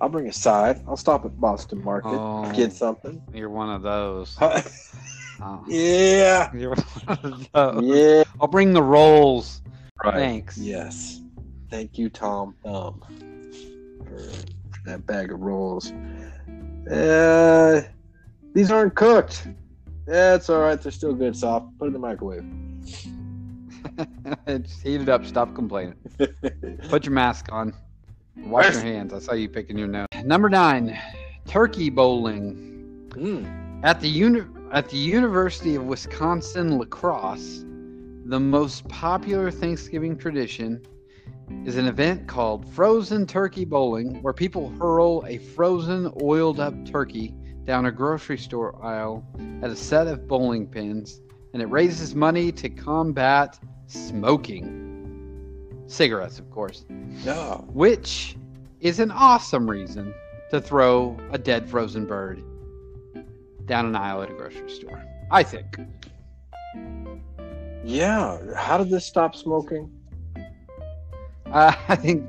I'll 0.01 0.09
bring 0.09 0.27
a 0.27 0.33
side. 0.33 0.83
I'll 0.87 0.97
stop 0.97 1.23
at 1.23 1.39
Boston 1.39 1.81
Market, 1.83 2.09
Oh. 2.09 2.51
get 2.53 2.73
something. 2.73 3.21
You're 3.33 3.49
one 3.49 3.69
of 3.69 3.81
those. 3.81 4.35
yeah, 4.41 4.61
Oh, 5.41 5.63
yeah, 5.67 6.49
you're 6.55 6.75
one 6.75 7.17
of 7.23 7.47
those. 7.53 7.83
Yeah. 7.85 8.23
I'll 8.41 8.47
bring 8.47 8.73
the 8.73 8.83
rolls. 8.83 9.61
right. 10.03 10.15
Thanks. 10.15 10.57
Yes, 10.57 11.21
thank 11.69 11.97
you, 11.97 12.09
Tom 12.09 12.55
Um, 12.65 13.01
for 14.05 14.19
that 14.85 15.05
bag 15.05 15.31
of 15.31 15.39
rolls. 15.39 15.93
Uh, 16.89 17.81
these 18.53 18.71
aren't 18.71 18.95
cooked. 18.95 19.47
Yeah, 20.07 20.35
it's 20.35 20.49
all 20.49 20.59
right. 20.59 20.79
They're 20.81 20.91
still 20.91 21.13
good, 21.13 21.35
soft. 21.35 21.67
Put 21.79 21.85
it 21.85 21.87
in 21.87 21.93
the 21.93 21.99
microwave. 21.99 22.43
Just 24.47 24.81
heat 24.83 25.01
it 25.01 25.09
up. 25.09 25.25
Stop 25.25 25.55
complaining. 25.55 25.95
Put 26.89 27.05
your 27.05 27.13
mask 27.13 27.51
on. 27.51 27.73
Wash 28.37 28.73
your 28.73 28.83
hands. 28.83 29.13
I 29.13 29.19
saw 29.19 29.33
you 29.33 29.47
picking 29.47 29.77
your 29.77 29.87
nose. 29.87 30.07
Number 30.23 30.49
nine, 30.49 30.99
turkey 31.47 31.89
bowling. 31.89 33.07
Mm. 33.11 33.83
At 33.83 34.01
the 34.01 34.09
uni- 34.09 34.47
at 34.71 34.89
the 34.89 34.97
University 34.97 35.75
of 35.75 35.83
Wisconsin 35.85 36.77
La 36.79 36.85
Crosse, 36.85 37.63
the 38.25 38.39
most 38.39 38.87
popular 38.87 39.51
Thanksgiving 39.51 40.17
tradition 40.17 40.81
is 41.65 41.77
an 41.77 41.87
event 41.87 42.27
called 42.27 42.67
Frozen 42.73 43.27
Turkey 43.27 43.65
Bowling, 43.65 44.21
where 44.21 44.33
people 44.33 44.69
hurl 44.79 45.23
a 45.27 45.37
frozen, 45.37 46.11
oiled 46.21 46.59
up 46.59 46.73
turkey 46.85 47.33
down 47.65 47.85
a 47.85 47.91
grocery 47.91 48.37
store 48.37 48.83
aisle 48.83 49.25
at 49.61 49.69
a 49.69 49.75
set 49.75 50.07
of 50.07 50.27
bowling 50.27 50.67
pins, 50.67 51.21
and 51.53 51.61
it 51.61 51.67
raises 51.67 52.15
money 52.15 52.51
to 52.51 52.69
combat 52.69 53.59
smoking. 53.87 54.79
Cigarettes, 55.87 56.39
of 56.39 56.49
course, 56.49 56.85
No. 57.25 57.65
which 57.73 58.35
is 58.79 58.99
an 58.99 59.11
awesome 59.11 59.69
reason 59.69 60.13
to 60.51 60.59
throw 60.59 61.15
a 61.31 61.37
dead 61.37 61.69
frozen 61.69 62.05
bird 62.05 62.43
down 63.65 63.85
an 63.85 63.95
aisle 63.95 64.21
at 64.21 64.29
a 64.29 64.33
grocery 64.33 64.69
store. 64.69 65.01
I 65.31 65.43
think. 65.43 65.79
Yeah. 67.85 68.39
How 68.55 68.77
did 68.77 68.89
this 68.89 69.05
stop 69.05 69.35
smoking? 69.35 69.89
Uh, 71.53 71.73
I 71.87 71.95
think 71.95 72.25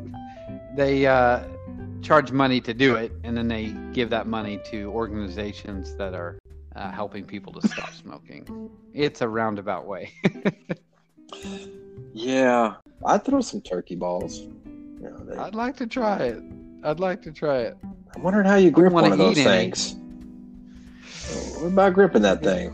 they 0.76 1.06
uh, 1.06 1.44
charge 2.02 2.30
money 2.30 2.60
to 2.60 2.74
do 2.74 2.94
it, 2.94 3.12
and 3.24 3.36
then 3.36 3.48
they 3.48 3.74
give 3.92 4.10
that 4.10 4.26
money 4.26 4.60
to 4.70 4.90
organizations 4.90 5.96
that 5.96 6.14
are 6.14 6.38
uh, 6.76 6.90
helping 6.90 7.24
people 7.24 7.52
to 7.54 7.66
stop 7.68 7.92
smoking. 8.02 8.70
It's 8.92 9.22
a 9.22 9.28
roundabout 9.28 9.86
way. 9.86 10.12
Yeah, 12.16 12.74
I'd 13.04 13.24
throw 13.24 13.40
some 13.40 13.60
turkey 13.60 13.96
balls. 13.96 14.38
You 14.38 15.10
know, 15.10 15.24
they, 15.24 15.36
I'd 15.36 15.56
like 15.56 15.76
to 15.78 15.86
try 15.86 16.18
it. 16.18 16.40
I'd 16.84 17.00
like 17.00 17.20
to 17.22 17.32
try 17.32 17.62
it. 17.62 17.76
I'm 18.14 18.22
wondering 18.22 18.46
how 18.46 18.54
you 18.54 18.70
grip 18.70 18.92
wanna 18.92 19.08
one 19.08 19.12
of 19.12 19.18
those 19.18 19.36
any. 19.36 19.72
things. 19.72 19.96
What 21.58 21.72
about 21.72 21.94
gripping 21.94 22.22
that 22.22 22.40
thing? 22.40 22.72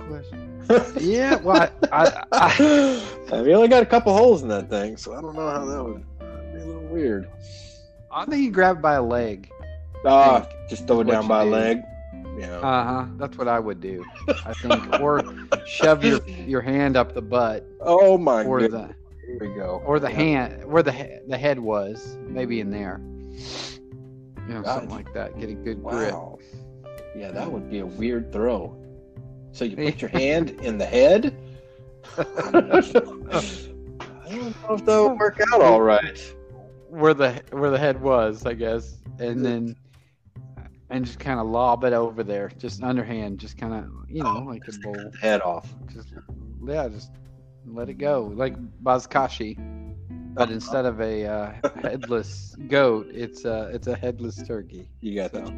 Yeah, 1.01 1.37
well, 1.37 1.71
I, 1.91 2.23
I, 2.31 3.03
I 3.33 3.43
mean, 3.43 3.55
only 3.55 3.69
got 3.69 3.83
a 3.83 3.87
couple 3.87 4.15
holes 4.15 4.43
in 4.43 4.49
that 4.49 4.69
thing, 4.69 4.99
so 4.99 5.15
I 5.15 5.23
don't 5.23 5.35
know 5.35 5.49
how 5.49 5.65
that 5.65 5.83
would 5.83 6.05
that'd 6.05 6.05
be 6.05 6.10
a 6.63 6.67
little 6.67 6.83
weird. 6.83 7.29
I 8.11 8.25
think 8.27 8.43
you 8.43 8.51
grab 8.51 8.79
it 8.79 8.83
by 8.83 8.95
a 8.95 9.03
leg. 9.03 9.51
Ah, 10.05 10.47
just 10.69 10.87
throw 10.87 11.01
it 11.01 11.05
down 11.07 11.25
you 11.25 11.29
by 11.29 11.43
a 11.43 11.45
do. 11.45 11.51
leg. 11.51 11.83
Yeah. 12.39 12.57
Uh 12.59 12.85
huh. 12.85 13.07
That's 13.17 13.37
what 13.37 13.49
I 13.49 13.59
would 13.59 13.81
do. 13.81 14.05
I 14.47 14.55
think, 14.55 15.01
or 15.01 15.23
shove 15.67 16.05
your 16.05 16.21
your 16.27 16.61
hand 16.63 16.97
up 16.97 17.13
the 17.15 17.23
butt, 17.23 17.67
oh 17.81 18.17
my 18.19 18.45
or 18.45 18.61
god. 18.61 18.71
the 18.73 18.95
Here 19.27 19.39
we 19.41 19.55
go. 19.55 19.83
or 19.85 19.99
the 20.01 20.09
Yeah. 20.11 20.17
hand 20.17 20.65
where 20.65 20.83
the 20.83 20.93
he- 20.93 21.19
the 21.29 21.37
head 21.37 21.59
was, 21.59 22.17
maybe 22.27 22.61
in 22.61 22.71
there. 22.71 23.01
You 24.49 24.55
know, 24.55 24.63
something 24.65 24.91
like 24.91 25.13
that. 25.15 25.39
Get 25.39 25.51
a 25.51 25.55
good 25.55 25.83
grip. 25.85 26.13
Wow. 26.13 26.39
Yeah, 27.17 27.31
that 27.33 27.51
would 27.51 27.71
be 27.71 27.81
a 27.81 27.87
weird 27.87 28.33
throw. 28.33 28.77
So 29.53 29.65
you 29.65 29.77
put 29.77 30.01
your 30.01 30.11
hand 30.23 30.51
in 30.63 30.79
the 30.79 30.87
head? 30.87 31.37
I 32.19 32.23
don't 32.23 32.69
know 34.67 34.75
if 34.75 34.85
that 34.87 35.03
would 35.03 35.19
work 35.19 35.41
out 35.53 35.61
all 35.61 35.83
right. 35.83 36.35
Where 36.91 37.15
the 37.15 37.43
where 37.53 37.71
the 37.71 37.79
head 37.79 38.01
was, 38.03 38.45
I 38.47 38.55
guess, 38.55 38.99
and 39.19 39.45
then 39.45 39.77
and 40.91 41.05
just 41.05 41.21
kind 41.21 41.39
of 41.39 41.47
lob 41.47 41.85
it 41.85 41.93
over 41.93 42.25
there, 42.25 42.51
just 42.59 42.83
underhand, 42.83 43.39
just 43.39 43.57
kind 43.57 43.75
of 43.75 43.91
you 44.09 44.23
know 44.25 44.41
like 44.41 44.63
a 44.63 44.67
Just 44.67 44.83
bowl, 44.83 44.97
head 45.21 45.41
off. 45.43 45.73
just 45.93 46.09
yeah, 46.67 46.89
just 46.89 47.13
let 47.67 47.89
it 47.89 47.95
go 47.95 48.33
like 48.35 48.57
Buzkashi, 48.83 49.57
but 50.35 50.51
instead 50.51 50.85
of 50.85 51.01
a 51.01 51.27
uh, 51.27 51.53
headless 51.81 52.57
goat, 52.69 53.07
it's 53.13 53.45
a 53.45 53.71
it's 53.73 53.87
a 53.87 53.95
headless 53.97 54.43
turkey. 54.43 54.89
You 55.01 55.15
got 55.15 55.31
So. 55.31 55.41
that. 55.43 55.53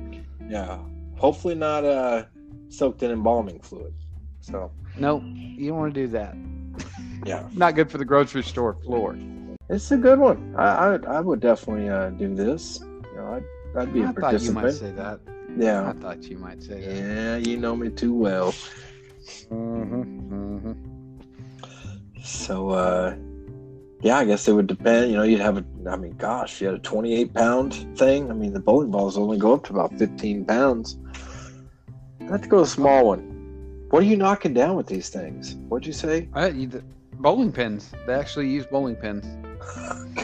Yeah. 0.48 0.78
Hopefully 1.16 1.54
not 1.54 1.84
uh 1.84 2.24
soaked 2.68 3.02
in 3.02 3.10
embalming 3.10 3.60
fluid. 3.60 3.94
So 4.40 4.70
Nope, 4.98 5.22
you 5.24 5.70
don't 5.70 5.78
want 5.78 5.94
to 5.94 6.00
do 6.00 6.08
that. 6.08 6.34
yeah. 7.24 7.48
Not 7.54 7.74
good 7.74 7.90
for 7.90 7.96
the 7.96 8.04
grocery 8.04 8.42
store 8.42 8.74
floor. 8.74 9.16
It's 9.72 9.90
a 9.90 9.96
good 9.96 10.18
one. 10.18 10.54
I 10.56 10.66
I, 10.66 11.16
I 11.16 11.20
would 11.20 11.40
definitely 11.40 11.88
uh, 11.88 12.10
do 12.10 12.34
this. 12.34 12.80
You 12.80 13.16
know, 13.16 13.26
I'd, 13.32 13.78
I'd 13.78 13.92
be 13.92 14.02
a 14.02 14.08
I 14.08 14.12
thought 14.12 14.42
you 14.42 14.52
might 14.52 14.72
say 14.72 14.92
that. 14.92 15.20
Yeah. 15.56 15.88
I 15.88 15.92
thought 15.94 16.22
you 16.24 16.36
might 16.36 16.62
say 16.62 16.80
that. 16.80 16.94
Yeah, 16.94 17.36
you 17.36 17.56
know 17.56 17.74
me 17.74 17.88
too 17.88 18.12
well. 18.14 18.54
Mm-hmm, 19.50 20.72
So, 22.22 22.70
uh, 22.70 23.16
yeah, 24.00 24.18
I 24.18 24.24
guess 24.24 24.46
it 24.48 24.52
would 24.52 24.66
depend. 24.66 25.10
You 25.10 25.16
know, 25.16 25.22
you'd 25.22 25.40
have 25.40 25.58
a, 25.58 25.64
I 25.88 25.96
mean, 25.96 26.16
gosh, 26.16 26.60
you 26.60 26.66
had 26.66 26.76
a 26.76 26.80
28 26.80 27.32
pound 27.34 27.74
thing. 27.98 28.30
I 28.30 28.34
mean, 28.34 28.52
the 28.52 28.60
bowling 28.60 28.90
balls 28.90 29.16
only 29.16 29.38
go 29.38 29.54
up 29.54 29.64
to 29.64 29.72
about 29.72 29.96
15 29.98 30.44
pounds. 30.44 30.98
I'd 32.20 32.30
have 32.30 32.42
to 32.42 32.48
go 32.48 32.60
a 32.60 32.66
small 32.66 33.06
one. 33.06 33.86
What 33.90 34.02
are 34.02 34.06
you 34.06 34.16
knocking 34.16 34.54
down 34.54 34.76
with 34.76 34.86
these 34.86 35.08
things? 35.08 35.54
What'd 35.68 35.86
you 35.86 35.92
say? 35.92 36.28
Uh, 36.34 36.50
you, 36.54 36.66
the 36.66 36.82
bowling 37.14 37.52
pins. 37.52 37.92
They 38.06 38.14
actually 38.14 38.48
use 38.48 38.66
bowling 38.66 38.96
pins. 38.96 39.26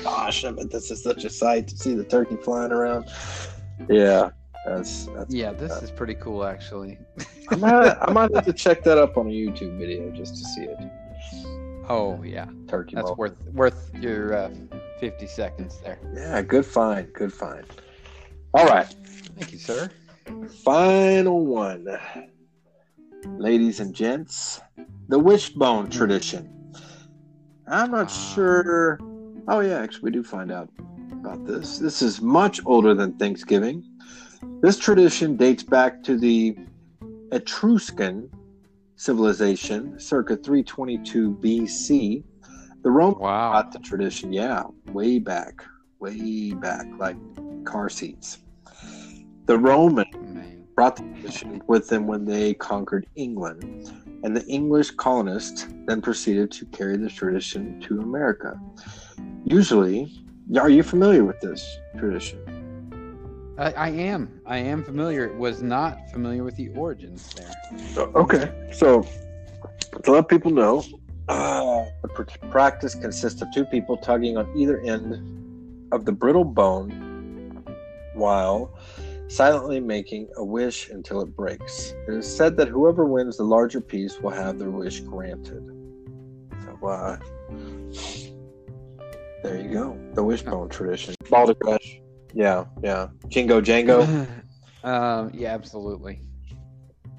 Gosh, 0.03 0.45
I 0.45 0.51
bet 0.53 0.71
this 0.71 0.91
is 0.91 1.03
such 1.03 1.25
a 1.25 1.31
sight 1.31 1.69
to 1.69 1.77
see 1.77 1.95
the 1.95 2.05
turkey 2.05 2.37
flying 2.37 2.73
around. 2.73 3.07
Yeah, 3.89 4.31
that's, 4.67 5.07
that's 5.07 5.33
Yeah, 5.35 5.53
this 5.53 5.83
is 5.83 5.91
pretty 5.91 6.15
cool, 6.15 6.45
actually. 6.45 6.99
I 7.51 7.57
might, 7.57 7.97
I 8.03 8.11
might 8.13 8.35
have 8.35 8.45
to 8.47 8.53
check 8.53 8.83
that 8.85 8.99
up 8.99 9.17
on 9.17 9.27
a 9.27 9.31
YouTube 9.31 9.79
video 9.79 10.11
just 10.11 10.37
to 10.37 10.45
see 10.45 10.63
it. 10.63 10.79
Oh 11.91 12.23
yeah, 12.23 12.47
Turkey 12.67 12.97
that's 12.97 13.13
worth 13.13 13.43
worth 13.55 13.91
your 13.95 14.35
uh, 14.35 14.51
fifty 15.01 15.27
seconds 15.27 15.81
there. 15.83 15.99
Yeah, 16.15 16.43
good 16.43 16.67
find. 16.67 17.11
Good 17.15 17.33
find. 17.33 17.65
All 18.53 18.67
right. 18.67 18.87
Thank 19.39 19.53
you, 19.53 19.59
sir. 19.59 19.91
Final 20.65 21.47
one. 21.47 21.87
Ladies 23.39 23.81
and 23.81 23.95
gents, 23.95 24.61
the 25.09 25.19
wishbone 25.19 25.89
tradition. 25.89 26.75
I'm 27.67 27.91
not 27.91 28.07
Ah. 28.11 28.33
sure. 28.35 28.99
Oh, 29.51 29.61
yeah, 29.61 29.79
actually, 29.79 30.03
we 30.03 30.11
do 30.11 30.23
find 30.23 30.53
out 30.53 30.69
about 31.11 31.47
this. 31.47 31.79
This 31.79 32.03
is 32.03 32.21
much 32.21 32.61
older 32.67 32.93
than 32.95 33.15
Thanksgiving. 33.15 33.83
This 34.61 34.79
tradition 34.79 35.37
dates 35.39 35.63
back 35.63 36.03
to 36.05 36.19
the 36.19 36.55
Etruscan 37.33 38.31
civilization, 38.97 39.99
circa 39.99 40.37
322 40.37 41.39
BC. 41.41 42.23
The 42.83 42.91
Romans 42.91 43.23
Wow. 43.23 43.53
got 43.53 43.73
the 43.73 43.79
tradition, 43.79 44.35
yeah, 44.35 44.65
way 44.93 45.19
back, 45.19 45.65
way 45.99 46.53
back, 46.53 46.87
like 46.99 47.17
car 47.65 47.89
seats. 47.89 48.41
The 49.47 49.59
Roman 49.59 50.67
brought 50.75 50.97
the 50.97 51.05
tradition 51.05 51.63
with 51.67 51.89
them 51.89 52.07
when 52.07 52.27
they 52.27 52.53
conquered 52.53 53.07
England, 53.17 53.91
and 54.23 54.37
the 54.37 54.45
English 54.47 54.91
colonists 54.93 55.69
then 55.87 56.01
proceeded 56.01 56.51
to 56.53 56.67
carry 56.67 56.97
the 56.97 57.09
tradition 57.09 57.81
to 57.81 58.01
America. 58.01 58.59
Usually, 59.45 60.13
are 60.61 60.71
you 60.71 60.83
familiar 60.83 61.25
with 61.25 61.41
this 61.41 61.79
tradition? 61.97 62.39
I, 63.59 63.73
I 63.73 63.89
am. 63.89 64.41
I 64.47 64.59
am 64.59 64.85
familiar. 64.85 65.37
Was 65.37 65.63
not 65.63 65.99
familiar 66.11 66.45
with 66.45 66.57
the 66.57 66.69
origins 66.71 67.35
there. 67.35 68.07
Okay, 68.15 68.71
so 68.73 69.07
to 70.03 70.13
let 70.13 70.29
people 70.29 70.51
know, 70.51 70.85
uh, 71.29 71.85
the 72.03 72.09
pr- 72.09 72.47
practice 72.51 72.95
consists 72.95 73.43
of 73.43 73.49
two 73.53 73.65
people 73.65 73.97
tugging 73.97 74.37
on 74.37 74.51
either 74.57 74.81
end 74.81 75.91
of 75.93 76.05
the 76.05 76.13
brittle 76.13 76.45
bone 76.45 77.65
while 78.15 78.79
silently 79.29 79.81
making 79.81 80.29
a 80.37 80.45
wish 80.45 80.89
until 80.91 81.21
it 81.21 81.37
breaks. 81.37 81.93
It 82.09 82.15
is 82.15 82.37
said 82.37 82.57
that 82.57 82.69
whoever 82.69 83.05
wins 83.05 83.37
the 83.37 83.45
larger 83.45 83.81
piece 83.81 84.19
will 84.21 84.31
have 84.31 84.59
their 84.59 84.71
wish 84.71 85.01
granted. 85.01 85.65
So, 86.65 86.87
uh, 86.87 87.19
there 89.43 89.61
you 89.61 89.71
go. 89.71 89.99
The 90.15 90.25
wishbone 90.25 90.69
tradition. 90.69 91.15
Balder 91.31 91.55
Crush. 91.55 92.01
Yeah, 92.35 92.65
yeah. 92.83 93.09
Jingo 93.29 93.61
Jango. 93.61 94.27
um, 94.85 95.31
yeah, 95.35 95.55
absolutely. 95.55 96.21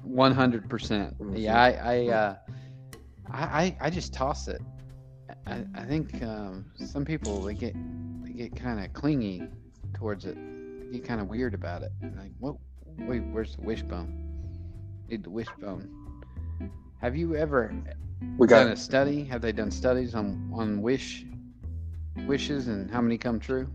One 0.02 0.32
hundred 0.32 0.68
percent. 0.68 1.18
Mhm. 1.18 1.40
Yeah, 1.40 1.60
I, 1.60 1.70
I, 1.70 2.06
uh, 2.08 2.36
I, 3.30 3.42
I, 3.42 3.76
I 3.82 3.90
just 3.90 4.12
toss 4.12 4.48
it. 4.48 4.60
I, 5.46 5.64
I 5.74 5.84
think 5.84 6.22
um, 6.22 6.64
some 6.76 7.04
people 7.04 7.42
they 7.42 7.54
get 7.54 7.74
they 8.24 8.32
get 8.32 8.56
kind 8.56 8.84
of 8.84 8.92
clingy 8.92 9.46
towards 9.94 10.24
it. 10.24 10.36
Get 10.92 11.04
kind 11.04 11.20
of 11.20 11.28
weird 11.28 11.54
about 11.54 11.82
it. 11.82 11.92
Like, 12.02 12.32
what? 12.38 12.56
Wait, 12.98 13.20
where's 13.30 13.56
the 13.56 13.62
wishbone? 13.62 14.12
Need 15.08 15.24
the 15.24 15.30
wishbone. 15.30 15.88
Have 17.00 17.16
you 17.16 17.36
ever 17.36 17.72
We 18.38 18.46
done 18.46 18.66
got 18.66 18.72
a 18.72 18.76
study? 18.76 19.24
Have 19.24 19.40
they 19.40 19.52
done 19.52 19.70
studies 19.70 20.14
on 20.14 20.50
on 20.52 20.82
wish 20.82 21.24
wishes 22.26 22.68
and 22.68 22.90
how 22.90 23.00
many 23.00 23.16
come 23.16 23.38
true? 23.40 23.68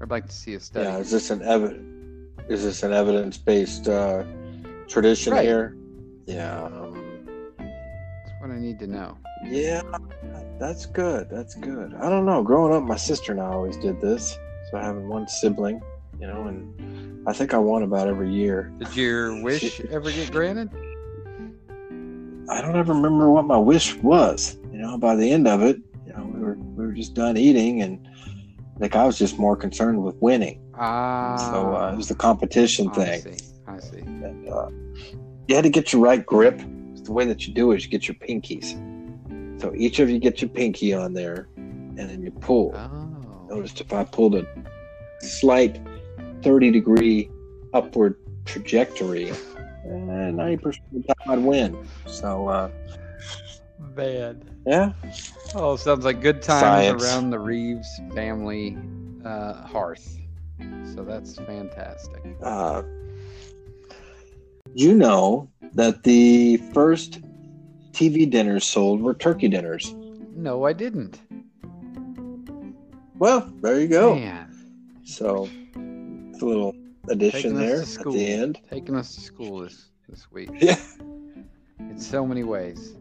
I'd 0.00 0.10
like 0.10 0.26
to 0.26 0.32
see 0.32 0.54
a 0.54 0.60
study. 0.60 0.86
Yeah, 0.88 0.98
is 0.98 1.10
this 1.10 1.30
an 1.30 1.40
evi- 1.40 1.84
is 2.48 2.62
this 2.64 2.82
an 2.84 2.92
evidence 2.92 3.36
based 3.36 3.88
uh, 3.88 4.24
tradition 4.86 5.32
Right. 5.32 5.44
here? 5.44 5.76
Yeah. 6.26 6.62
Um, 6.64 7.24
That's 7.58 8.40
what 8.40 8.50
I 8.50 8.58
need 8.58 8.78
to 8.78 8.86
know. 8.86 9.18
yeah, 9.44 9.82
that's 10.58 10.86
good. 10.86 11.28
That's 11.30 11.54
good. 11.56 11.94
I 11.94 12.08
don't 12.08 12.24
know. 12.26 12.42
Growing 12.42 12.72
up, 12.74 12.84
my 12.84 12.96
sister 12.96 13.32
and 13.32 13.40
I 13.40 13.46
always 13.46 13.76
did 13.76 14.00
this. 14.00 14.38
So 14.70 14.78
having 14.78 15.08
one 15.08 15.26
sibling, 15.28 15.80
you 16.20 16.26
know, 16.26 16.46
and 16.46 17.28
I 17.28 17.32
think 17.32 17.54
I 17.54 17.58
won 17.58 17.82
about 17.82 18.08
every 18.08 18.32
year. 18.32 18.72
Did 18.78 18.96
your 18.96 19.42
wish 19.42 19.80
ever 19.90 20.10
get 20.10 20.30
granted? 20.32 20.70
I 22.50 22.62
don't 22.62 22.76
ever 22.76 22.94
remember 22.94 23.30
what 23.30 23.44
my 23.44 23.58
wish 23.58 23.94
was. 23.96 24.56
You 24.72 24.78
know, 24.78 24.96
by 24.98 25.14
the 25.16 25.30
end 25.30 25.46
of 25.46 25.62
it, 25.62 25.76
you 26.06 26.12
know, 26.14 26.24
we 26.24 26.40
were 26.40 26.54
we 26.54 26.86
were 26.86 26.92
just 26.92 27.14
done 27.14 27.36
eating, 27.36 27.82
and 27.82 27.98
like 28.78 28.96
I 28.96 29.04
was 29.04 29.18
just 29.18 29.38
more 29.38 29.56
concerned 29.56 30.02
with 30.02 30.16
winning. 30.20 30.60
Ah, 30.74 31.50
So 31.50 31.76
uh, 31.76 31.92
it 31.92 31.96
was 31.96 32.08
the 32.08 32.14
competition 32.14 32.88
I 32.90 32.92
thing. 32.94 33.22
see. 33.38 33.44
I 33.66 33.78
see. 33.80 33.98
And, 33.98 34.48
uh, 34.48 34.68
you 35.46 35.54
had 35.54 35.64
to 35.64 35.70
get 35.70 35.92
your 35.92 36.02
right 36.02 36.24
grip. 36.24 36.58
The 37.04 37.12
way 37.12 37.24
that 37.26 37.46
you 37.46 37.54
do 37.54 37.72
is 37.72 37.84
you 37.84 37.90
get 37.90 38.06
your 38.06 38.16
pinkies. 38.16 38.72
So 39.60 39.74
each 39.74 39.98
of 39.98 40.08
you 40.10 40.18
get 40.18 40.40
your 40.40 40.50
pinky 40.50 40.94
on 40.94 41.12
there, 41.14 41.48
and 41.56 41.98
then 41.98 42.22
you 42.22 42.30
pull. 42.30 42.72
Oh, 42.76 43.54
Noticed 43.54 43.80
if 43.80 43.92
I 43.92 44.04
pulled 44.04 44.34
a 44.36 44.46
slight 45.20 45.80
30 46.42 46.70
degree 46.70 47.30
upward 47.72 48.16
trajectory, 48.44 49.30
eh, 49.30 49.34
90% 49.84 50.64
of 50.64 50.72
the 50.92 51.14
time 51.14 51.30
I'd 51.30 51.38
win. 51.38 51.76
So, 52.06 52.48
uh, 52.48 52.70
bad. 53.94 54.42
yeah. 54.66 54.92
Oh, 55.54 55.76
sounds 55.76 56.04
like 56.04 56.20
good 56.20 56.42
times 56.42 56.60
Science. 56.60 57.02
around 57.02 57.30
the 57.30 57.38
Reeves 57.38 57.88
family 58.14 58.76
uh, 59.24 59.66
hearth. 59.66 60.18
So 60.94 61.04
that's 61.04 61.36
fantastic. 61.36 62.22
Uh, 62.42 62.82
you 64.74 64.94
know 64.94 65.48
that 65.74 66.02
the 66.02 66.56
first 66.72 67.20
TV 67.92 68.28
dinners 68.30 68.64
sold 68.66 69.00
were 69.00 69.14
turkey 69.14 69.48
dinners. 69.48 69.94
No, 70.34 70.64
I 70.64 70.72
didn't. 70.72 71.20
Well, 73.18 73.52
there 73.60 73.80
you 73.80 73.88
go. 73.88 74.14
Man, 74.14 74.54
So, 75.04 75.48
it's 76.38 76.42
a 76.44 76.46
little 76.46 76.72
addition 77.08 77.56
there 77.56 77.82
at 77.82 77.88
the 78.04 78.26
end. 78.32 78.60
Taking 78.70 78.94
us 78.94 79.12
to 79.16 79.20
school 79.20 79.58
this 79.58 79.90
this 80.08 80.30
week 80.30 80.48
Yeah. 80.60 80.76
in 81.80 81.98
so 81.98 82.24
many 82.24 82.44
ways. 82.44 82.94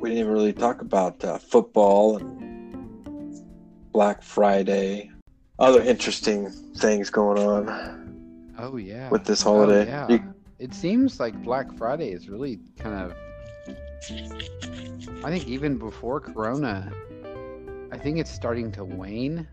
We 0.00 0.08
didn't 0.08 0.22
even 0.24 0.32
really 0.32 0.52
talk 0.52 0.80
about 0.80 1.22
uh, 1.22 1.38
football 1.38 2.16
and 2.16 3.40
Black 3.92 4.20
Friday, 4.20 5.12
other 5.60 5.80
interesting 5.80 6.50
things 6.76 7.08
going 7.08 7.38
on 7.38 8.54
Oh 8.58 8.76
yeah. 8.78 9.08
with 9.10 9.24
this 9.26 9.46
Oh, 9.46 9.60
holiday. 9.60 9.86
yeah. 9.86 10.08
You- 10.08 10.34
It 10.58 10.74
seems 10.74 11.20
like 11.20 11.40
Black 11.44 11.72
Friday 11.78 12.10
is 12.10 12.28
really 12.28 12.58
kind 12.80 12.96
of. 13.12 13.14
I 15.24 15.30
think 15.30 15.46
even 15.46 15.78
before 15.78 16.18
Corona, 16.18 16.92
I 17.92 17.96
think 17.96 18.18
it's 18.18 18.30
starting 18.32 18.72
to 18.72 18.84
wane. 18.84 19.46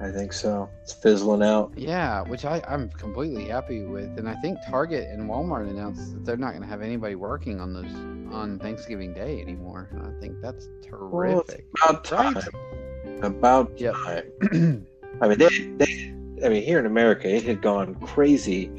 I 0.00 0.10
think 0.10 0.32
so. 0.32 0.68
It's 0.82 0.94
fizzling 0.94 1.42
out. 1.42 1.72
Yeah, 1.76 2.22
which 2.22 2.46
I, 2.46 2.62
I'm 2.66 2.88
completely 2.90 3.46
happy 3.48 3.84
with. 3.84 4.18
And 4.18 4.28
I 4.28 4.34
think 4.36 4.58
Target 4.66 5.08
and 5.10 5.28
Walmart 5.28 5.68
announced 5.68 6.14
that 6.14 6.24
they're 6.24 6.36
not 6.38 6.50
going 6.50 6.62
to 6.62 6.68
have 6.68 6.80
anybody 6.80 7.16
working 7.16 7.60
on 7.60 7.74
those 7.74 7.92
on 8.34 8.58
Thanksgiving 8.60 9.12
Day 9.12 9.40
anymore. 9.42 9.88
And 9.92 10.02
I 10.06 10.18
think 10.20 10.40
that's 10.40 10.68
Well, 10.90 11.42
terrific. 11.44 11.66
about 11.84 12.04
time. 12.04 12.34
Right? 12.34 13.24
About 13.24 13.78
Yep. 13.78 13.94
time. 13.94 14.86
I 15.20 15.28
mean, 15.28 15.38
they, 15.38 15.48
they, 15.76 16.46
I 16.46 16.48
mean, 16.48 16.62
here 16.62 16.78
in 16.78 16.86
America, 16.86 17.28
it 17.28 17.42
had 17.42 17.60
gone 17.60 17.94
crazy 17.96 18.70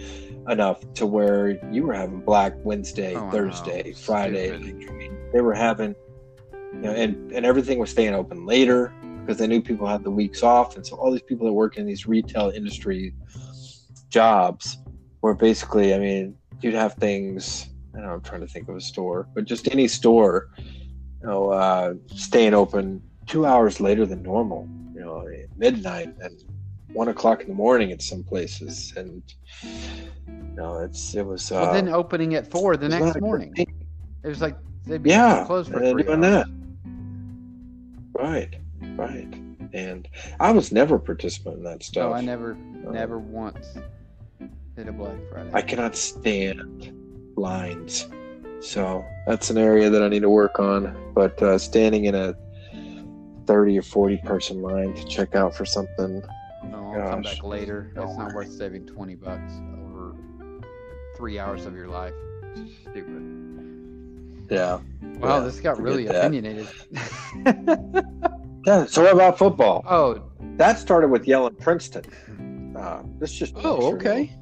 enough 0.49 0.81
to 0.95 1.05
where 1.05 1.49
you 1.71 1.85
were 1.85 1.93
having 1.93 2.21
Black 2.21 2.55
Wednesday, 2.63 3.13
Oh, 3.15 3.29
Thursday, 3.29 3.93
Friday. 3.93 4.47
Stupid. 4.47 4.89
I 4.89 4.93
mean, 4.93 5.17
they 5.31 5.41
were 5.41 5.53
having, 5.53 5.95
you 6.73 6.79
know, 6.79 6.91
and 6.91 7.31
and 7.31 7.45
everything 7.45 7.77
was 7.77 7.91
staying 7.91 8.15
open 8.15 8.47
later 8.47 8.91
because 9.25 9.37
they 9.37 9.47
knew 9.47 9.61
people 9.61 9.87
had 9.87 10.03
the 10.03 10.11
weeks 10.11 10.43
off, 10.43 10.75
and 10.75 10.85
so 10.85 10.95
all 10.97 11.11
these 11.11 11.21
people 11.21 11.45
that 11.47 11.53
work 11.53 11.77
in 11.77 11.85
these 11.85 12.05
retail 12.07 12.49
industry 12.49 13.13
jobs 14.09 14.77
were 15.21 15.35
basically, 15.35 15.93
I 15.93 15.99
mean, 15.99 16.35
you'd 16.61 16.73
have 16.73 16.95
things. 16.95 17.67
I 17.95 17.99
don't 17.99 18.07
know. 18.07 18.13
I'm 18.13 18.21
trying 18.21 18.41
to 18.41 18.47
think 18.47 18.67
of 18.69 18.75
a 18.75 18.81
store, 18.81 19.27
but 19.35 19.45
just 19.45 19.71
any 19.71 19.87
store, 19.87 20.47
you 21.21 21.27
know, 21.27 21.49
uh, 21.51 21.93
staying 22.07 22.53
open 22.53 23.01
two 23.27 23.45
hours 23.45 23.79
later 23.79 24.05
than 24.05 24.23
normal. 24.23 24.67
You 24.93 25.01
know, 25.01 25.27
midnight 25.57 26.09
and 26.21 26.43
one 26.93 27.07
o'clock 27.07 27.41
in 27.41 27.47
the 27.47 27.53
morning 27.53 27.91
at 27.91 28.01
some 28.01 28.23
places, 28.23 28.93
and 28.95 29.23
you 30.27 30.55
know, 30.55 30.79
it's 30.79 31.15
it 31.15 31.25
was. 31.25 31.51
Uh, 31.51 31.61
Well, 31.61 31.73
then 31.73 31.89
opening 31.89 32.35
at 32.35 32.49
four 32.49 32.75
the 32.77 32.89
next 32.89 33.19
morning. 33.21 33.53
It 33.57 34.27
was 34.27 34.41
like 34.41 34.57
they'd 34.85 35.01
be 35.01 35.09
Yeah, 35.09 35.45
closed 35.45 35.71
for 35.71 35.79
three 35.79 36.03
doing 36.03 36.23
hours. 36.23 36.45
that. 36.45 36.47
Right, 38.13 38.55
right. 38.95 39.27
And 39.73 40.07
I 40.39 40.51
was 40.51 40.71
never 40.71 40.95
a 40.95 40.99
participant 40.99 41.57
in 41.57 41.63
that 41.63 41.83
stuff. 41.83 42.09
No, 42.09 42.13
I 42.13 42.21
never, 42.21 42.53
Uh, 42.87 42.91
never 42.91 43.19
once 43.19 43.65
did 44.75 44.87
a 44.87 44.91
Black 44.91 45.17
Friday. 45.31 45.49
I 45.53 45.61
cannot 45.61 45.95
stand 45.95 46.93
lines. 47.37 48.07
So 48.59 49.03
that's 49.25 49.49
an 49.49 49.57
area 49.57 49.89
that 49.89 50.03
I 50.03 50.07
need 50.09 50.21
to 50.21 50.29
work 50.29 50.59
on. 50.59 50.95
But 51.13 51.41
uh, 51.41 51.57
standing 51.57 52.05
in 52.05 52.15
a 52.15 52.35
30 53.47 53.79
or 53.79 53.81
40 53.81 54.17
person 54.17 54.61
line 54.61 54.93
to 54.93 55.03
check 55.05 55.35
out 55.35 55.55
for 55.55 55.65
something. 55.65 56.21
no, 56.69 56.93
I'll 56.93 57.09
come 57.11 57.21
back 57.21 57.43
later. 57.43 57.91
It's 57.95 58.17
not 58.17 58.33
worth 58.33 58.51
saving 58.51 58.85
twenty 58.85 59.15
bucks 59.15 59.53
over 59.83 60.15
three 61.17 61.39
hours 61.39 61.65
of 61.65 61.75
your 61.75 61.87
life. 61.87 62.13
Stupid. 62.83 64.47
Yeah. 64.49 64.79
Wow, 65.19 65.37
Yeah, 65.37 65.43
this 65.45 65.59
got 65.59 65.81
really 65.81 66.07
opinionated. 66.07 66.67
Yeah. 68.65 68.85
So 68.85 69.03
what 69.03 69.13
about 69.13 69.37
football? 69.37 69.83
oh, 69.89 70.21
That 70.57 70.77
started 70.79 71.09
with 71.09 71.27
Yale 71.27 71.47
and 71.47 71.57
Princeton. 71.57 72.75
Uh, 72.77 73.03
this 73.19 73.33
just 73.33 73.53
oh, 73.57 73.93
okay. 73.95 74.35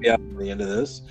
Yeah, 0.00 0.14
at 0.14 0.38
the 0.38 0.50
end 0.50 0.60
of 0.60 0.68
this. 0.68 1.02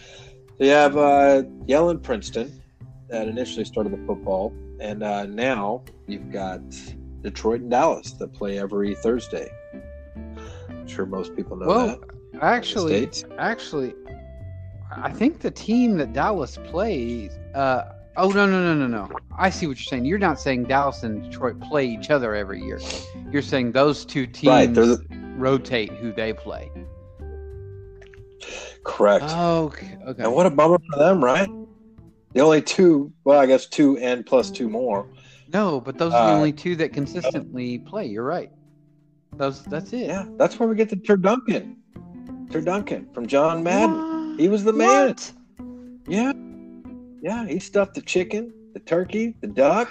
So 0.57 0.63
you 0.63 0.69
have 0.71 0.97
uh, 0.97 1.43
Yale 1.67 1.89
and 1.89 2.01
Princeton 2.01 2.61
that 3.09 3.27
initially 3.27 3.65
started 3.65 3.91
the 3.93 4.05
football, 4.05 4.53
and 4.79 5.03
uh, 5.03 5.25
now 5.25 5.83
you've 6.07 6.31
got 6.31 6.61
Detroit 7.21 7.61
and 7.61 7.71
Dallas 7.71 8.11
that 8.13 8.33
play 8.33 8.59
every 8.59 8.95
Thursday. 8.95 9.49
I'm 10.69 10.87
sure 10.87 11.05
most 11.05 11.35
people 11.35 11.57
know 11.57 11.67
Well, 11.67 11.87
that. 11.87 11.99
Actually, 12.41 13.09
actually, 13.37 13.93
I 14.91 15.11
think 15.11 15.39
the 15.39 15.51
team 15.51 15.97
that 15.97 16.13
Dallas 16.13 16.57
plays. 16.65 17.37
Uh, 17.53 17.91
oh 18.17 18.29
no 18.29 18.45
no 18.45 18.61
no 18.63 18.73
no 18.73 18.87
no! 18.87 19.09
I 19.37 19.49
see 19.49 19.67
what 19.67 19.77
you're 19.77 19.85
saying. 19.85 20.05
You're 20.05 20.17
not 20.19 20.39
saying 20.39 20.65
Dallas 20.65 21.03
and 21.03 21.23
Detroit 21.23 21.59
play 21.61 21.85
each 21.85 22.09
other 22.09 22.33
every 22.35 22.61
year. 22.61 22.79
You're 23.31 23.41
saying 23.41 23.71
those 23.73 24.05
two 24.05 24.25
teams 24.27 24.47
Right, 24.49 24.73
the- 24.73 25.05
rotate 25.37 25.91
who 25.91 26.11
they 26.13 26.33
play. 26.33 26.71
correct. 28.83 29.25
Oh, 29.29 29.65
okay. 29.65 29.97
okay. 30.07 30.23
and 30.23 30.33
what 30.33 30.45
a 30.45 30.49
bummer 30.49 30.77
for 30.91 30.97
them, 30.99 31.23
right? 31.23 31.49
The 32.33 32.41
only 32.41 32.61
two, 32.61 33.11
well, 33.23 33.39
I 33.39 33.45
guess 33.45 33.65
two 33.65 33.97
and 33.97 34.25
plus 34.25 34.51
two 34.51 34.69
more. 34.69 35.07
No, 35.53 35.79
but 35.79 35.97
those 35.97 36.13
are 36.13 36.27
the 36.27 36.33
Uh, 36.33 36.37
only 36.37 36.51
two 36.51 36.75
that 36.77 36.91
consistently 36.93 37.79
play. 37.79 38.05
You're 38.07 38.23
right. 38.25 38.51
Those. 39.37 39.63
That's 39.63 39.91
it. 39.93 40.07
Yeah, 40.07 40.25
that's 40.37 40.59
where 40.59 40.67
we 40.67 40.75
get 40.75 40.89
the 40.89 40.95
Turducken. 40.97 41.75
Turducken 42.47 43.13
from 43.13 43.25
John 43.27 43.63
Madden. 43.63 44.31
What? 44.31 44.39
He 44.39 44.47
was 44.49 44.63
the 44.63 44.73
man. 44.73 45.07
What? 45.09 45.31
Yeah. 46.07 46.33
Yeah, 47.25 47.47
he 47.47 47.57
stuffed 47.57 47.95
the 47.95 48.03
chicken, 48.03 48.53
the 48.75 48.79
turkey, 48.81 49.35
the 49.41 49.47
duck, 49.47 49.89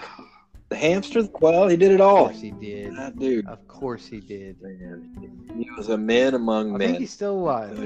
the 0.68 0.76
hamster, 0.76 1.20
the 1.20 1.26
quail. 1.28 1.66
He 1.66 1.76
did 1.76 1.90
it 1.90 2.00
all. 2.00 2.26
Of 2.26 2.30
course 2.30 2.40
he 2.40 2.50
did. 2.52 2.96
That 2.96 3.18
dude, 3.18 3.48
Of 3.48 3.66
course 3.66 4.06
he 4.06 4.20
did. 4.20 4.62
man, 4.62 5.50
he 5.58 5.68
was 5.76 5.88
a 5.88 5.98
man 5.98 6.34
among 6.34 6.76
I 6.76 6.78
men. 6.78 6.82
I 6.82 6.90
think 6.92 7.00
he's 7.00 7.10
still 7.12 7.34
alive. 7.34 7.76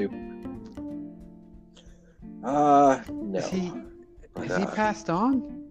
Uh, 2.45 3.01
no. 3.11 3.39
Is 3.39 3.49
he? 3.49 3.73
Has 4.37 4.55
he 4.55 4.67
passed 4.67 5.09
on? 5.09 5.65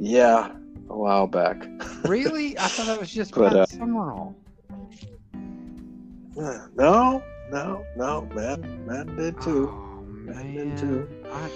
Yeah, 0.00 0.50
a 0.88 0.96
while 0.96 1.26
back. 1.26 1.62
Really? 2.06 2.58
I 2.58 2.68
thought 2.68 2.86
that 2.86 2.98
was 2.98 3.12
just 3.12 3.34
But, 3.34 3.50
Pat 3.50 3.56
uh, 3.58 3.66
Summerall. 3.66 4.34
Uh, 6.40 6.68
No, 6.74 7.22
no, 7.50 7.84
no. 7.98 8.22
Man, 8.34 8.86
man 8.86 9.14
did 9.14 9.38
too. 9.42 9.68
Oh 9.70 10.06
Madden 10.06 10.54
did 10.54 10.66
man. 10.68 10.78
too. 10.78 11.08
I, 11.30 11.50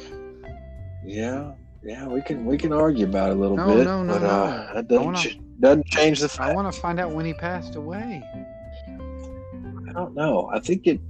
Yeah, 1.05 1.53
yeah. 1.83 2.07
We 2.07 2.21
can 2.23 2.45
we 2.45 2.57
can 2.59 2.73
argue 2.73 3.07
about 3.07 3.31
it 3.31 3.37
a 3.37 3.41
little 3.41 3.57
No, 3.57 3.75
bit, 3.77 3.85
no, 3.85 4.03
no, 4.03 4.13
but 4.15 4.23
no. 4.23 4.29
uh, 4.29 4.75
that 4.75 4.89
doesn't 4.89 5.05
wanna- 5.05 5.19
ch- 5.19 5.39
doesn't 5.61 5.87
change 5.87 6.21
the 6.21 6.29
fact. 6.29 6.51
I 6.51 6.55
want 6.55 6.73
to 6.73 6.81
find 6.81 7.01
out 7.01 7.11
when 7.13 7.25
he 7.27 7.35
passed 7.35 7.75
away. 7.77 8.23
I 9.89 9.93
don't 9.93 10.15
know. 10.15 10.49
I 10.53 10.61
think 10.61 10.87
it 10.87 11.01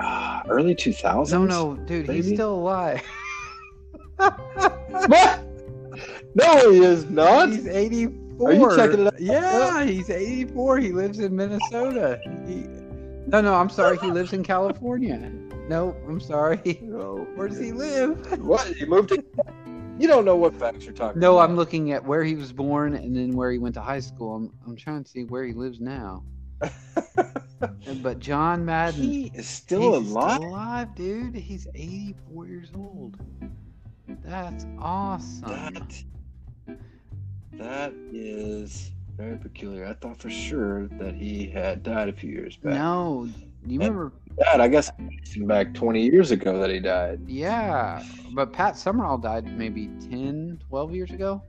uh, 0.00 0.42
early 0.48 0.74
two 0.74 0.92
thousands. 0.92 1.48
No, 1.48 1.74
no, 1.74 1.82
dude, 1.84 2.08
he's 2.08 2.26
still 2.32 2.54
alive. 2.54 3.02
What? 4.18 5.40
No, 6.34 6.70
he 6.72 6.78
is 6.82 7.04
not. 7.10 7.50
He's 7.50 7.66
84. 7.66 8.48
Are 8.48 8.52
you 8.52 8.76
checking 8.76 9.00
it 9.00 9.06
out? 9.06 9.20
Yeah, 9.20 9.84
he's 9.84 10.10
84. 10.10 10.78
He 10.78 10.92
lives 10.92 11.18
in 11.18 11.34
Minnesota. 11.36 12.20
He, 12.46 12.66
no, 13.26 13.40
no, 13.40 13.54
I'm 13.54 13.68
sorry. 13.70 13.96
He 13.98 14.10
lives 14.10 14.32
in 14.32 14.42
California. 14.42 15.30
No, 15.68 15.96
I'm 16.06 16.20
sorry. 16.20 16.78
No. 16.82 17.26
Where 17.34 17.48
does 17.48 17.58
he 17.58 17.72
live? 17.72 18.40
What? 18.42 18.66
He 18.68 18.84
moved 18.84 19.08
to. 19.10 19.24
You 19.98 20.06
don't 20.06 20.24
know 20.24 20.36
what 20.36 20.54
facts 20.54 20.84
you're 20.84 20.94
talking. 20.94 21.20
No, 21.20 21.38
about. 21.38 21.50
I'm 21.50 21.56
looking 21.56 21.92
at 21.92 22.04
where 22.04 22.22
he 22.22 22.34
was 22.34 22.52
born 22.52 22.94
and 22.94 23.16
then 23.16 23.32
where 23.34 23.50
he 23.50 23.58
went 23.58 23.74
to 23.74 23.80
high 23.80 24.00
school. 24.00 24.36
I'm, 24.36 24.52
I'm 24.66 24.76
trying 24.76 25.02
to 25.02 25.10
see 25.10 25.24
where 25.24 25.44
he 25.44 25.52
lives 25.54 25.80
now. 25.80 26.22
But 28.02 28.18
John 28.18 28.64
Madden, 28.64 29.02
he 29.02 29.32
is 29.34 29.48
still 29.48 29.98
he's 29.98 30.10
alive. 30.10 30.36
Still 30.36 30.48
alive, 30.50 30.94
dude. 30.94 31.34
He's 31.34 31.66
84 31.74 32.46
years 32.46 32.70
old. 32.74 33.16
That's 34.24 34.66
awesome. 34.78 35.48
That 35.48 36.04
that 37.52 37.94
is 38.12 38.90
very 39.16 39.38
peculiar. 39.38 39.86
I 39.86 39.94
thought 39.94 40.20
for 40.20 40.30
sure 40.30 40.88
that 40.98 41.14
he 41.14 41.48
had 41.48 41.82
died 41.82 42.08
a 42.08 42.12
few 42.12 42.30
years 42.30 42.56
back. 42.56 42.74
No, 42.74 43.28
you 43.74 43.80
remember? 43.80 44.12
Dad, 44.38 44.60
I 44.60 44.68
guess 44.68 44.90
back 45.38 45.74
20 45.74 46.02
years 46.02 46.30
ago 46.30 46.58
that 46.60 46.70
he 46.70 46.78
died. 46.78 47.20
Yeah, 47.26 48.02
but 48.32 48.52
Pat 48.52 48.76
Summerall 48.76 49.18
died 49.18 49.46
maybe 49.56 49.90
10, 50.10 50.60
12 50.68 50.94
years 50.94 51.10
ago. 51.10 51.42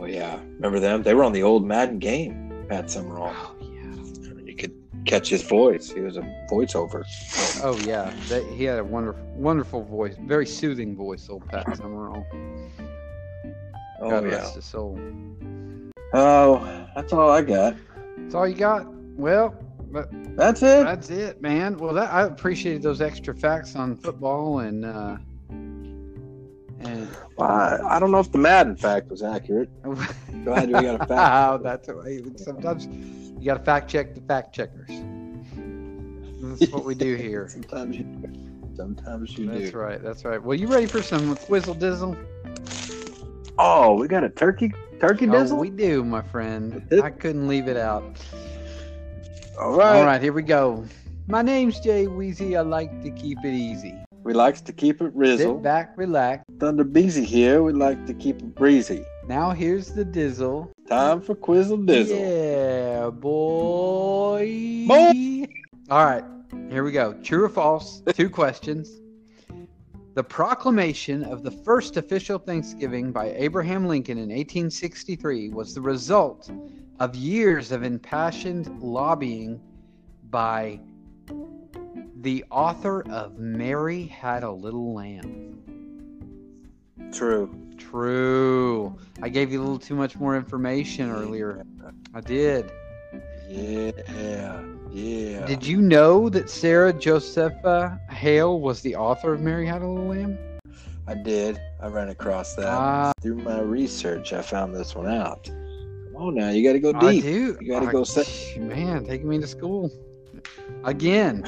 Oh 0.00 0.04
yeah, 0.04 0.38
remember 0.56 0.78
them? 0.78 1.02
They 1.02 1.14
were 1.14 1.24
on 1.24 1.32
the 1.32 1.42
old 1.42 1.66
Madden 1.66 1.98
game. 1.98 2.66
Pat 2.68 2.90
Summerall. 2.90 3.34
Oh 3.34 3.56
yeah. 3.60 4.44
You 4.44 4.54
could 4.54 4.74
catch 5.06 5.28
his 5.28 5.42
voice. 5.42 5.90
He 5.90 6.00
was 6.00 6.16
a 6.16 6.22
voiceover. 6.50 7.04
Oh 7.64 7.76
yeah. 7.84 8.12
That, 8.28 8.44
he 8.44 8.64
had 8.64 8.78
a 8.78 8.84
wonderful, 8.84 9.24
wonderful 9.34 9.82
voice, 9.82 10.14
very 10.20 10.46
soothing 10.46 10.94
voice, 10.94 11.28
old 11.28 11.46
Pat 11.48 11.76
Summerall. 11.76 12.24
Oh 14.00 14.10
God 14.10 14.24
yeah. 14.24 14.36
rest 14.36 14.54
his 14.54 14.64
soul. 14.64 15.00
Oh, 16.14 16.86
that's 16.94 17.12
all 17.12 17.30
I 17.30 17.42
got. 17.42 17.74
That's 18.18 18.34
all 18.34 18.46
you 18.46 18.54
got. 18.54 18.86
Well, 19.16 19.54
but 19.90 20.08
That's 20.36 20.62
it. 20.62 20.84
that's 20.84 21.10
it, 21.10 21.40
man. 21.40 21.76
Well, 21.78 21.94
that 21.94 22.12
I 22.12 22.22
appreciated 22.22 22.82
those 22.82 23.00
extra 23.00 23.34
facts 23.34 23.74
on 23.76 23.96
football 23.96 24.60
and 24.60 24.84
uh, 24.84 25.16
and 26.80 27.08
Well, 27.36 27.50
I, 27.50 27.78
I 27.96 27.98
don't 27.98 28.10
know 28.10 28.20
if 28.20 28.30
the 28.30 28.38
Madden 28.38 28.76
fact 28.76 29.10
was 29.10 29.22
accurate. 29.22 29.70
Glad 30.44 30.68
we 30.68 30.72
got 30.74 30.94
a 30.94 30.98
fact. 30.98 31.10
Wow, 31.10 31.56
that's 31.58 31.88
sometimes 32.36 32.86
you 32.86 33.44
got 33.44 33.58
to 33.58 33.64
fact 33.64 33.90
check 33.90 34.14
the 34.14 34.20
fact 34.22 34.54
checkers. 34.54 34.90
That's 36.40 36.70
what 36.72 36.84
we 36.84 36.94
do 36.94 37.14
here. 37.16 37.48
Sometimes 37.52 37.96
you, 37.98 38.06
sometimes 38.76 39.36
you 39.36 39.46
That's 39.50 39.70
do. 39.72 39.78
right. 39.78 40.00
That's 40.02 40.24
right. 40.24 40.40
Well, 40.42 40.56
you 40.56 40.68
ready 40.68 40.86
for 40.86 41.02
some 41.02 41.36
quizzle 41.36 41.74
dizzle? 41.74 42.16
Oh, 43.58 43.94
we 43.94 44.06
got 44.06 44.22
a 44.22 44.28
turkey 44.30 44.72
turkey 45.00 45.26
Oh, 45.28 45.32
dizzle. 45.32 45.58
we 45.58 45.70
do, 45.70 46.04
my 46.04 46.22
friend. 46.22 46.86
I 47.02 47.10
couldn't 47.10 47.48
leave 47.48 47.66
it 47.66 47.76
out. 47.76 48.24
All 49.60 49.76
right. 49.76 49.98
All 49.98 50.04
right, 50.04 50.22
here 50.22 50.32
we 50.32 50.42
go. 50.42 50.84
My 51.26 51.42
name's 51.42 51.80
Jay 51.80 52.06
Weezy. 52.06 52.56
I 52.56 52.60
like 52.60 53.02
to 53.02 53.10
keep 53.10 53.38
it 53.44 53.54
easy. 53.54 53.92
We 54.22 54.32
likes 54.32 54.60
to 54.60 54.72
keep 54.72 55.02
it 55.02 55.12
rizzle. 55.16 55.38
Sit 55.38 55.46
rizzle. 55.48 55.62
back, 55.62 55.94
relax. 55.96 56.44
Thunder 56.60 56.84
Beezy 56.84 57.24
here. 57.24 57.64
We 57.64 57.72
like 57.72 58.06
to 58.06 58.14
keep 58.14 58.36
it 58.36 58.54
breezy. 58.54 59.04
Now 59.26 59.50
here's 59.50 59.88
the 59.88 60.04
dizzle. 60.04 60.70
Time 60.88 61.20
for 61.20 61.34
Quizzle 61.34 61.78
Dizzle. 61.78 62.20
Yeah, 62.20 63.10
boy. 63.10 64.84
Boy. 64.86 65.46
All 65.90 66.04
right, 66.04 66.24
here 66.70 66.84
we 66.84 66.92
go. 66.92 67.14
True 67.14 67.44
or 67.44 67.48
false? 67.48 68.00
Two 68.14 68.30
questions. 68.30 69.00
The 70.14 70.22
proclamation 70.22 71.24
of 71.24 71.42
the 71.42 71.50
first 71.50 71.96
official 71.96 72.38
Thanksgiving 72.38 73.10
by 73.10 73.30
Abraham 73.32 73.86
Lincoln 73.86 74.18
in 74.18 74.28
1863 74.28 75.48
was 75.48 75.74
the 75.74 75.80
result 75.80 76.48
of 77.00 77.14
years 77.14 77.72
of 77.72 77.82
impassioned 77.82 78.80
lobbying 78.82 79.60
by 80.30 80.80
the 82.20 82.44
author 82.50 83.02
of 83.10 83.38
Mary 83.38 84.06
Had 84.06 84.42
a 84.42 84.50
Little 84.50 84.94
Lamb. 84.94 85.54
True. 87.12 87.54
True. 87.76 88.96
I 89.22 89.28
gave 89.28 89.52
you 89.52 89.60
a 89.60 89.62
little 89.62 89.78
too 89.78 89.94
much 89.94 90.16
more 90.16 90.36
information 90.36 91.10
earlier. 91.10 91.64
I 92.12 92.20
did. 92.20 92.70
Yeah. 93.48 93.92
Yeah. 94.90 95.46
Did 95.46 95.64
you 95.66 95.80
know 95.80 96.28
that 96.28 96.50
Sarah 96.50 96.92
Josepha 96.92 98.00
Hale 98.10 98.60
was 98.60 98.80
the 98.82 98.96
author 98.96 99.32
of 99.32 99.40
Mary 99.40 99.66
Had 99.66 99.82
a 99.82 99.86
Little 99.86 100.08
Lamb? 100.08 100.38
I 101.06 101.14
did. 101.14 101.58
I 101.80 101.86
ran 101.86 102.08
across 102.08 102.54
that 102.56 102.66
Ah. 102.68 103.12
through 103.22 103.36
my 103.36 103.60
research. 103.60 104.32
I 104.32 104.42
found 104.42 104.74
this 104.74 104.94
one 104.94 105.08
out. 105.08 105.48
On 106.18 106.34
now, 106.34 106.50
you 106.50 106.64
got 106.64 106.72
to 106.72 106.80
go 106.80 106.92
deep. 106.92 107.02
I 107.02 107.20
do. 107.20 107.56
You 107.60 107.68
gotta 107.68 107.92
go 107.92 108.02
set- 108.02 108.28
Man, 108.58 109.04
taking 109.04 109.28
me 109.28 109.38
to 109.38 109.46
school 109.46 109.90
again. 110.84 111.44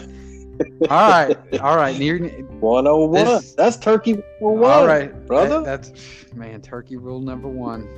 all 0.91 1.11
right, 1.11 1.37
all 1.61 1.77
right. 1.77 1.99
Near. 1.99 2.19
One 2.61 2.87
oh 2.87 3.07
one. 3.07 3.43
That's 3.57 3.77
Turkey 3.79 4.23
one. 4.39 4.63
All 4.71 4.87
right, 4.87 5.27
brother. 5.27 5.61
That- 5.63 5.83
that's 5.83 6.33
man. 6.35 6.63
Turkey 6.63 6.97
rule 6.97 7.21
number 7.21 7.49
one. 7.49 7.89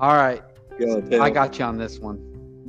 All 0.00 0.14
right, 0.16 0.42
Go, 0.80 1.00
I 1.20 1.30
got 1.30 1.58
you 1.58 1.64
on 1.64 1.78
this 1.78 2.00
one. 2.00 2.18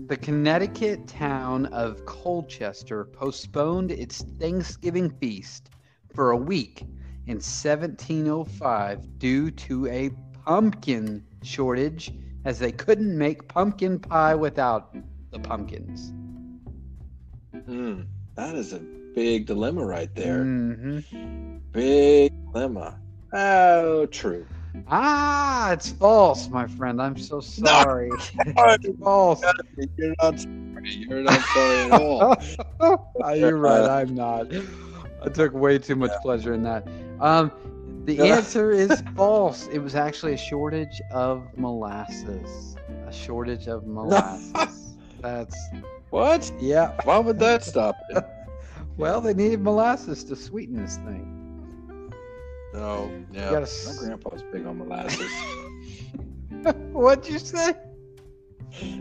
The 0.07 0.17
Connecticut 0.17 1.07
town 1.07 1.65
of 1.67 2.05
Colchester 2.05 3.05
postponed 3.05 3.91
its 3.91 4.21
Thanksgiving 4.39 5.09
feast 5.09 5.71
for 6.13 6.31
a 6.31 6.37
week 6.37 6.81
in 7.25 7.37
1705 7.39 9.17
due 9.17 9.49
to 9.49 9.87
a 9.87 10.11
pumpkin 10.45 11.23
shortage, 11.41 12.11
as 12.45 12.59
they 12.59 12.71
couldn't 12.71 13.17
make 13.17 13.47
pumpkin 13.47 13.99
pie 13.99 14.35
without 14.35 14.95
the 15.31 15.39
pumpkins. 15.39 16.11
Mm, 17.67 18.05
that 18.35 18.55
is 18.55 18.73
a 18.73 18.79
big 19.15 19.45
dilemma 19.45 19.85
right 19.85 20.13
there. 20.15 20.43
hmm 20.43 20.99
Big 21.71 22.31
dilemma. 22.51 22.99
Oh, 23.33 24.05
true. 24.07 24.45
Ah, 24.87 25.71
it's 25.71 25.91
false, 25.91 26.49
my 26.49 26.67
friend. 26.67 27.01
I'm 27.01 27.17
so 27.17 27.39
sorry. 27.41 28.11
it's 28.45 28.99
false. 28.99 29.43
You're 29.97 30.13
not 30.21 30.39
sorry. 30.39 31.05
You're 31.09 31.21
not 31.23 31.41
sorry 31.41 31.81
at 31.85 31.91
all. 31.91 32.35
Ah, 33.23 33.31
You're 33.33 33.57
right. 33.57 33.85
I'm 33.85 34.13
not. 34.15 34.47
I 35.23 35.29
took 35.29 35.53
way 35.53 35.77
too 35.77 35.95
much 35.95 36.11
pleasure 36.21 36.53
in 36.53 36.63
that. 36.63 36.85
Um, 37.21 37.51
the 38.05 38.19
answer 38.19 38.71
is 38.71 39.03
false. 39.15 39.67
It 39.67 39.79
was 39.79 39.95
actually 39.95 40.33
a 40.33 40.37
shortage 40.37 41.01
of 41.11 41.47
molasses. 41.57 42.75
A 43.07 43.11
shortage 43.13 43.67
of 43.67 43.85
molasses. 43.87 44.95
That's 45.21 45.55
What? 46.09 46.51
yeah. 46.59 46.93
Why 47.05 47.17
would 47.19 47.39
that 47.39 47.63
stop 47.63 47.95
it? 48.09 48.23
Well, 48.95 49.21
they 49.21 49.33
needed 49.33 49.59
molasses 49.63 50.23
to 50.25 50.35
sweeten 50.35 50.75
this 50.75 50.97
thing. 50.97 52.13
Oh, 52.75 53.11
yeah. 53.31 53.49
gotta 53.49 53.67
My 53.87 53.95
grandpa's 53.97 54.43
big 54.51 54.67
on 54.67 54.77
molasses. 54.77 55.31
What'd 56.91 57.27
you 57.27 57.39
say? 57.39 57.73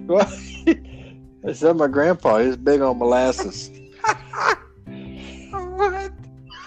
What? 0.07 0.29
I 1.47 1.53
said 1.53 1.77
my 1.77 1.89
grandpa 1.89 2.37
is 2.37 2.57
big 2.57 2.81
on 2.81 2.99
molasses. 2.99 3.71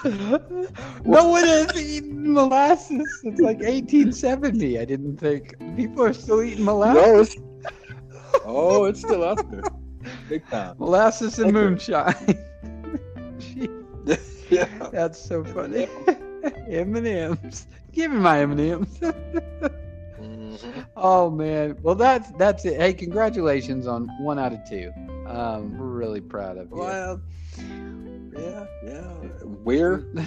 No 0.05 1.27
one 1.29 1.43
has 1.45 1.75
eaten 1.75 2.33
molasses 2.33 3.19
since 3.21 3.39
like 3.39 3.57
1870. 3.57 4.79
I 4.79 4.85
didn't 4.85 5.17
think 5.17 5.55
people 5.75 6.03
are 6.03 6.13
still 6.13 6.41
eating 6.43 6.63
molasses. 6.65 7.03
No, 7.05 7.19
it's, 7.21 7.35
oh, 8.45 8.85
it's 8.85 8.99
still 8.99 9.23
out 9.23 9.49
there. 9.51 9.63
Big 10.29 10.47
time. 10.49 10.75
Molasses 10.77 11.39
and 11.39 11.51
moonshine. 11.53 12.15
Yeah. 14.49 14.67
that's 14.91 15.19
so 15.19 15.43
funny. 15.43 15.87
M 16.69 16.95
and 16.95 17.07
M's. 17.07 17.65
Give 17.91 18.11
me 18.11 18.17
my 18.19 18.41
M 18.41 18.51
and 18.51 18.59
M's. 18.61 18.99
Mhm. 20.19 20.85
Oh 20.95 21.31
man. 21.31 21.77
Well, 21.81 21.95
that's 21.95 22.31
that's 22.33 22.63
it. 22.65 22.79
Hey, 22.79 22.93
congratulations 22.93 23.87
on 23.87 24.07
one 24.21 24.37
out 24.37 24.53
of 24.53 24.59
two. 24.69 24.91
Um, 25.27 25.77
we're 25.79 25.87
really 25.87 26.21
proud 26.21 26.57
of 26.57 26.69
you. 26.69 26.77
Well, 26.77 27.19
yeah, 28.37 28.65
yeah. 28.83 29.03
We're 29.43 30.05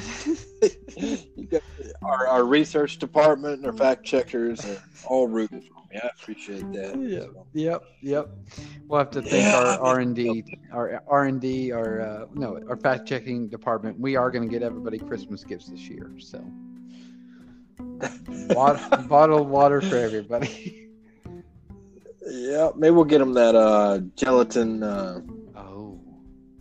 our, 2.02 2.26
our 2.26 2.44
research 2.44 2.98
department 2.98 3.56
and 3.56 3.66
our 3.66 3.72
fact 3.72 4.04
checkers 4.04 4.64
are 4.64 4.82
all 5.06 5.28
rooting 5.28 5.62
for 5.62 5.74
me. 5.92 6.00
I 6.02 6.08
appreciate 6.08 6.70
that. 6.72 6.98
Yeah. 7.00 7.20
So, 7.20 7.46
Yep, 7.54 7.82
yep. 8.02 8.30
We'll 8.86 8.98
have 8.98 9.10
to 9.10 9.22
thank 9.22 9.44
Yeah. 9.44 9.56
our 9.56 9.80
R 9.80 10.00
and 10.00 10.14
D, 10.14 10.44
our 10.72 11.02
R 11.06 11.24
and 11.24 11.40
D, 11.40 11.72
our 11.72 12.00
uh, 12.00 12.26
no, 12.34 12.60
our 12.68 12.76
fact 12.76 13.06
checking 13.06 13.48
department. 13.48 13.98
We 13.98 14.16
are 14.16 14.30
going 14.30 14.44
to 14.48 14.50
get 14.50 14.62
everybody 14.62 14.98
Christmas 14.98 15.44
gifts 15.44 15.66
this 15.66 15.88
year. 15.88 16.10
So, 16.18 16.44
water, 18.50 18.80
bottled 19.08 19.48
water 19.48 19.80
for 19.80 19.96
everybody. 19.96 20.88
yeah, 22.26 22.70
maybe 22.76 22.94
we'll 22.94 23.04
get 23.04 23.18
them 23.18 23.32
that 23.34 23.54
uh, 23.54 24.00
gelatin 24.16 24.82
uh, 24.82 25.20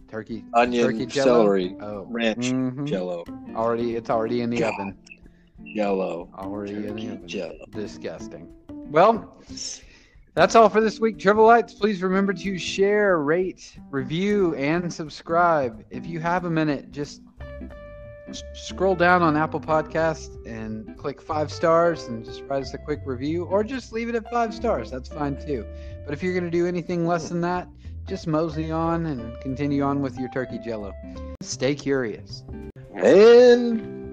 turkey, 0.08 0.44
onion 0.54 0.86
turkey 0.86 1.06
jello. 1.06 1.26
celery 1.44 1.76
Oh, 1.82 2.06
ranch 2.10 2.48
mhm. 2.52 2.86
jello. 2.86 3.24
Already, 3.56 3.96
it's 3.96 4.10
already 4.10 4.42
in 4.42 4.50
the 4.50 4.60
God. 4.60 4.74
oven. 4.74 4.98
Jello. 5.76 6.30
Already 6.38 6.74
in 6.74 6.96
the 6.96 7.08
oven. 7.08 7.28
jello. 7.28 7.66
Disgusting. 7.72 8.48
Well, 8.70 9.38
that's 10.34 10.56
all 10.56 10.70
for 10.70 10.82
this 10.82 11.00
week, 11.00 11.18
Tribalites. 11.18 11.78
Please 11.78 12.02
remember 12.02 12.32
to 12.34 12.58
share, 12.58 13.20
rate, 13.20 13.78
review, 13.90 14.56
and 14.56 14.92
subscribe. 14.94 15.84
If 15.90 16.06
you 16.06 16.20
have 16.20 16.46
a 16.46 16.50
minute, 16.50 16.92
just 16.92 17.22
scroll 18.54 18.94
down 18.96 19.22
on 19.22 19.38
Apple 19.38 19.60
Podcast 19.60 20.46
and 20.46 20.98
click 20.98 21.22
five 21.22 21.52
stars 21.52 22.04
and 22.08 22.26
just 22.26 22.44
write 22.44 22.62
us 22.62 22.74
a 22.74 22.78
quick 22.78 23.02
review, 23.06 23.46
or 23.46 23.64
just 23.64 23.94
leave 23.94 24.10
it 24.10 24.16
at 24.16 24.30
five 24.30 24.54
stars. 24.54 24.92
That's 24.92 25.08
fine 25.10 25.38
too. 25.38 25.66
But 26.06 26.14
if 26.14 26.22
you're 26.22 26.34
going 26.34 26.44
to 26.44 26.52
do 26.52 26.68
anything 26.68 27.06
less 27.08 27.30
than 27.30 27.42
that, 27.42 27.68
just 28.08 28.26
mosey 28.26 28.72
on 28.72 29.06
and 29.06 29.40
continue 29.42 29.84
on 29.84 30.02
with 30.02 30.18
your 30.18 30.30
turkey 30.30 30.60
jello. 30.60 30.94
Stay 31.42 31.76
curious. 31.76 32.44
And 32.96 34.07